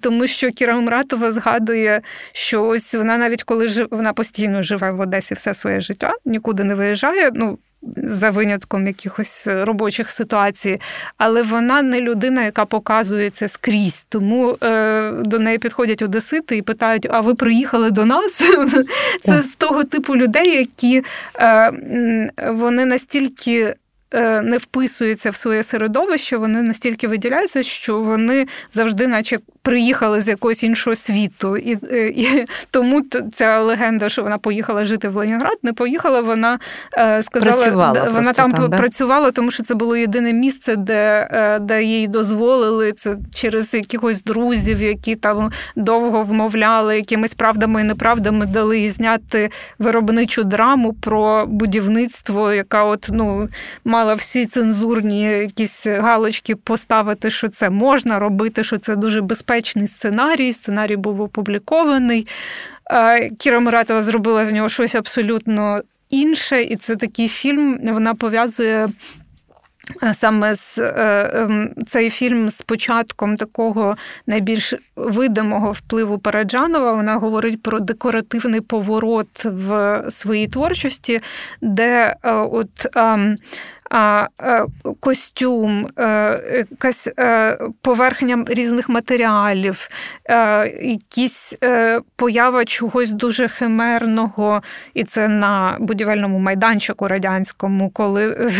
тому 0.00 0.26
що 0.26 0.50
Кіра 0.50 0.80
Мратова 0.80 1.32
згадує, 1.32 2.02
що 2.32 2.64
ось 2.64 2.94
вона 2.94 3.18
навіть 3.18 3.42
коли 3.42 3.68
жив, 3.68 3.88
вона 3.90 4.12
постійно 4.12 4.62
живе 4.62 4.90
в 4.90 5.00
Одесі 5.00 5.34
все 5.34 5.54
своє 5.54 5.80
життя, 5.80 6.12
нікуди 6.24 6.64
не 6.64 6.74
виїжджає. 6.74 7.30
Ну 7.34 7.58
за 7.96 8.30
винятком 8.30 8.86
якихось 8.86 9.46
робочих 9.46 10.10
ситуацій, 10.10 10.80
але 11.16 11.42
вона 11.42 11.82
не 11.82 12.00
людина, 12.00 12.44
яка 12.44 12.64
показує 12.64 13.30
це 13.30 13.48
скрізь. 13.48 14.06
Тому 14.08 14.56
е, 14.62 15.12
до 15.12 15.38
неї 15.38 15.58
підходять 15.58 16.02
одесити 16.02 16.56
і 16.56 16.62
питають: 16.62 17.06
а 17.10 17.20
ви 17.20 17.34
приїхали 17.34 17.90
до 17.90 18.04
нас? 18.04 18.42
Це 19.24 19.42
з 19.42 19.56
того 19.56 19.84
типу 19.84 20.16
людей, 20.16 20.58
які 20.58 21.02
е, 21.40 21.72
вони 22.48 22.84
настільки 22.84 23.74
не 24.42 24.58
вписуються 24.58 25.30
в 25.30 25.34
своє 25.34 25.62
середовище, 25.62 26.36
вони 26.36 26.62
настільки 26.62 27.08
виділяються, 27.08 27.62
що 27.62 28.00
вони 28.00 28.46
завжди, 28.70 29.06
наче 29.06 29.38
приїхали 29.62 30.20
з 30.20 30.28
якогось 30.28 30.62
іншого 30.62 30.96
світу. 30.96 31.56
І 31.56 31.78
е, 31.92 32.08
і 32.08 32.46
тому 32.70 33.02
ця 33.34 33.60
легенда, 33.60 34.08
що 34.08 34.22
вона 34.22 34.38
поїхала 34.38 34.84
жити 34.84 35.08
в 35.08 35.16
Ленінград, 35.16 35.58
не 35.62 35.72
поїхала. 35.72 36.20
Вона 36.20 36.58
е, 36.98 37.22
сказала, 37.22 37.56
працювала 37.56 38.10
вона 38.10 38.32
там, 38.32 38.52
там 38.52 38.70
працювала, 38.70 39.30
тому 39.30 39.50
що 39.50 39.62
це 39.62 39.74
було 39.74 39.96
єдине 39.96 40.32
місце, 40.32 40.76
де 40.76 41.28
де 41.62 41.82
їй 41.82 42.08
дозволили 42.08 42.92
це 42.92 43.16
через 43.34 43.74
якихось 43.74 44.22
друзів, 44.22 44.82
які 44.82 45.16
там 45.16 45.50
довго 45.76 46.22
вмовляли, 46.22 46.96
якимись 46.96 47.34
правдами 47.34 47.80
і 47.80 47.84
неправдами 47.84 48.46
дали 48.46 48.78
їй 48.78 48.90
зняти 48.90 49.50
виробничу 49.78 50.44
драму 50.44 50.92
про 50.92 51.46
будівництво, 51.46 52.52
яка 52.52 52.84
от 52.84 53.08
ну 53.12 53.48
мала 53.84 54.01
всі 54.14 54.46
цензурні 54.46 55.22
якісь 55.22 55.86
галочки 55.86 56.56
поставити, 56.56 57.30
що 57.30 57.48
це 57.48 57.70
можна 57.70 58.18
робити, 58.18 58.64
що 58.64 58.78
це 58.78 58.96
дуже 58.96 59.20
безпечний 59.20 59.88
сценарій. 59.88 60.52
Сценарій 60.52 60.96
був 60.96 61.20
опублікований. 61.20 62.26
Кіра 63.38 63.60
Муратова 63.60 64.02
зробила 64.02 64.46
з 64.46 64.52
нього 64.52 64.68
щось 64.68 64.94
абсолютно 64.94 65.82
інше, 66.10 66.62
і 66.62 66.76
це 66.76 66.96
такий 66.96 67.28
фільм. 67.28 67.78
Вона 67.82 68.14
пов'язує 68.14 68.88
Саме 70.12 70.54
з 70.54 70.78
е, 70.78 71.30
ем, 71.34 71.74
цей 71.86 72.10
фільм 72.10 72.50
з 72.50 72.62
початком 72.62 73.36
такого 73.36 73.96
найбільш 74.26 74.74
видимого 74.96 75.72
впливу 75.72 76.18
Параджанова, 76.18 76.92
вона 76.92 77.16
говорить 77.16 77.62
про 77.62 77.80
декоративний 77.80 78.60
поворот 78.60 79.44
в 79.44 80.02
своїй 80.10 80.48
творчості, 80.48 81.20
де 81.60 82.16
е, 82.22 82.32
от 82.32 82.96
ем, 82.96 83.36
Е, 83.81 83.81
костюм, 85.00 85.86
е, 85.98 86.66
якась 86.70 87.08
е, 87.18 87.58
поверхня 87.82 88.44
різних 88.46 88.88
матеріалів, 88.88 89.88
якісь 90.82 91.54
поява 92.16 92.64
чогось 92.64 93.10
дуже 93.10 93.48
химерного, 93.48 94.62
і 94.94 95.04
це 95.04 95.28
на 95.28 95.76
будівельному 95.80 96.38
майданчику 96.38 97.08
радянському, 97.08 97.90
коли 97.90 98.50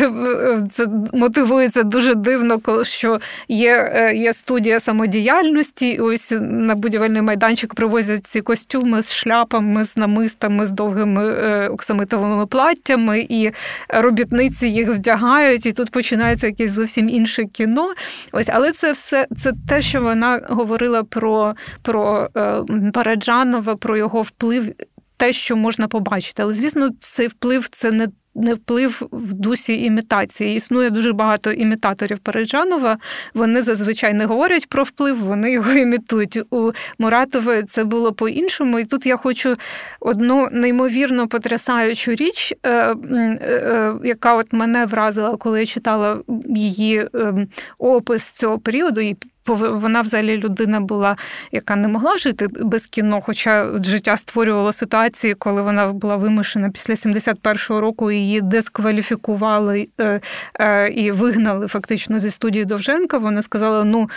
це 0.72 0.86
мотивується 1.12 1.82
дуже 1.82 2.14
дивно, 2.14 2.60
що 2.82 3.18
є 3.48 4.12
є 4.14 4.34
студія 4.34 4.80
самодіяльності, 4.80 5.88
і 5.88 5.98
ось 5.98 6.34
на 6.40 6.74
будівельний 6.74 7.22
майданчик 7.22 7.74
привозять 7.74 8.26
ці 8.26 8.40
костюми 8.40 9.02
з 9.02 9.12
шляпами, 9.12 9.84
з 9.84 9.96
намистами, 9.96 10.66
з 10.66 10.72
довгими 10.72 11.68
оксамитовими 11.68 12.46
платтями, 12.46 13.26
і 13.28 13.50
робітниці 13.88 14.68
їх 14.68 14.88
вдягають 14.88 15.21
вдягають, 15.22 15.66
і 15.66 15.72
тут 15.72 15.90
починається 15.90 16.46
якесь 16.46 16.72
зовсім 16.72 17.08
інше 17.08 17.44
кіно. 17.44 17.94
Ось, 18.32 18.48
але 18.48 18.72
це 18.72 18.92
все 18.92 19.26
це 19.36 19.52
те, 19.68 19.82
що 19.82 20.02
вона 20.02 20.40
говорила 20.48 21.04
про, 21.04 21.54
про 21.82 22.28
е, 22.36 22.62
Параджанова, 22.92 23.76
про 23.76 23.96
його 23.96 24.22
вплив. 24.22 24.72
Те, 25.16 25.32
що 25.32 25.56
можна 25.56 25.88
побачити, 25.88 26.42
але 26.42 26.54
звісно, 26.54 26.90
цей 26.98 27.28
вплив 27.28 27.68
це 27.68 27.90
не 27.90 28.08
не 28.34 28.54
вплив 28.54 29.02
в 29.12 29.34
дусі 29.34 29.84
імітації. 29.84 30.56
Існує 30.56 30.90
дуже 30.90 31.12
багато 31.12 31.52
імітаторів 31.52 32.18
Парижанова. 32.18 32.98
Вони 33.34 33.62
зазвичай 33.62 34.14
не 34.14 34.26
говорять 34.26 34.68
про 34.68 34.82
вплив, 34.82 35.18
вони 35.18 35.52
його 35.52 35.72
імітують. 35.78 36.38
У 36.50 36.72
Муратової 36.98 37.62
це 37.62 37.84
було 37.84 38.12
по-іншому. 38.12 38.78
І 38.78 38.84
тут 38.84 39.06
я 39.06 39.16
хочу 39.16 39.56
одну 40.00 40.48
неймовірно 40.52 41.28
потрясаючу 41.28 42.14
річ, 42.14 42.54
е, 42.62 42.70
е, 42.70 42.94
е, 43.12 43.94
яка 44.04 44.34
от 44.34 44.52
мене 44.52 44.86
вразила, 44.86 45.36
коли 45.36 45.60
я 45.60 45.66
читала 45.66 46.18
її 46.48 47.08
ем, 47.14 47.48
опис 47.78 48.30
цього 48.30 48.58
періоду. 48.58 49.00
І 49.00 49.16
вона 49.46 50.00
взагалі 50.00 50.36
людина 50.36 50.80
була, 50.80 51.16
яка 51.52 51.76
не 51.76 51.88
могла 51.88 52.18
жити 52.18 52.46
без 52.60 52.86
кіно, 52.86 53.20
хоча 53.20 53.66
життя 53.82 54.16
створювало 54.16 54.72
ситуації, 54.72 55.34
коли 55.34 55.62
вона 55.62 55.92
була 55.92 56.16
вимушена 56.16 56.70
після 56.70 56.94
71-го 56.94 57.80
року 57.80 58.10
її 58.10 58.40
дискваліфікували 58.40 59.88
е, 60.00 60.20
е, 60.60 60.88
і 60.88 61.10
вигнали 61.10 61.66
фактично 61.68 62.20
зі 62.20 62.30
студії 62.30 62.64
Довженка. 62.64 63.18
Вона 63.18 63.42
сказала: 63.42 63.84
Ну, 63.84 64.10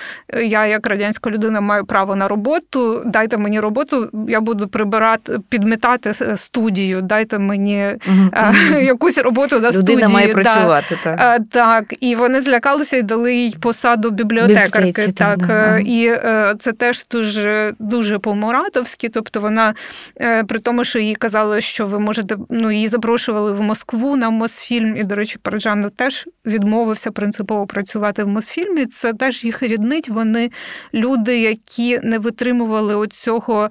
я, 0.43 0.65
як 0.65 0.88
радянська 0.88 1.30
людина, 1.30 1.61
маю 1.61 1.86
право 1.86 2.15
на 2.15 2.28
роботу, 2.28 3.01
дайте 3.05 3.38
мені 3.38 3.59
роботу, 3.59 4.09
я 4.28 4.41
буду 4.41 4.67
прибирати, 4.67 5.39
підмітати 5.49 6.13
студію, 6.36 7.01
дайте 7.01 7.39
мені 7.39 7.95
угу. 8.07 8.30
якусь 8.82 9.17
роботу 9.17 9.59
на 9.59 9.71
студії. 9.71 9.97
Людина 9.97 10.13
має 10.13 10.28
працювати. 10.28 10.97
Так, 11.03 11.41
так. 11.49 11.93
І 11.99 12.15
вони 12.15 12.41
злякалися 12.41 12.97
і 12.97 13.01
дали 13.01 13.36
їй 13.36 13.55
посаду 13.61 14.09
бібліотекарки 14.09 15.14
так, 15.16 15.39
так. 15.39 15.49
Е, 15.49 15.82
і 15.86 16.07
е, 16.07 16.55
це 16.59 16.74
теж 16.74 17.05
дуже 17.11 17.74
дуже 17.80 18.20
по-муратовськи. 18.20 19.09
Тобто 19.09 19.39
вона 19.39 19.76
е, 20.22 20.43
при 20.43 20.59
тому, 20.59 20.84
що 20.84 20.99
їй 20.99 21.16
казали, 21.16 21.61
що 21.61 21.86
ви 21.86 21.99
можете 21.99 22.38
ну 22.49 22.72
її 22.72 22.88
запрошували 22.88 23.53
в 23.53 23.61
Москву 23.61 24.16
на 24.16 24.30
Мосфільм, 24.30 24.97
і, 24.97 25.03
до 25.03 25.16
речі, 25.16 25.39
Параджанов 25.41 25.91
теж 25.91 26.28
відмовився 26.45 27.11
принципово 27.11 27.68
працювати 27.68 28.24
в 28.24 28.28
Мосфільмі. 28.28 28.86
Це 28.86 29.13
теж 29.13 29.43
їх 29.43 29.63
ріднить. 29.63 30.09
Вони 30.09 30.51
люди, 30.93 31.39
які 31.39 31.99
не 32.03 32.20
витримували 32.20 32.95
оцього. 32.95 33.70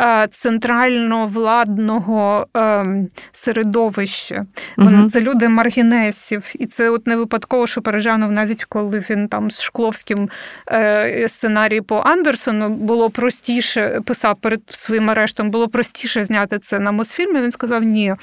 Е, 0.00 0.28
центрально 0.30 1.26
владного 1.26 2.46
ем, 2.54 3.08
середовища. 3.32 4.46
Угу. 4.78 5.06
Це 5.10 5.20
люди 5.20 5.48
маргінесів. 5.48 6.52
І 6.58 6.66
це 6.66 6.90
от 6.90 7.06
не 7.06 7.16
випадково, 7.16 7.66
що 7.66 7.82
Парижанов, 7.82 8.32
навіть 8.32 8.64
коли 8.64 9.04
він 9.10 9.28
там 9.28 9.50
з 9.50 9.60
Шкловським 9.60 10.30
е, 10.72 11.28
сценарій 11.28 11.80
по 11.80 11.96
Андерсону 11.96 12.68
було 12.68 13.10
простіше, 13.10 14.00
писав 14.04 14.36
перед 14.40 14.60
своїм 14.68 15.10
арештом, 15.10 15.50
було 15.50 15.68
простіше 15.68 16.24
зняти 16.24 16.58
це 16.58 16.78
на 16.78 16.92
Мосфільмі. 16.92 17.40
Він 17.40 17.52
сказав: 17.52 17.82
Ні, 17.82 18.14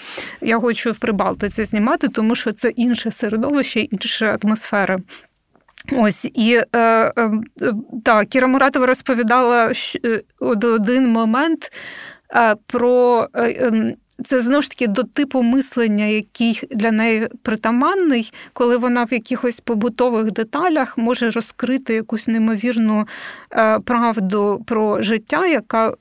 я 0.41 0.59
хочу 0.59 0.91
в 0.91 0.97
Прибалтиці 0.97 1.63
знімати, 1.63 2.07
тому 2.07 2.35
що 2.35 2.51
це 2.51 2.69
інше 2.69 3.11
середовище, 3.11 3.79
інша 3.79 4.37
атмосфера. 4.43 4.97
Ось 5.91 6.25
і 6.33 6.61
е, 6.75 6.79
е, 7.17 7.31
так, 8.03 8.29
Кіра 8.29 8.47
Муратова 8.47 8.85
розповідала 8.85 9.71
е, 10.05 10.21
один 10.39 11.09
момент 11.09 11.71
е, 12.35 12.55
про 12.67 13.27
е, 13.33 13.67
ем, 13.67 13.93
це 14.25 14.41
знову 14.41 14.61
ж 14.61 14.69
таки 14.69 14.87
до 14.87 15.03
типу 15.03 15.41
мислення, 15.41 16.05
який 16.05 16.61
для 16.71 16.91
неї 16.91 17.27
притаманний, 17.43 18.33
коли 18.53 18.77
вона 18.77 19.03
в 19.03 19.13
якихось 19.13 19.59
побутових 19.59 20.31
деталях 20.31 20.97
може 20.97 21.29
розкрити 21.29 21.93
якусь 21.93 22.27
неймовірну 22.27 23.07
е, 23.51 23.79
правду 23.79 24.63
про 24.67 25.01
життя, 25.01 25.47
яка 25.47 25.93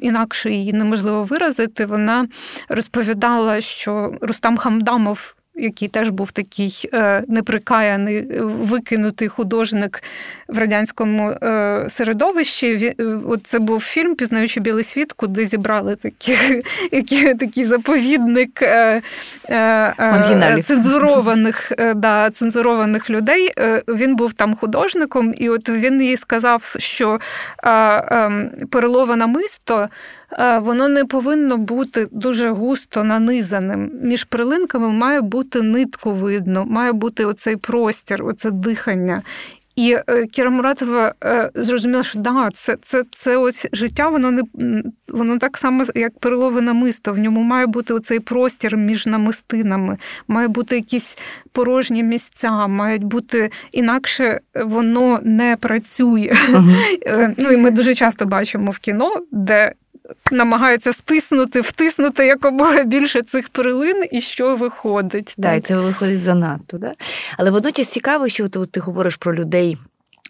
інакше 0.00 0.50
її 0.50 0.72
неможливо 0.72 1.24
виразити. 1.24 1.86
Вона 1.86 2.28
розповідала, 2.68 3.60
що 3.60 4.14
Рустам 4.20 4.56
Хамдамов 4.56 5.35
який 5.56 5.88
теж 5.88 6.10
був 6.10 6.32
такий 6.32 6.90
е, 6.92 7.24
неприкаяний, 7.28 8.16
е, 8.16 8.42
викинутий 8.42 9.28
художник 9.28 10.02
в 10.48 10.58
радянському 10.58 11.30
е, 11.30 11.86
середовищі. 11.88 12.94
От 13.28 13.46
це 13.46 13.58
був 13.58 13.80
фільм 13.80 14.14
Пізнаючи 14.14 14.60
білий 14.60 14.84
світ, 14.84 15.12
куди 15.12 15.46
зібрали 15.46 15.96
такі, 15.96 16.36
які, 16.92 17.34
такий 17.34 17.66
заповідник 17.66 18.62
цензурованих 20.66 21.72
да, 21.96 22.30
цензурованих 22.30 23.10
людей. 23.10 23.52
Він 23.88 24.16
був 24.16 24.32
там 24.32 24.54
художником, 24.54 25.34
і 25.36 25.48
от 25.48 25.68
він 25.68 26.02
їй 26.02 26.16
сказав, 26.16 26.74
що 26.78 27.20
ем, 27.64 28.50
переловане 28.70 29.26
мисто. 29.26 29.88
Воно 30.60 30.88
не 30.88 31.04
повинно 31.04 31.56
бути 31.56 32.06
дуже 32.12 32.48
густо 32.48 33.04
нанизаним. 33.04 33.90
Між 34.02 34.24
прилинками 34.24 34.88
має 34.88 35.20
бути 35.20 35.62
нитку 35.62 36.12
видно, 36.12 36.64
має 36.64 36.92
бути 36.92 37.24
оцей 37.24 37.56
простір, 37.56 38.24
оце 38.24 38.50
дихання. 38.50 39.22
І 39.76 39.96
е, 40.08 40.26
Кіра 40.26 40.50
Муратова 40.50 41.14
е, 41.24 41.50
зрозуміла, 41.54 42.02
що 42.02 42.18
да, 42.18 42.48
це 42.54 42.76
це, 42.82 43.04
це 43.10 43.36
ось 43.36 43.66
життя, 43.72 44.08
воно 44.08 44.30
не 44.30 44.42
воно 45.08 45.38
так 45.38 45.58
само, 45.58 45.84
як 45.94 46.18
перелове 46.18 46.60
мисто. 46.60 47.12
В 47.12 47.18
ньому 47.18 47.42
має 47.42 47.66
бути 47.66 47.94
оцей 47.94 48.20
простір 48.20 48.76
між 48.76 49.06
намистинами, 49.06 49.96
має 50.28 50.48
бути 50.48 50.76
якісь 50.76 51.18
порожні 51.52 52.02
місця, 52.02 52.66
мають 52.66 53.04
бути 53.04 53.50
інакше 53.72 54.40
воно 54.54 55.20
не 55.22 55.56
працює. 55.56 56.32
Uh-huh. 56.52 57.34
Ну 57.38 57.50
і 57.50 57.56
ми 57.56 57.70
дуже 57.70 57.94
часто 57.94 58.26
бачимо 58.26 58.70
в 58.70 58.78
кіно, 58.78 59.12
де 59.32 59.72
намагаються 60.30 60.92
стиснути, 60.92 61.60
втиснути 61.60 62.26
якомога 62.26 62.82
більше 62.82 63.22
цих 63.22 63.48
перлин, 63.48 64.04
і 64.12 64.20
що 64.20 64.56
виходить. 64.56 65.34
Так, 65.36 65.54
так, 65.54 65.64
це 65.64 65.76
виходить 65.76 66.22
занадто. 66.22 66.78
Да? 66.78 66.92
Але 67.38 67.50
водночас 67.50 67.86
цікаво, 67.86 68.28
що 68.28 68.48
ти, 68.48 68.66
ти 68.66 68.80
говориш 68.80 69.16
про 69.16 69.34
людей 69.34 69.78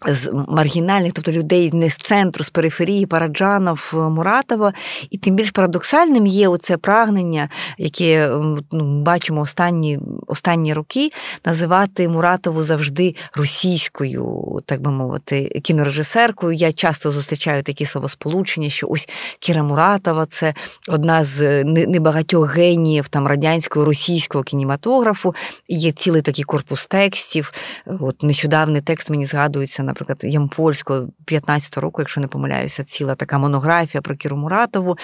з 0.05 0.31
маргінальних, 0.47 1.13
тобто 1.13 1.31
людей 1.31 1.71
не 1.73 1.89
з 1.89 1.97
центру, 1.97 2.43
з 2.43 2.49
периферії, 2.49 3.05
Параджанов, 3.05 3.93
Муратова, 3.93 4.73
і 5.09 5.17
тим 5.17 5.35
більш 5.35 5.51
парадоксальним 5.51 6.25
є 6.25 6.47
оце 6.47 6.77
прагнення, 6.77 7.49
яке 7.77 8.29
ну, 8.71 9.01
бачимо 9.01 9.41
останні 9.41 9.99
останні 10.27 10.73
роки, 10.73 11.11
називати 11.45 12.09
Муратову 12.09 12.63
завжди 12.63 13.15
російською, 13.33 14.43
так 14.65 14.81
би 14.81 14.91
мовити, 14.91 15.61
кінорежисеркою. 15.63 16.53
Я 16.53 16.73
часто 16.73 17.11
зустрічаю 17.11 17.63
такі 17.63 17.85
словосполучення, 17.85 18.69
що 18.69 18.87
ось 18.89 19.09
Кіра 19.39 19.63
Муратова 19.63 20.25
це 20.25 20.53
одна 20.87 21.23
з 21.23 21.63
небагатьох 21.63 22.55
геніїв 22.55 23.07
там 23.07 23.27
радянського 23.27 23.85
російського 23.85 24.43
кінематографу. 24.43 25.35
Є 25.67 25.91
цілий 25.91 26.21
такий 26.21 26.43
корпус 26.43 26.85
текстів. 26.85 27.51
От 27.99 28.23
нещодавний 28.23 28.81
текст 28.81 29.09
мені 29.09 29.25
згадується 29.25 29.83
наприклад, 29.87 30.19
Ямпольського 30.23 31.07
15 31.25 31.77
року, 31.77 32.01
якщо 32.01 32.21
не 32.21 32.27
помиляюся, 32.27 32.83
ціла 32.83 33.15
така 33.15 33.37
монографія 33.37 34.01
про 34.01 34.15
Кіру 34.15 34.37
Муратову. 34.37 34.97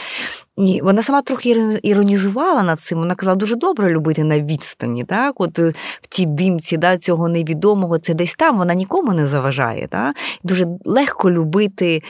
І 0.58 0.82
вона 0.82 1.04
сама 1.04 1.22
трохи 1.22 1.80
іронізувала 1.84 2.64
над 2.64 2.80
цим. 2.80 3.00
Вона 3.00 3.16
казала, 3.16 3.36
дуже 3.36 3.56
добре 3.56 3.90
любити 3.90 4.24
на 4.24 4.40
відстані. 4.40 5.04
Так? 5.04 5.42
От 5.42 5.60
е, 5.60 5.74
В 6.02 6.08
тій 6.08 6.26
димці 6.26 6.78
да, 6.78 6.98
цього 6.98 7.30
невідомого, 7.30 7.98
це 7.98 8.14
десь 8.14 8.36
там, 8.36 8.58
вона 8.58 8.74
нікому 8.74 9.14
не 9.14 9.28
заважає. 9.28 9.88
Так? 9.88 10.16
Дуже 10.44 10.66
легко 10.86 11.32
любити 11.32 12.04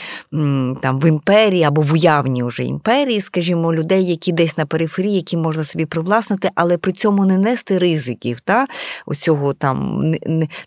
там, 0.82 1.00
в 1.00 1.08
імперії 1.08 1.64
або 1.64 1.82
в 1.82 1.94
уявній 1.94 2.44
вже 2.44 2.64
імперії, 2.64 3.22
скажімо, 3.22 3.74
людей, 3.74 4.06
які 4.06 4.32
десь 4.32 4.58
на 4.58 4.66
периферії, 4.66 5.16
які 5.16 5.38
можна 5.38 5.64
собі 5.64 5.86
привласнити, 5.86 6.50
але 6.56 6.78
при 6.78 6.92
цьому 6.92 7.26
не 7.26 7.38
нести 7.38 7.78
ризиків, 7.78 8.40
та? 8.40 8.68
оцього 9.06 9.54
там 9.54 10.04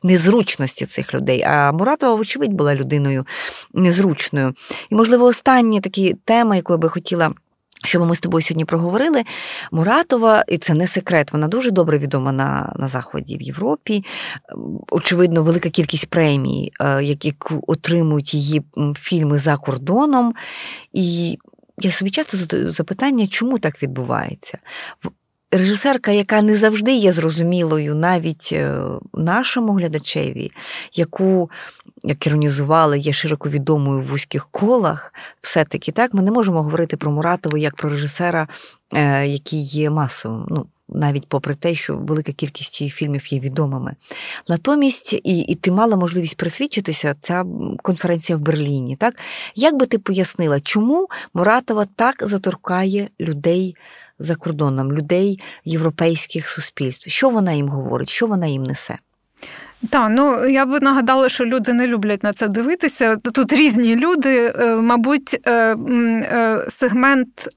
незручності 0.02 0.86
цих 0.86 1.14
людей. 1.14 1.42
А 1.42 1.72
Муратова, 1.72 2.14
вочевидь, 2.14 2.52
була 2.52 2.74
людиною 2.74 3.26
незручною. 3.74 4.52
І, 4.90 4.94
можливо, 4.94 5.24
остання 5.24 5.80
така 5.80 6.00
тема, 6.24 6.56
яку 6.56 6.72
я 6.72 6.76
би 6.76 6.88
хотіла. 6.88 7.32
Щоб 7.86 8.06
ми 8.06 8.14
з 8.14 8.20
тобою 8.20 8.42
сьогодні 8.42 8.64
проговорили, 8.64 9.22
Муратова, 9.72 10.44
і 10.48 10.58
це 10.58 10.74
не 10.74 10.86
секрет, 10.86 11.32
вона 11.32 11.48
дуже 11.48 11.70
добре 11.70 11.98
відома 11.98 12.32
на 12.32 12.72
на 12.76 12.88
Заході 12.88 13.36
в 13.36 13.42
Європі. 13.42 14.04
Очевидно, 14.90 15.42
велика 15.42 15.70
кількість 15.70 16.10
премій, 16.10 16.72
е, 16.80 17.04
які 17.04 17.34
отримують 17.66 18.34
її 18.34 18.62
фільми 18.94 19.38
за 19.38 19.56
кордоном. 19.56 20.34
І 20.92 21.38
я 21.78 21.90
собі 21.90 22.10
часто 22.10 22.36
задаю 22.36 22.72
запитання, 22.72 23.26
чому 23.26 23.58
так 23.58 23.82
відбувається? 23.82 24.58
Режисерка, 25.52 26.10
яка 26.10 26.42
не 26.42 26.56
завжди 26.56 26.92
є 26.92 27.12
зрозумілою 27.12 27.94
навіть 27.94 28.50
е, 28.52 28.80
нашому 29.14 29.72
глядачеві, 29.72 30.52
яку 30.92 31.50
як 32.04 32.26
іронізували, 32.26 32.98
є 32.98 33.12
широко 33.12 33.48
відомою 33.48 34.00
в 34.00 34.04
вузьких 34.04 34.48
колах, 34.50 35.14
все-таки 35.40 35.92
так 35.92 36.14
ми 36.14 36.22
не 36.22 36.30
можемо 36.30 36.62
говорити 36.62 36.96
про 36.96 37.10
Муратову 37.10 37.56
як 37.56 37.76
про 37.76 37.90
режисера, 37.90 38.48
е, 38.94 39.26
який 39.26 39.62
є 39.62 39.90
масовим. 39.90 40.46
Ну, 40.48 40.66
навіть 40.88 41.28
попри 41.28 41.54
те, 41.54 41.74
що 41.74 41.96
велика 41.96 42.32
кількість 42.32 42.80
її 42.80 42.90
фільмів 42.90 43.32
є 43.32 43.40
відомими. 43.40 43.94
Натомість, 44.48 45.12
і 45.12 45.38
і 45.38 45.54
ти 45.54 45.70
мала 45.70 45.96
можливість 45.96 46.36
присвідчитися, 46.36 47.14
ця 47.20 47.44
конференція 47.82 48.38
в 48.38 48.40
Берліні. 48.40 48.96
Так? 48.96 49.14
Як 49.54 49.76
би 49.76 49.86
ти 49.86 49.98
пояснила, 49.98 50.60
чому 50.60 51.08
Муратова 51.34 51.86
так 51.96 52.14
заторкає 52.20 53.08
людей? 53.20 53.76
За 54.18 54.34
кордоном, 54.34 54.92
людей 54.92 55.40
європейських 55.64 56.48
суспільств. 56.48 57.10
Що 57.10 57.30
вона 57.30 57.52
їм 57.52 57.68
говорить, 57.68 58.08
що 58.08 58.26
вона 58.26 58.46
їм 58.46 58.62
несе? 58.62 58.98
Так, 59.90 60.08
ну 60.10 60.46
я 60.46 60.66
би 60.66 60.80
нагадала, 60.80 61.28
що 61.28 61.44
люди 61.44 61.72
не 61.72 61.86
люблять 61.86 62.22
на 62.22 62.32
це 62.32 62.48
дивитися. 62.48 63.16
Тут 63.16 63.52
різні 63.52 63.96
люди, 63.96 64.52
е, 64.58 64.76
мабуть, 64.76 65.40
е, 65.46 65.52
е, 65.52 66.66
сегмент 66.70 67.48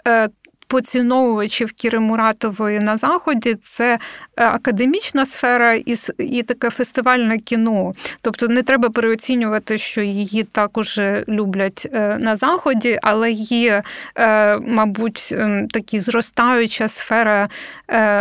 поціновувачів 0.69 1.71
Кіри 1.71 1.99
Муратової 1.99 2.79
на 2.79 2.97
заході 2.97 3.57
це 3.63 3.99
академічна 4.35 5.25
сфера 5.25 5.73
і 5.73 5.95
і 6.17 6.43
таке 6.43 6.69
фестивальне 6.69 7.37
кіно. 7.37 7.91
Тобто 8.21 8.47
не 8.47 8.63
треба 8.63 8.89
переоцінювати, 8.89 9.77
що 9.77 10.01
її 10.01 10.43
також 10.43 11.01
люблять 11.27 11.87
на 12.19 12.35
заході, 12.35 12.99
але 13.01 13.31
є, 13.31 13.83
мабуть, 14.61 15.29
ем, 15.31 15.67
такі 15.67 15.99
зростаюча 15.99 16.87
сфера 16.87 17.47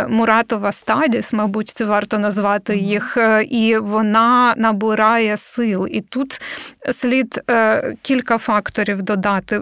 Муратова 0.09 0.71
Стадіс, 0.71 1.33
мабуть, 1.33 1.69
це 1.69 1.85
варто 1.85 2.19
назвати 2.19 2.77
їх, 2.77 3.17
і 3.49 3.77
вона 3.77 4.53
набирає 4.57 5.37
сил. 5.37 5.87
І 5.91 6.01
тут 6.01 6.41
слід 6.91 7.41
кілька 8.01 8.37
факторів 8.37 9.01
додати. 9.03 9.61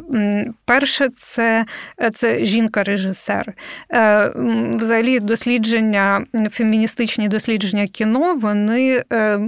Перше, 0.65 1.09
це 1.09 1.65
це 2.13 2.43
жінка-режисер. 2.77 3.53
Е, 3.91 4.31
взагалі, 4.75 5.19
дослідження, 5.19 6.25
феміністичні 6.51 7.27
дослідження 7.27 7.87
кіно, 7.87 8.35
вони 8.35 9.03
е, 9.13 9.39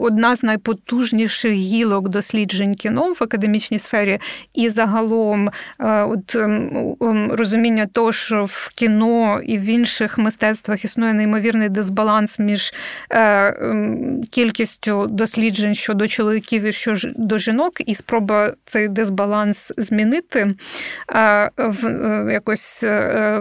одна 0.00 0.36
з 0.36 0.42
найпотужніших 0.42 1.52
гілок 1.52 2.08
досліджень 2.08 2.74
кіно 2.74 3.12
в 3.12 3.24
академічній 3.24 3.78
сфері, 3.78 4.18
і 4.54 4.68
загалом 4.68 5.50
е, 5.80 6.02
от, 6.02 6.36
розуміння 7.30 7.86
того, 7.86 8.12
що 8.12 8.44
в 8.44 8.70
кіно 8.76 9.40
і 9.46 9.58
в 9.58 9.64
інших 9.64 10.18
мистецтвах 10.18 10.84
існує 10.84 11.14
неймовірний 11.14 11.68
дисбаланс 11.68 12.38
між 12.38 12.74
кількістю 14.30 15.06
досліджень 15.06 15.74
щодо 15.74 16.06
чоловіків 16.06 16.62
і 16.62 16.72
щодо 16.72 17.38
жінок, 17.38 17.72
і 17.86 17.94
спроба 17.94 18.52
цей 18.64 18.88
дисбаланс 18.88 19.72
змінити 19.76 20.48
якось 22.30 22.82
е, 22.82 23.38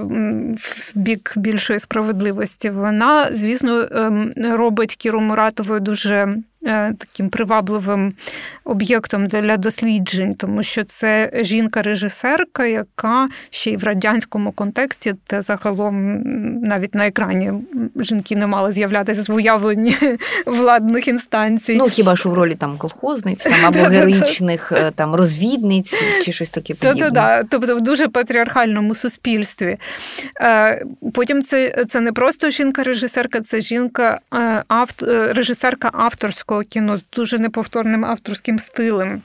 в 0.57 0.91
бік 0.95 1.33
більшої 1.35 1.79
справедливості. 1.79 2.69
Вона, 2.69 3.27
звісно, 3.31 3.87
ем, 3.91 4.33
робить 4.37 4.95
Кіру 4.95 5.21
Муратовою 5.21 5.79
дуже 5.79 6.35
таким 6.99 7.29
привабливим 7.29 8.13
об'єктом 8.63 9.27
для 9.27 9.57
досліджень, 9.57 10.33
тому 10.33 10.63
що 10.63 10.83
це 10.83 11.31
жінка-режисерка, 11.35 12.65
яка 12.65 13.29
ще 13.49 13.71
й 13.71 13.77
в 13.77 13.83
радянському 13.83 14.51
контексті, 14.51 15.15
де 15.29 15.41
загалом 15.41 16.21
навіть 16.61 16.95
на 16.95 17.07
екрані 17.07 17.53
жінки 17.95 18.35
не 18.35 18.47
мали 18.47 18.73
з'являтися 18.73 19.33
в 19.33 19.35
уявленні 19.35 19.95
владних 20.45 21.07
інстанцій. 21.07 21.75
Ну 21.77 21.89
хіба 21.89 22.15
що 22.15 22.29
в 22.29 22.33
ролі 22.33 22.55
там 22.55 22.77
колхозниць 22.77 23.43
там 23.43 23.65
або 23.65 23.79
героїчних 23.89 24.71
е, 24.71 24.91
там 24.91 25.15
розвідниць 25.15 25.93
чи 26.23 26.31
щось 26.31 26.49
таке 26.49 26.73
подібне. 26.73 27.43
Тобто 27.49 27.75
в 27.75 27.81
дуже 27.81 28.07
патріархальному 28.07 28.95
суспільстві. 28.95 29.77
Е, 30.41 30.85
потім 31.13 31.43
це 31.43 31.85
це 31.89 32.01
не 32.01 32.11
просто 32.11 32.49
жінка-режисерка, 32.49 33.41
це 33.41 33.61
жінка 33.61 34.19
режисерка 35.09 35.89
авторського 35.93 36.46
авторського 36.47 36.63
кіно 36.63 36.97
з 36.97 37.05
дуже 37.13 37.37
неповторним 37.37 38.05
авторським 38.05 38.59
стилем. 38.59 39.21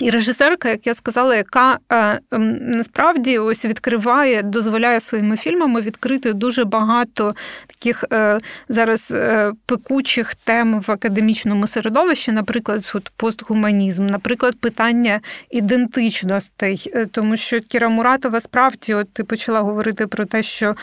І 0.00 0.10
режисерка, 0.10 0.68
як 0.68 0.86
я 0.86 0.94
сказала, 0.94 1.36
яка 1.36 1.78
е, 1.92 2.20
ем, 2.30 2.70
насправді 2.70 3.38
ось 3.38 3.64
відкриває, 3.64 4.42
дозволяє 4.42 5.00
своїми 5.00 5.36
фільмами 5.36 5.80
відкрити 5.80 6.32
дуже 6.32 6.64
багато 6.64 7.34
таких 7.66 8.04
е, 8.12 8.38
зараз 8.68 9.10
е, 9.10 9.52
пекучих 9.66 10.34
тем 10.34 10.80
в 10.80 10.90
академічному 10.90 11.66
середовищі, 11.66 12.32
наприклад, 12.32 12.92
от 12.94 13.12
постгуманізм, 13.16 14.06
наприклад, 14.06 14.56
питання 14.60 15.20
ідентичностей, 15.50 16.92
тому 17.10 17.36
що 17.36 17.60
Кіра 17.60 17.88
Муратова 17.88 18.40
справді 18.40 18.94
от 18.94 19.12
ти 19.12 19.24
почала 19.24 19.60
говорити 19.60 20.06
про 20.06 20.24
те, 20.24 20.42
що 20.42 20.74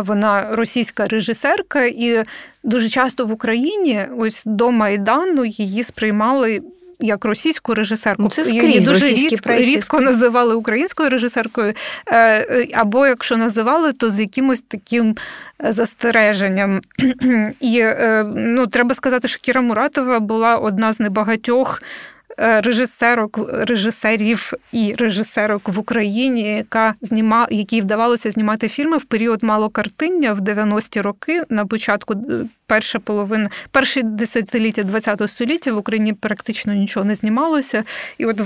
вона 0.00 0.56
російська 0.56 1.04
режисерка, 1.04 1.84
і 1.84 2.24
дуже 2.62 2.88
часто 2.88 3.26
в 3.26 3.32
Україні 3.32 4.06
ось 4.18 4.42
до 4.46 4.70
Майдану 4.70 5.44
її 5.44 5.82
сприймали 5.82 6.62
як 7.00 7.24
російську 7.24 7.74
режисерку. 7.74 8.22
Ну, 8.22 8.28
це 8.28 8.50
Її 8.50 8.80
дуже 8.80 9.06
рідко, 9.06 9.52
рідко 9.52 10.00
називали 10.00 10.54
українською 10.54 11.10
режисеркою, 11.10 11.74
е, 12.06 12.68
або 12.72 13.06
якщо 13.06 13.36
називали, 13.36 13.92
то 13.92 14.10
з 14.10 14.20
якимось 14.20 14.60
таким 14.60 15.16
е, 15.64 15.72
застереженням. 15.72 16.80
І 17.60 17.78
е, 17.78 18.24
ну, 18.36 18.66
треба 18.66 18.94
сказати, 18.94 19.28
що 19.28 19.40
Кіра 19.40 19.60
Муратова 19.60 20.20
була 20.20 20.56
одна 20.56 20.92
з 20.92 21.00
небагатьох. 21.00 21.78
Режисерок, 22.36 23.40
режисерів 23.52 24.52
і 24.72 24.94
режисерок 24.98 25.68
в 25.68 25.78
Україні, 25.78 26.56
яка 26.56 26.94
зніма, 27.00 27.46
якій 27.50 27.80
вдавалося 27.80 28.30
знімати 28.30 28.68
фільми 28.68 28.96
в 28.96 29.04
період 29.04 29.42
малокартиння 29.42 30.32
в 30.32 30.40
90-ті 30.40 31.00
роки 31.00 31.42
на 31.48 31.66
початку 31.66 32.14
перша 32.70 32.98
половина, 32.98 33.50
перші 33.70 34.02
десятиліття 34.02 34.84
ХХ 34.84 35.28
століття 35.28 35.72
в 35.72 35.76
Україні 35.76 36.12
практично 36.12 36.74
нічого 36.74 37.06
не 37.06 37.14
знімалося. 37.14 37.84
І 38.18 38.26
от 38.26 38.40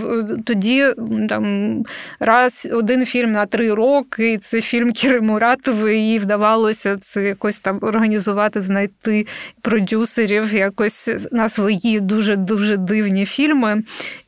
тоді 0.45 0.87
там 1.29 1.83
раз 2.21 2.69
один 2.73 3.07
фільм 3.07 3.33
на 3.33 3.47
три 3.47 3.75
роки, 3.75 4.39
це 4.39 4.61
фільм 4.61 4.93
Кіри 4.93 5.21
Муратової, 5.21 6.07
їй 6.07 6.19
вдавалося 6.19 6.99
це 6.99 7.23
якось 7.23 7.59
там 7.59 7.79
організувати, 7.83 8.61
знайти 8.61 9.27
продюсерів 9.61 10.55
якось 10.55 11.11
на 11.33 11.49
свої 11.49 12.01
дуже 12.01 12.37
дуже 12.37 12.77
дивні 12.77 13.25
фільми. 13.25 13.83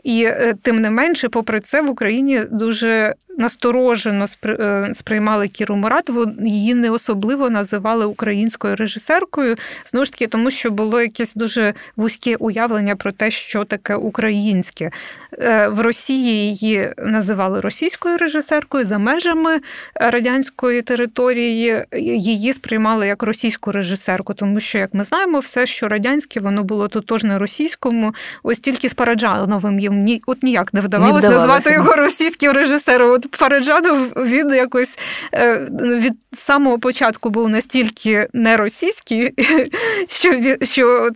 І 0.06 0.22
е, 0.24 0.54
тим 0.62 0.80
не 0.80 0.90
менше, 0.90 1.28
попри 1.28 1.60
це, 1.60 1.82
в 1.82 1.90
Україні 1.90 2.40
дуже 2.50 3.14
насторожено 3.38 4.24
е, 4.44 4.88
сприймали 4.92 5.48
Кіру 5.48 5.76
Муратову, 5.76 6.26
її 6.44 6.74
не 6.74 6.90
особливо 6.90 7.50
називали 7.50 8.06
українською 8.06 8.76
режисеркою. 8.76 9.56
Знову 9.84 10.04
ж 10.04 10.12
таки, 10.12 10.26
тому 10.26 10.50
що 10.50 10.70
було 10.70 11.00
якесь 11.00 11.34
дуже 11.34 11.74
вузьке 11.96 12.36
уявлення 12.36 12.96
про 12.96 13.12
те, 13.12 13.30
що 13.30 13.64
таке 13.64 13.94
українське. 13.94 14.90
Е, 15.38 15.68
в 15.68 15.80
Росії 15.80 16.54
її 16.54 16.94
називали 16.98 17.60
російською 17.60 18.18
режисеркою 18.18 18.84
за 18.84 18.98
межами 18.98 19.60
радянської 19.94 20.82
території. 20.82 21.84
Її 22.02 22.52
сприймали 22.52 23.06
як 23.06 23.22
російську 23.22 23.72
режисерку, 23.72 24.34
тому 24.34 24.60
що, 24.60 24.78
як 24.78 24.94
ми 24.94 25.04
знаємо, 25.04 25.38
все, 25.38 25.66
що 25.66 25.88
радянське, 25.88 26.40
воно 26.40 26.62
було 26.62 26.88
тотожне 26.88 27.38
російському, 27.38 28.14
ось 28.42 28.60
тільки 28.60 28.88
з 28.88 28.94
Параджановим 28.94 29.78
їм 29.78 29.95
ні, 29.96 30.22
от 30.26 30.42
ніяк 30.42 30.74
не 30.74 30.80
вдавалося 30.80 31.28
назвати 31.28 31.72
його 31.72 31.92
російським 31.92 32.52
режисером. 32.52 33.10
От 33.10 33.36
Параджанов 33.38 33.98
він 34.16 34.54
якось 34.54 34.98
е, 35.34 35.68
від 35.80 36.12
самого 36.36 36.78
початку 36.78 37.30
був 37.30 37.48
настільки 37.48 38.28
не 38.32 38.56
російський, 38.56 39.32
що 40.08 40.56
що 40.62 41.10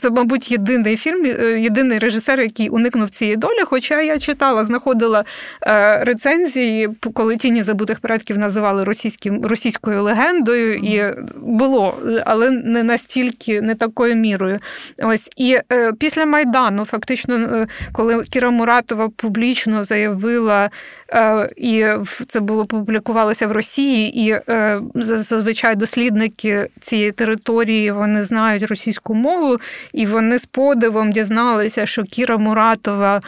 це, 0.00 0.10
мабуть, 0.10 0.50
єдиний 0.50 0.96
фільм, 0.96 1.24
е, 1.24 1.60
єдиний 1.60 1.98
режисер, 1.98 2.40
який 2.40 2.68
уникнув 2.68 3.10
цієї 3.10 3.36
долі. 3.36 3.64
Хоча 3.64 4.00
я 4.00 4.18
читала, 4.18 4.64
знаходила 4.64 5.24
е, 5.62 6.04
рецензії, 6.04 6.90
коли 7.14 7.36
тіні 7.36 7.62
забутих 7.62 8.00
предків 8.00 8.38
називали 8.38 8.84
російським 8.84 9.46
російською 9.46 10.02
легендою, 10.02 10.74
і 10.74 11.14
було, 11.36 11.98
але 12.24 12.50
не 12.50 12.82
настільки, 12.82 13.60
не 13.60 13.74
такою 13.74 14.14
мірою. 14.14 14.56
Ось 15.02 15.30
і 15.36 15.58
після 15.98 16.26
Майдану, 16.26 16.84
фактично, 16.84 17.66
коли 17.92 18.13
Кіра 18.22 18.50
Муратова 18.50 19.08
публічно 19.08 19.82
заявила, 19.82 20.70
е, 21.08 21.50
і 21.56 21.86
це 22.26 22.40
було 22.40 22.66
публікувалося 22.66 23.46
в 23.46 23.52
Росії, 23.52 24.20
і 24.20 24.30
е, 24.30 24.80
зазвичай 24.94 25.76
дослідники 25.76 26.68
цієї 26.80 27.12
території 27.12 27.90
вони 27.90 28.22
знають 28.22 28.62
російську 28.62 29.14
мову, 29.14 29.56
і 29.92 30.06
вони 30.06 30.38
з 30.38 30.46
подивом 30.46 31.12
дізналися, 31.12 31.86
що 31.86 32.02
Кіра 32.02 32.36
Муратова 32.36 33.20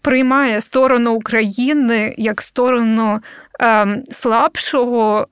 приймає 0.00 0.60
сторону 0.60 1.12
України 1.12 2.14
як 2.18 2.42
сторону 2.42 3.20
ем, 3.60 4.02
слабшого. 4.10 5.26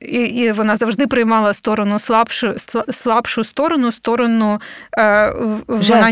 І 0.00 0.20
і 0.20 0.52
вона 0.52 0.76
завжди 0.76 1.06
приймала 1.06 1.54
сторону 1.54 1.98
слабшу 1.98 2.54
слабшу 2.90 3.44
сторону, 3.44 3.92
сторону 3.92 4.60
вона 5.66 6.10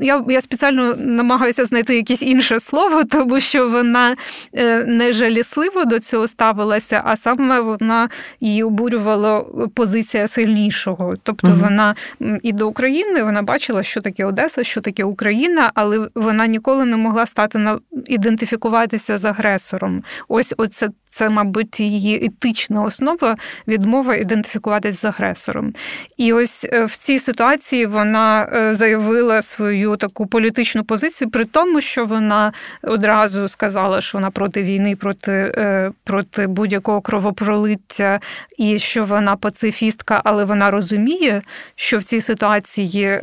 я 0.00 0.24
я 0.28 0.40
спеціально 0.40 0.96
намагаюся 0.96 1.64
знайти 1.64 1.96
якесь 1.96 2.22
інше 2.22 2.60
слово, 2.60 3.04
тому 3.10 3.40
що 3.40 3.68
вона 3.68 4.16
е, 4.52 4.84
не 4.84 5.12
жалісливо 5.12 5.84
до 5.84 6.00
цього 6.00 6.28
ставилася, 6.28 7.02
а 7.04 7.16
саме 7.16 7.60
вона 7.60 8.08
її 8.40 8.62
обурювала 8.62 9.44
позиція 9.74 10.28
сильнішого. 10.28 11.14
Тобто 11.22 11.48
угу. 11.48 11.56
вона 11.60 11.94
і 12.42 12.52
до 12.52 12.68
України 12.68 13.22
вона 13.22 13.42
бачила, 13.42 13.82
що 13.82 14.00
таке 14.00 14.24
Одеса, 14.24 14.64
що 14.64 14.80
таке 14.80 15.04
Україна, 15.04 15.70
але 15.74 16.08
вона 16.14 16.46
ніколи 16.46 16.84
не 16.84 16.96
могла 16.96 17.26
стати 17.26 17.58
на 17.58 17.78
ідентифікуватися 18.06 19.18
з 19.18 19.24
агресором. 19.24 20.02
Ось 20.28 20.54
оце 20.56 20.88
це, 21.14 21.28
мабуть, 21.28 21.80
її 21.80 22.26
етична 22.26 22.82
основа 22.82 23.36
відмова 23.68 24.16
ідентифікуватись 24.16 25.00
з 25.00 25.04
агресором. 25.04 25.72
І 26.16 26.32
ось 26.32 26.66
е, 26.72 26.84
в 26.84 26.96
цій 26.96 27.18
ситуації 27.18 27.86
вона 27.86 28.48
е, 28.52 28.74
заявила 28.74 29.42
свою 29.42 29.96
таку 29.96 30.26
політичну 30.26 30.84
позицію, 30.84 31.30
при 31.30 31.44
тому, 31.44 31.80
що 31.80 32.04
вона 32.04 32.52
одразу 32.82 33.48
сказала, 33.48 34.00
що 34.00 34.18
вона 34.18 34.30
проти 34.30 34.62
війни, 34.62 34.96
проти, 34.96 35.32
е, 35.56 35.92
проти 36.04 36.46
будь-якого 36.46 37.00
кровопролиття, 37.00 38.20
і 38.58 38.78
що 38.78 39.02
вона 39.02 39.36
пацифістка, 39.36 40.20
але 40.24 40.44
вона 40.44 40.70
розуміє, 40.70 41.42
що 41.74 41.98
в 41.98 42.02
цій 42.02 42.20
ситуації 42.20 43.20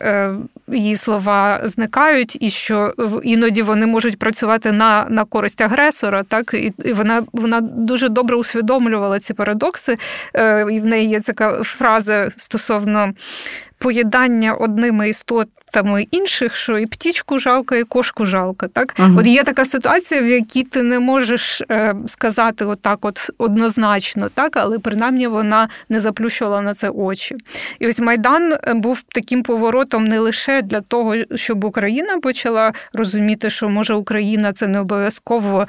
її 0.67 0.95
слова 0.95 1.61
зникають, 1.63 2.37
і 2.39 2.49
що 2.49 2.93
іноді 3.23 3.61
вони 3.61 3.85
можуть 3.85 4.19
працювати 4.19 4.71
на 4.71 5.05
на 5.09 5.25
користь 5.25 5.61
агресора. 5.61 6.23
Так 6.23 6.53
і 6.53 6.93
вона 6.93 7.23
вона 7.33 7.61
дуже 7.81 8.09
добре 8.09 8.35
усвідомлювала 8.35 9.19
ці 9.19 9.33
парадокси. 9.33 9.97
Е, 10.33 10.65
і 10.71 10.79
в 10.79 10.85
неї 10.85 11.09
є 11.09 11.21
така 11.21 11.63
фраза 11.63 12.29
стосовно 12.35 13.13
поєднання 13.81 14.53
одними 14.53 15.09
істотами 15.09 16.07
інших, 16.11 16.55
що 16.55 16.77
і 16.77 16.85
птічку 16.85 17.39
жалко, 17.39 17.75
і 17.75 17.83
кошку 17.83 18.25
жалко. 18.25 18.67
Так, 18.67 18.95
uh 18.99 19.19
от 19.19 19.27
є 19.27 19.43
така 19.43 19.65
ситуація, 19.65 20.21
в 20.21 20.27
якій 20.27 20.63
ти 20.63 20.83
не 20.83 20.99
можеш 20.99 21.61
е, 21.61 21.95
сказати 22.07 22.65
отак, 22.65 23.05
от 23.05 23.29
однозначно, 23.37 24.29
так, 24.33 24.57
але 24.57 24.79
принаймні 24.79 25.27
вона 25.27 25.69
не 25.89 25.99
заплющувала 25.99 26.61
на 26.61 26.73
це 26.73 26.89
очі. 26.89 27.35
І 27.79 27.87
ось 27.87 27.99
Майдан 27.99 28.53
е, 28.53 28.73
був 28.73 29.01
таким 29.07 29.43
поворотом 29.43 30.03
не 30.03 30.19
лише 30.19 30.61
для 30.61 30.81
того, 30.81 31.15
щоб 31.35 31.63
Україна 31.63 32.19
почала 32.19 32.73
розуміти, 32.93 33.49
що 33.49 33.69
може 33.69 33.93
Україна 33.93 34.53
це 34.53 34.67
не 34.67 34.79
обов'язково 34.79 35.67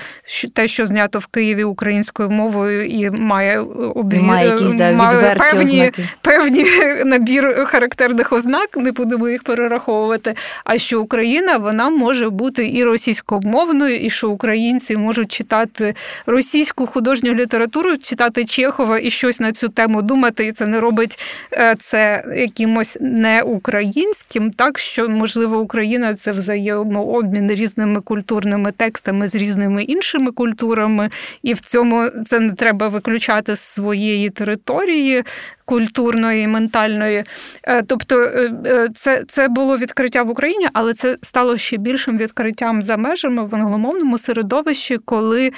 те, 0.55 0.69
що 0.69 0.87
знято 0.87 1.19
в 1.19 1.27
Києві 1.27 1.65
українською 1.65 2.31
мовою, 2.31 2.87
і 2.87 3.11
має 3.11 3.61
обві... 3.95 4.19
має 4.19 4.49
якісь 4.49 4.75
да, 4.75 4.93
має 4.93 5.35
певні, 5.35 5.93
певні 6.23 6.65
набір 7.05 7.65
характеристик 7.67 8.02
характерних 8.03 8.33
ознак, 8.33 8.77
не 8.77 8.93
будемо 8.93 9.29
їх 9.29 9.43
перераховувати. 9.43 10.35
А 10.65 10.79
що 10.79 11.03
Україна 11.03 11.57
вона 11.57 11.91
може 11.91 12.31
бути 12.31 12.69
і 12.69 12.85
російськомовною, 12.85 13.97
і 14.01 14.11
що 14.11 14.31
українці 14.31 14.97
можуть 14.97 15.33
читати 15.33 15.95
російську 16.27 16.87
художню 16.87 17.35
літературу, 17.35 17.97
читати 17.97 18.45
Чехова 18.45 18.99
і 18.99 19.11
щось 19.11 19.41
на 19.41 19.53
цю 19.53 19.69
тему 19.69 20.03
думати, 20.03 20.47
і 20.47 20.53
це 20.53 20.67
не 20.67 20.81
робить 20.81 21.19
е, 21.53 21.75
це 21.81 22.25
якимось 22.37 22.99
неукраїнським, 23.01 24.51
так 24.51 24.79
що 24.79 25.09
можливо 25.09 25.59
Україна 25.59 26.15
це 26.15 26.33
взаємообмін 26.33 27.51
різними 27.53 28.01
культурними 28.01 28.73
текстами 28.73 29.29
з 29.29 29.35
різними 29.35 29.83
іншими 29.83 30.33
культурами, 30.33 31.11
і 31.43 31.55
в 31.55 31.61
цьому 31.61 32.09
це 32.27 32.39
не 32.39 32.53
треба 32.53 32.89
виключати 32.89 33.57
з 33.57 33.61
своєї 33.61 34.31
території 34.31 35.25
культурної, 35.73 36.47
ментальної. 36.47 37.25
Е, 37.63 37.83
тобто 37.83 38.21
е, 38.21 38.53
е, 38.67 38.89
це 38.95 39.25
це 39.29 39.49
було 39.49 39.77
відкриття 39.77 40.23
в 40.23 40.31
Україні, 40.31 40.69
але 40.73 40.95
це 40.95 41.17
стало 41.23 41.57
ще 41.57 41.77
більшим 41.77 42.19
відкриттям 42.19 42.83
за 42.83 42.97
межами 42.97 43.45
в 43.45 43.55
англомовному 43.55 44.19
середовищі, 44.19 44.99
коли 45.05 45.53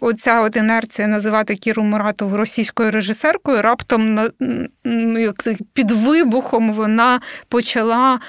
оця 0.00 0.40
от 0.40 0.56
інерція 0.56 1.08
називати 1.08 1.56
Кіру 1.56 1.82
Муратову 1.82 2.36
російською 2.36 2.90
режисеркою 2.90 3.62
раптом 3.62 4.30
під 5.72 5.90
вибухом 5.90 6.72
вона 6.72 7.20
почала 7.48 8.20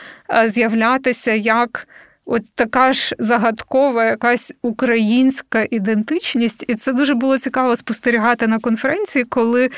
з'являтися 0.46 1.34
як 1.34 1.88
от 2.30 2.44
така 2.56 2.94
ж 2.94 3.16
загадкова, 3.20 4.06
якась 4.06 4.54
українська 4.62 5.68
ідентичність, 5.72 6.66
і 6.68 6.76
це 6.76 6.94
дуже 6.94 7.14
було 7.14 7.38
цікаво 7.38 7.76
спостерігати 7.76 8.48
на 8.48 8.60
конференції, 8.60 9.26
коли 9.26 9.70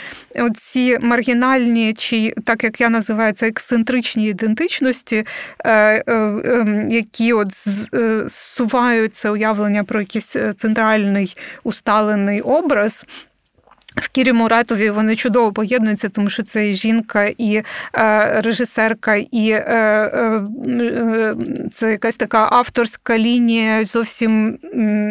ці 0.56 0.97
маргінальні, 1.02 1.93
чи 1.93 2.34
так 2.45 2.64
як 2.64 2.82
я 2.82 2.89
називаю 2.89 3.34
це, 3.34 3.47
ексцентричні 3.47 4.28
ідентичності, 4.28 5.26
е, 5.66 5.72
е, 5.72 6.04
ем, 6.08 6.91
які 6.91 7.34
от 7.34 7.47
е, 7.93 8.24
зсувають 8.26 9.16
це 9.16 9.30
уявлення 9.30 9.84
про 9.84 9.99
якийсь 9.99 10.36
центральний 10.58 11.38
усталений 11.64 12.41
образ. 12.41 13.06
В 13.96 14.10
Кірі 14.10 14.34
Муратові 14.34 14.89
вони 14.89 15.16
чудово 15.16 15.52
поєднуються, 15.52 16.10
тому 16.10 16.30
що 16.30 16.44
це 16.44 16.70
і 16.70 16.74
жінка, 16.74 17.32
і 17.38 17.64
е, 17.96 18.42
режисерка, 18.42 19.16
і 19.16 19.50
е, 19.50 19.64
е, 19.68 20.44
е 20.68 21.36
це 21.72 21.92
якась 21.92 22.16
така 22.16 22.48
авторська 22.52 23.18
лінія 23.18 23.86
зовсім 23.86 24.58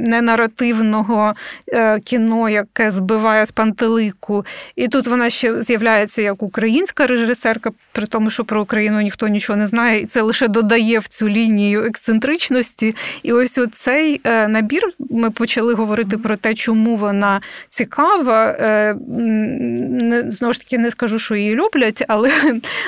не 0.02 0.22
наративного 0.22 1.32
е, 1.68 2.00
кіно, 2.00 2.48
яке 2.48 2.90
збиває 2.90 3.46
з 3.46 3.52
пантелику. 3.52 4.44
І 4.76 4.88
тут 4.88 5.06
вона 5.06 5.30
ще 5.30 5.62
з'являється 5.62 6.22
як 6.22 6.42
українська 6.42 7.06
режисерка, 7.06 7.70
при 7.92 8.06
тому, 8.06 8.30
що 8.30 8.44
про 8.44 8.62
Україну 8.62 9.00
ніхто 9.00 9.28
нічого 9.28 9.56
не 9.56 9.66
знає, 9.66 10.00
і 10.00 10.06
це 10.06 10.22
лише 10.22 10.48
додає 10.48 10.98
в 10.98 11.08
цю 11.08 11.28
лінію 11.28 11.84
ексцентричності. 11.84 12.96
І 13.22 13.32
ось 13.32 13.60
цей 13.72 14.20
е, 14.24 14.48
набір 14.48 14.82
ми 14.98 15.30
почали 15.30 15.74
говорити 15.74 16.18
про 16.18 16.36
те, 16.36 16.54
чому 16.54 16.96
вона 16.96 17.40
цікава. 17.68 18.56
Не 18.94 20.30
знову 20.30 20.52
ж 20.52 20.60
таки 20.60 20.78
не 20.78 20.90
скажу, 20.90 21.18
що 21.18 21.34
її 21.36 21.54
люблять, 21.54 22.04
але 22.08 22.30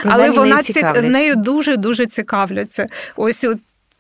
але 0.04 0.30
вона 0.30 0.62
ці, 0.62 0.84
нею 1.02 1.36
дуже 1.36 1.76
дуже 1.76 2.06
цікавляться. 2.06 2.86
Ось 3.16 3.46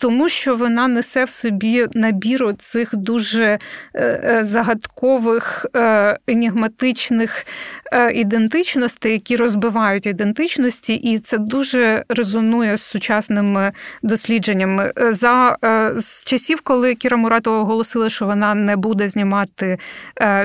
тому 0.02 0.28
що 0.28 0.56
вона 0.56 0.88
несе 0.88 1.24
в 1.24 1.30
собі 1.30 1.86
набір 1.94 2.54
цих 2.58 2.96
дуже 2.96 3.44
е, 3.44 3.58
е, 3.94 4.44
загадкових 4.44 5.66
е, 5.76 6.18
енігматичних 6.26 7.46
ідентичностей, 8.14 9.12
які 9.12 9.36
розбивають 9.36 10.06
ідентичності, 10.06 10.94
і 10.94 11.18
це 11.18 11.38
дуже 11.38 12.04
резонує 12.08 12.76
з 12.76 12.82
сучасними 12.82 13.72
дослідженнями. 14.02 14.92
За 14.96 15.56
з 15.96 16.24
часів, 16.24 16.60
коли 16.60 16.94
Кіра 16.94 17.16
Муратова 17.16 17.58
оголосила, 17.58 18.08
що 18.08 18.26
вона 18.26 18.54
не 18.54 18.76
буде 18.76 19.08
знімати 19.08 19.78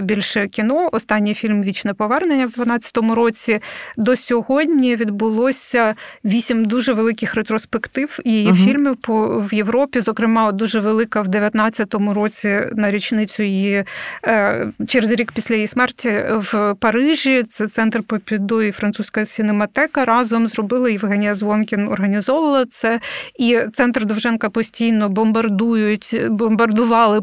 більше 0.02 0.48
кіно, 0.48 0.90
останній 0.92 1.34
фільм 1.34 1.64
Вічне 1.64 1.94
повернення 1.94 2.46
в 2.46 2.52
2012 2.52 2.98
році. 3.16 3.60
До 3.98 4.16
сьогодні 4.16 4.96
відбулося 4.96 5.96
вісім 6.26 6.66
дуже 6.66 6.94
великих 6.94 7.36
ретроспектив 7.36 8.20
її 8.26 8.48
угу. 8.48 8.56
фільмів 8.56 8.96
по 8.96 9.47
в 9.48 9.54
Європі, 9.54 10.00
зокрема, 10.00 10.52
дуже 10.52 10.80
велика 10.80 11.22
в 11.22 11.28
19-му 11.28 12.14
році 12.14 12.66
на 12.74 12.92
річницю 12.92 13.44
її 13.44 13.84
е, 14.26 14.72
через 14.88 15.12
рік 15.12 15.32
після 15.32 15.56
її 15.56 15.68
смерті 15.68 16.24
в 16.30 16.76
Парижі. 16.80 17.44
Це 17.44 17.68
центр 17.68 18.04
Попіду 18.04 18.62
і 18.62 18.72
французька 18.72 19.26
синематека 19.26 20.06
разом 20.06 20.48
зробили. 20.48 20.92
Євгенія 20.92 21.34
Звонкін 21.34 21.88
організовувала 21.88 22.66
це. 22.66 23.00
І 23.40 23.60
центр 23.74 24.06
Довженка 24.06 24.50
постійно 24.50 25.10
бомбардують, 25.10 26.22
бомбардували 26.30 27.22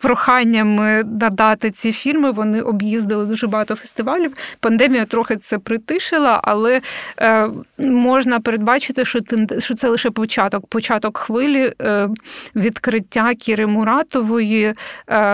проханнями 0.00 1.04
надати 1.04 1.70
ці 1.70 1.92
фільми. 1.92 2.30
Вони 2.30 2.60
об'їздили 2.60 3.24
дуже 3.24 3.46
багато 3.46 3.74
фестивалів. 3.74 4.32
Пандемія 4.60 5.04
трохи 5.04 5.36
це 5.36 5.58
притишила, 5.58 6.40
але 6.42 6.80
е, 7.20 7.48
можна 7.78 8.40
передбачити, 8.40 9.04
що 9.04 9.20
що 9.58 9.74
це 9.74 9.88
лише 9.88 10.10
початок, 10.10 10.66
початок 10.66 11.18
хвилі 11.18 11.72
е, 11.82 12.08
відкриття 12.56 13.34
Кіри 13.34 13.66
Муратової 13.66 14.64
е, 14.64 14.74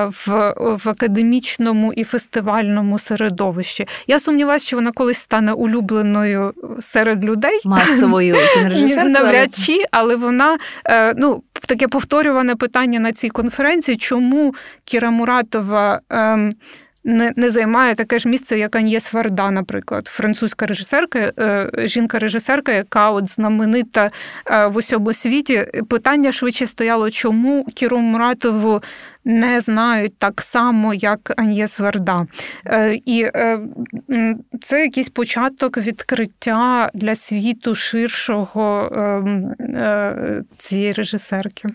в, 0.04 0.54
в 0.84 0.88
академічному 0.88 1.92
і 1.92 2.04
фестивальному 2.04 2.98
середовищі. 2.98 3.86
Я 4.06 4.20
сумніваюся, 4.20 4.66
що 4.66 4.76
вона 4.76 4.92
колись 4.92 5.18
стане 5.18 5.52
улюбленою 5.52 6.52
серед 6.80 7.24
людей 7.24 7.60
масовою 7.64 8.36
навряд 9.04 9.54
чи, 9.54 9.84
але 9.90 10.16
вона 10.16 10.58
е, 10.86 11.14
ну 11.16 11.42
таке 11.66 11.88
повторюване 11.88 12.56
питання 12.56 13.00
на 13.00 13.12
цій 13.12 13.28
конференції, 13.28 13.96
чому 13.96 14.51
Кіра 14.84 15.10
Муратова. 15.10 16.00
Ем, 16.10 16.52
не 17.04 17.32
не 17.36 17.50
займає 17.50 17.94
таке 17.94 18.18
ж 18.18 18.28
місце, 18.28 18.58
як 18.58 18.76
Аньєс 18.76 19.12
Варда, 19.12 19.50
наприклад, 19.50 20.06
французька 20.06 20.66
режисерка, 20.66 21.32
е, 21.38 21.70
жінка-режисерка, 21.86 22.72
яка 22.72 23.10
от 23.10 23.28
знаменита 23.28 24.10
е, 24.46 24.66
в 24.66 24.76
усьому 24.76 25.12
світі. 25.12 25.66
Питання 25.88 26.32
швидше 26.32 26.66
стояло, 26.66 27.10
чому 27.10 27.64
Кіру 27.64 27.98
Муратову 27.98 28.82
не 29.24 29.60
знають 29.60 30.18
так 30.18 30.40
само, 30.40 30.94
як 30.94 31.32
Аньєс 31.36 31.80
Варда. 31.80 32.26
Е, 32.66 32.98
і 33.06 33.30
це 34.60 34.80
якийсь 34.80 35.08
початок 35.08 35.78
відкриття 35.78 36.90
для 36.94 37.14
світу 37.14 37.74
ширшого 37.74 38.90
ем, 38.92 39.54
цієї 40.58 40.92
режисерки. 40.92 41.68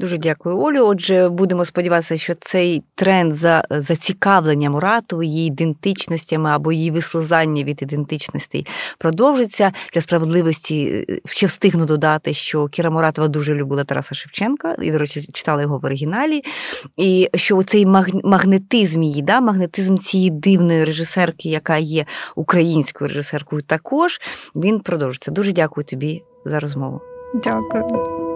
Дуже 0.00 0.18
дякую, 0.18 0.58
Олю. 0.58 0.86
Отже, 0.86 1.28
будемо 1.28 1.64
сподіватися, 1.64 2.16
що 2.16 2.34
цей 2.40 2.82
тренд 2.94 3.34
за 3.34 3.64
зацікавлення 3.70 4.70
Муратової, 4.70 5.30
її 5.30 5.48
ідентичностями 5.48 6.50
або 6.50 6.72
її 6.72 6.90
вислизання 6.90 7.64
від 7.64 7.82
ідентичностей 7.82 8.66
продовжиться. 8.98 9.72
Для 9.94 10.00
справедливості 10.00 11.04
е, 11.10 11.18
ще 11.24 11.46
встигну 11.46 11.86
додати, 11.86 12.34
що 12.34 12.68
Кіра 12.68 12.90
Муратова 12.90 13.28
дуже 13.28 13.54
любила 13.54 13.84
Тараса 13.84 14.14
Шевченка, 14.14 14.76
і, 14.82 14.90
до 14.90 14.98
речі, 14.98 15.22
читала 15.32 15.62
його 15.62 15.78
в 15.78 15.84
оригіналі. 15.84 16.42
І 16.96 17.28
що 17.34 17.62
цей 17.62 17.86
магнетизм 18.24 19.02
її, 19.02 19.22
да, 19.22 19.40
магнетизм 19.40 19.98
цієї 19.98 20.30
дивної 20.30 20.84
режисерки, 20.84 21.48
яка 21.48 21.76
є 21.76 22.04
українською 22.36 23.08
режисеркою, 23.08 23.62
також 23.62 24.20
він 24.54 24.80
продовжиться. 24.80 25.30
Дуже 25.30 25.52
дякую 25.52 25.84
тобі 25.84 26.22
за 26.44 26.60
розмову. 26.60 27.00
Дякую. 27.34 28.29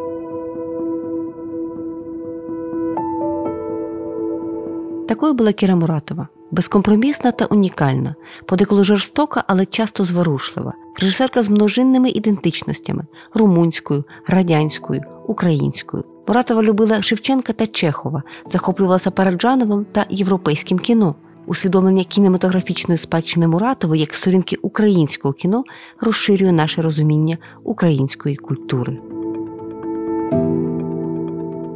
Такою 5.09 5.35
була 5.35 5.53
Кіра 5.53 5.77
Муратова, 5.77 6.29
безкомпромісна 6.51 7.33
та 7.33 7.45
унікальна, 7.45 8.15
подеколи 8.47 8.85
жорстока, 8.85 9.45
але 9.47 9.67
часто 9.67 10.05
зворушлива, 10.05 10.73
режисерка 11.01 11.43
з 11.43 11.49
множинними 11.51 12.11
ідентичностями 12.11 13.05
румунською, 13.35 14.05
радянською, 14.27 15.03
українською. 15.27 16.05
Муратова 16.29 16.63
любила 16.63 17.03
Шевченка 17.03 17.53
та 17.53 17.67
Чехова, 17.67 18.23
захоплювалася 18.53 19.11
Параджановим 19.11 19.87
та 19.93 20.07
європейським 20.11 20.79
кіно. 20.79 21.15
Усвідомлення 21.47 22.05
кінематографічної 22.05 22.99
спадщини 22.99 23.49
Муратової 23.49 24.01
як 24.01 24.15
сторінки 24.15 24.57
українського 24.63 25.35
кіно 25.35 25.65
розширює 26.01 26.53
наше 26.53 26.83
розуміння 26.83 27.39
української 27.65 28.37
культури. 28.37 28.99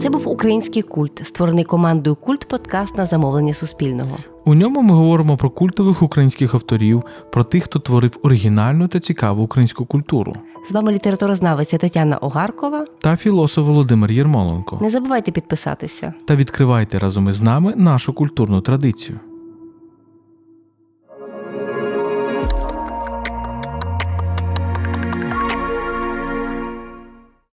Це 0.03 0.11
був 0.11 0.29
український 0.29 0.83
культ, 0.83 1.21
створений 1.25 1.65
командою 1.65 2.17
Культ 2.17 2.49
Подкаст 2.49 2.97
на 2.97 3.07
замовлення 3.07 3.55
Суспільного. 3.55 4.17
У 4.45 4.55
ньому 4.55 4.83
ми 4.83 4.95
говоримо 4.95 5.37
про 5.37 5.51
культових 5.51 6.03
українських 6.03 6.55
авторів, 6.55 7.03
про 7.33 7.45
тих, 7.45 7.65
хто 7.65 7.79
творив 7.79 8.19
оригінальну 8.23 8.89
та 8.89 9.01
цікаву 9.01 9.43
українську 9.43 9.85
культуру. 9.85 10.35
З 10.71 10.73
вами 10.73 10.93
літературознавиця 10.93 11.79
Тетяна 11.79 12.17
Огаркова 12.17 12.87
та 12.99 13.17
філософ 13.17 13.67
Володимир 13.67 14.13
Єрмоленко. 14.13 14.79
Не 14.83 14.91
забувайте 14.91 15.33
підписатися 15.33 16.15
та 16.27 16.37
відкривайте 16.37 16.99
разом 16.99 17.29
із 17.29 17.43
нами 17.43 17.75
нашу 17.77 18.13
культурну 18.13 18.61
традицію. 18.61 19.21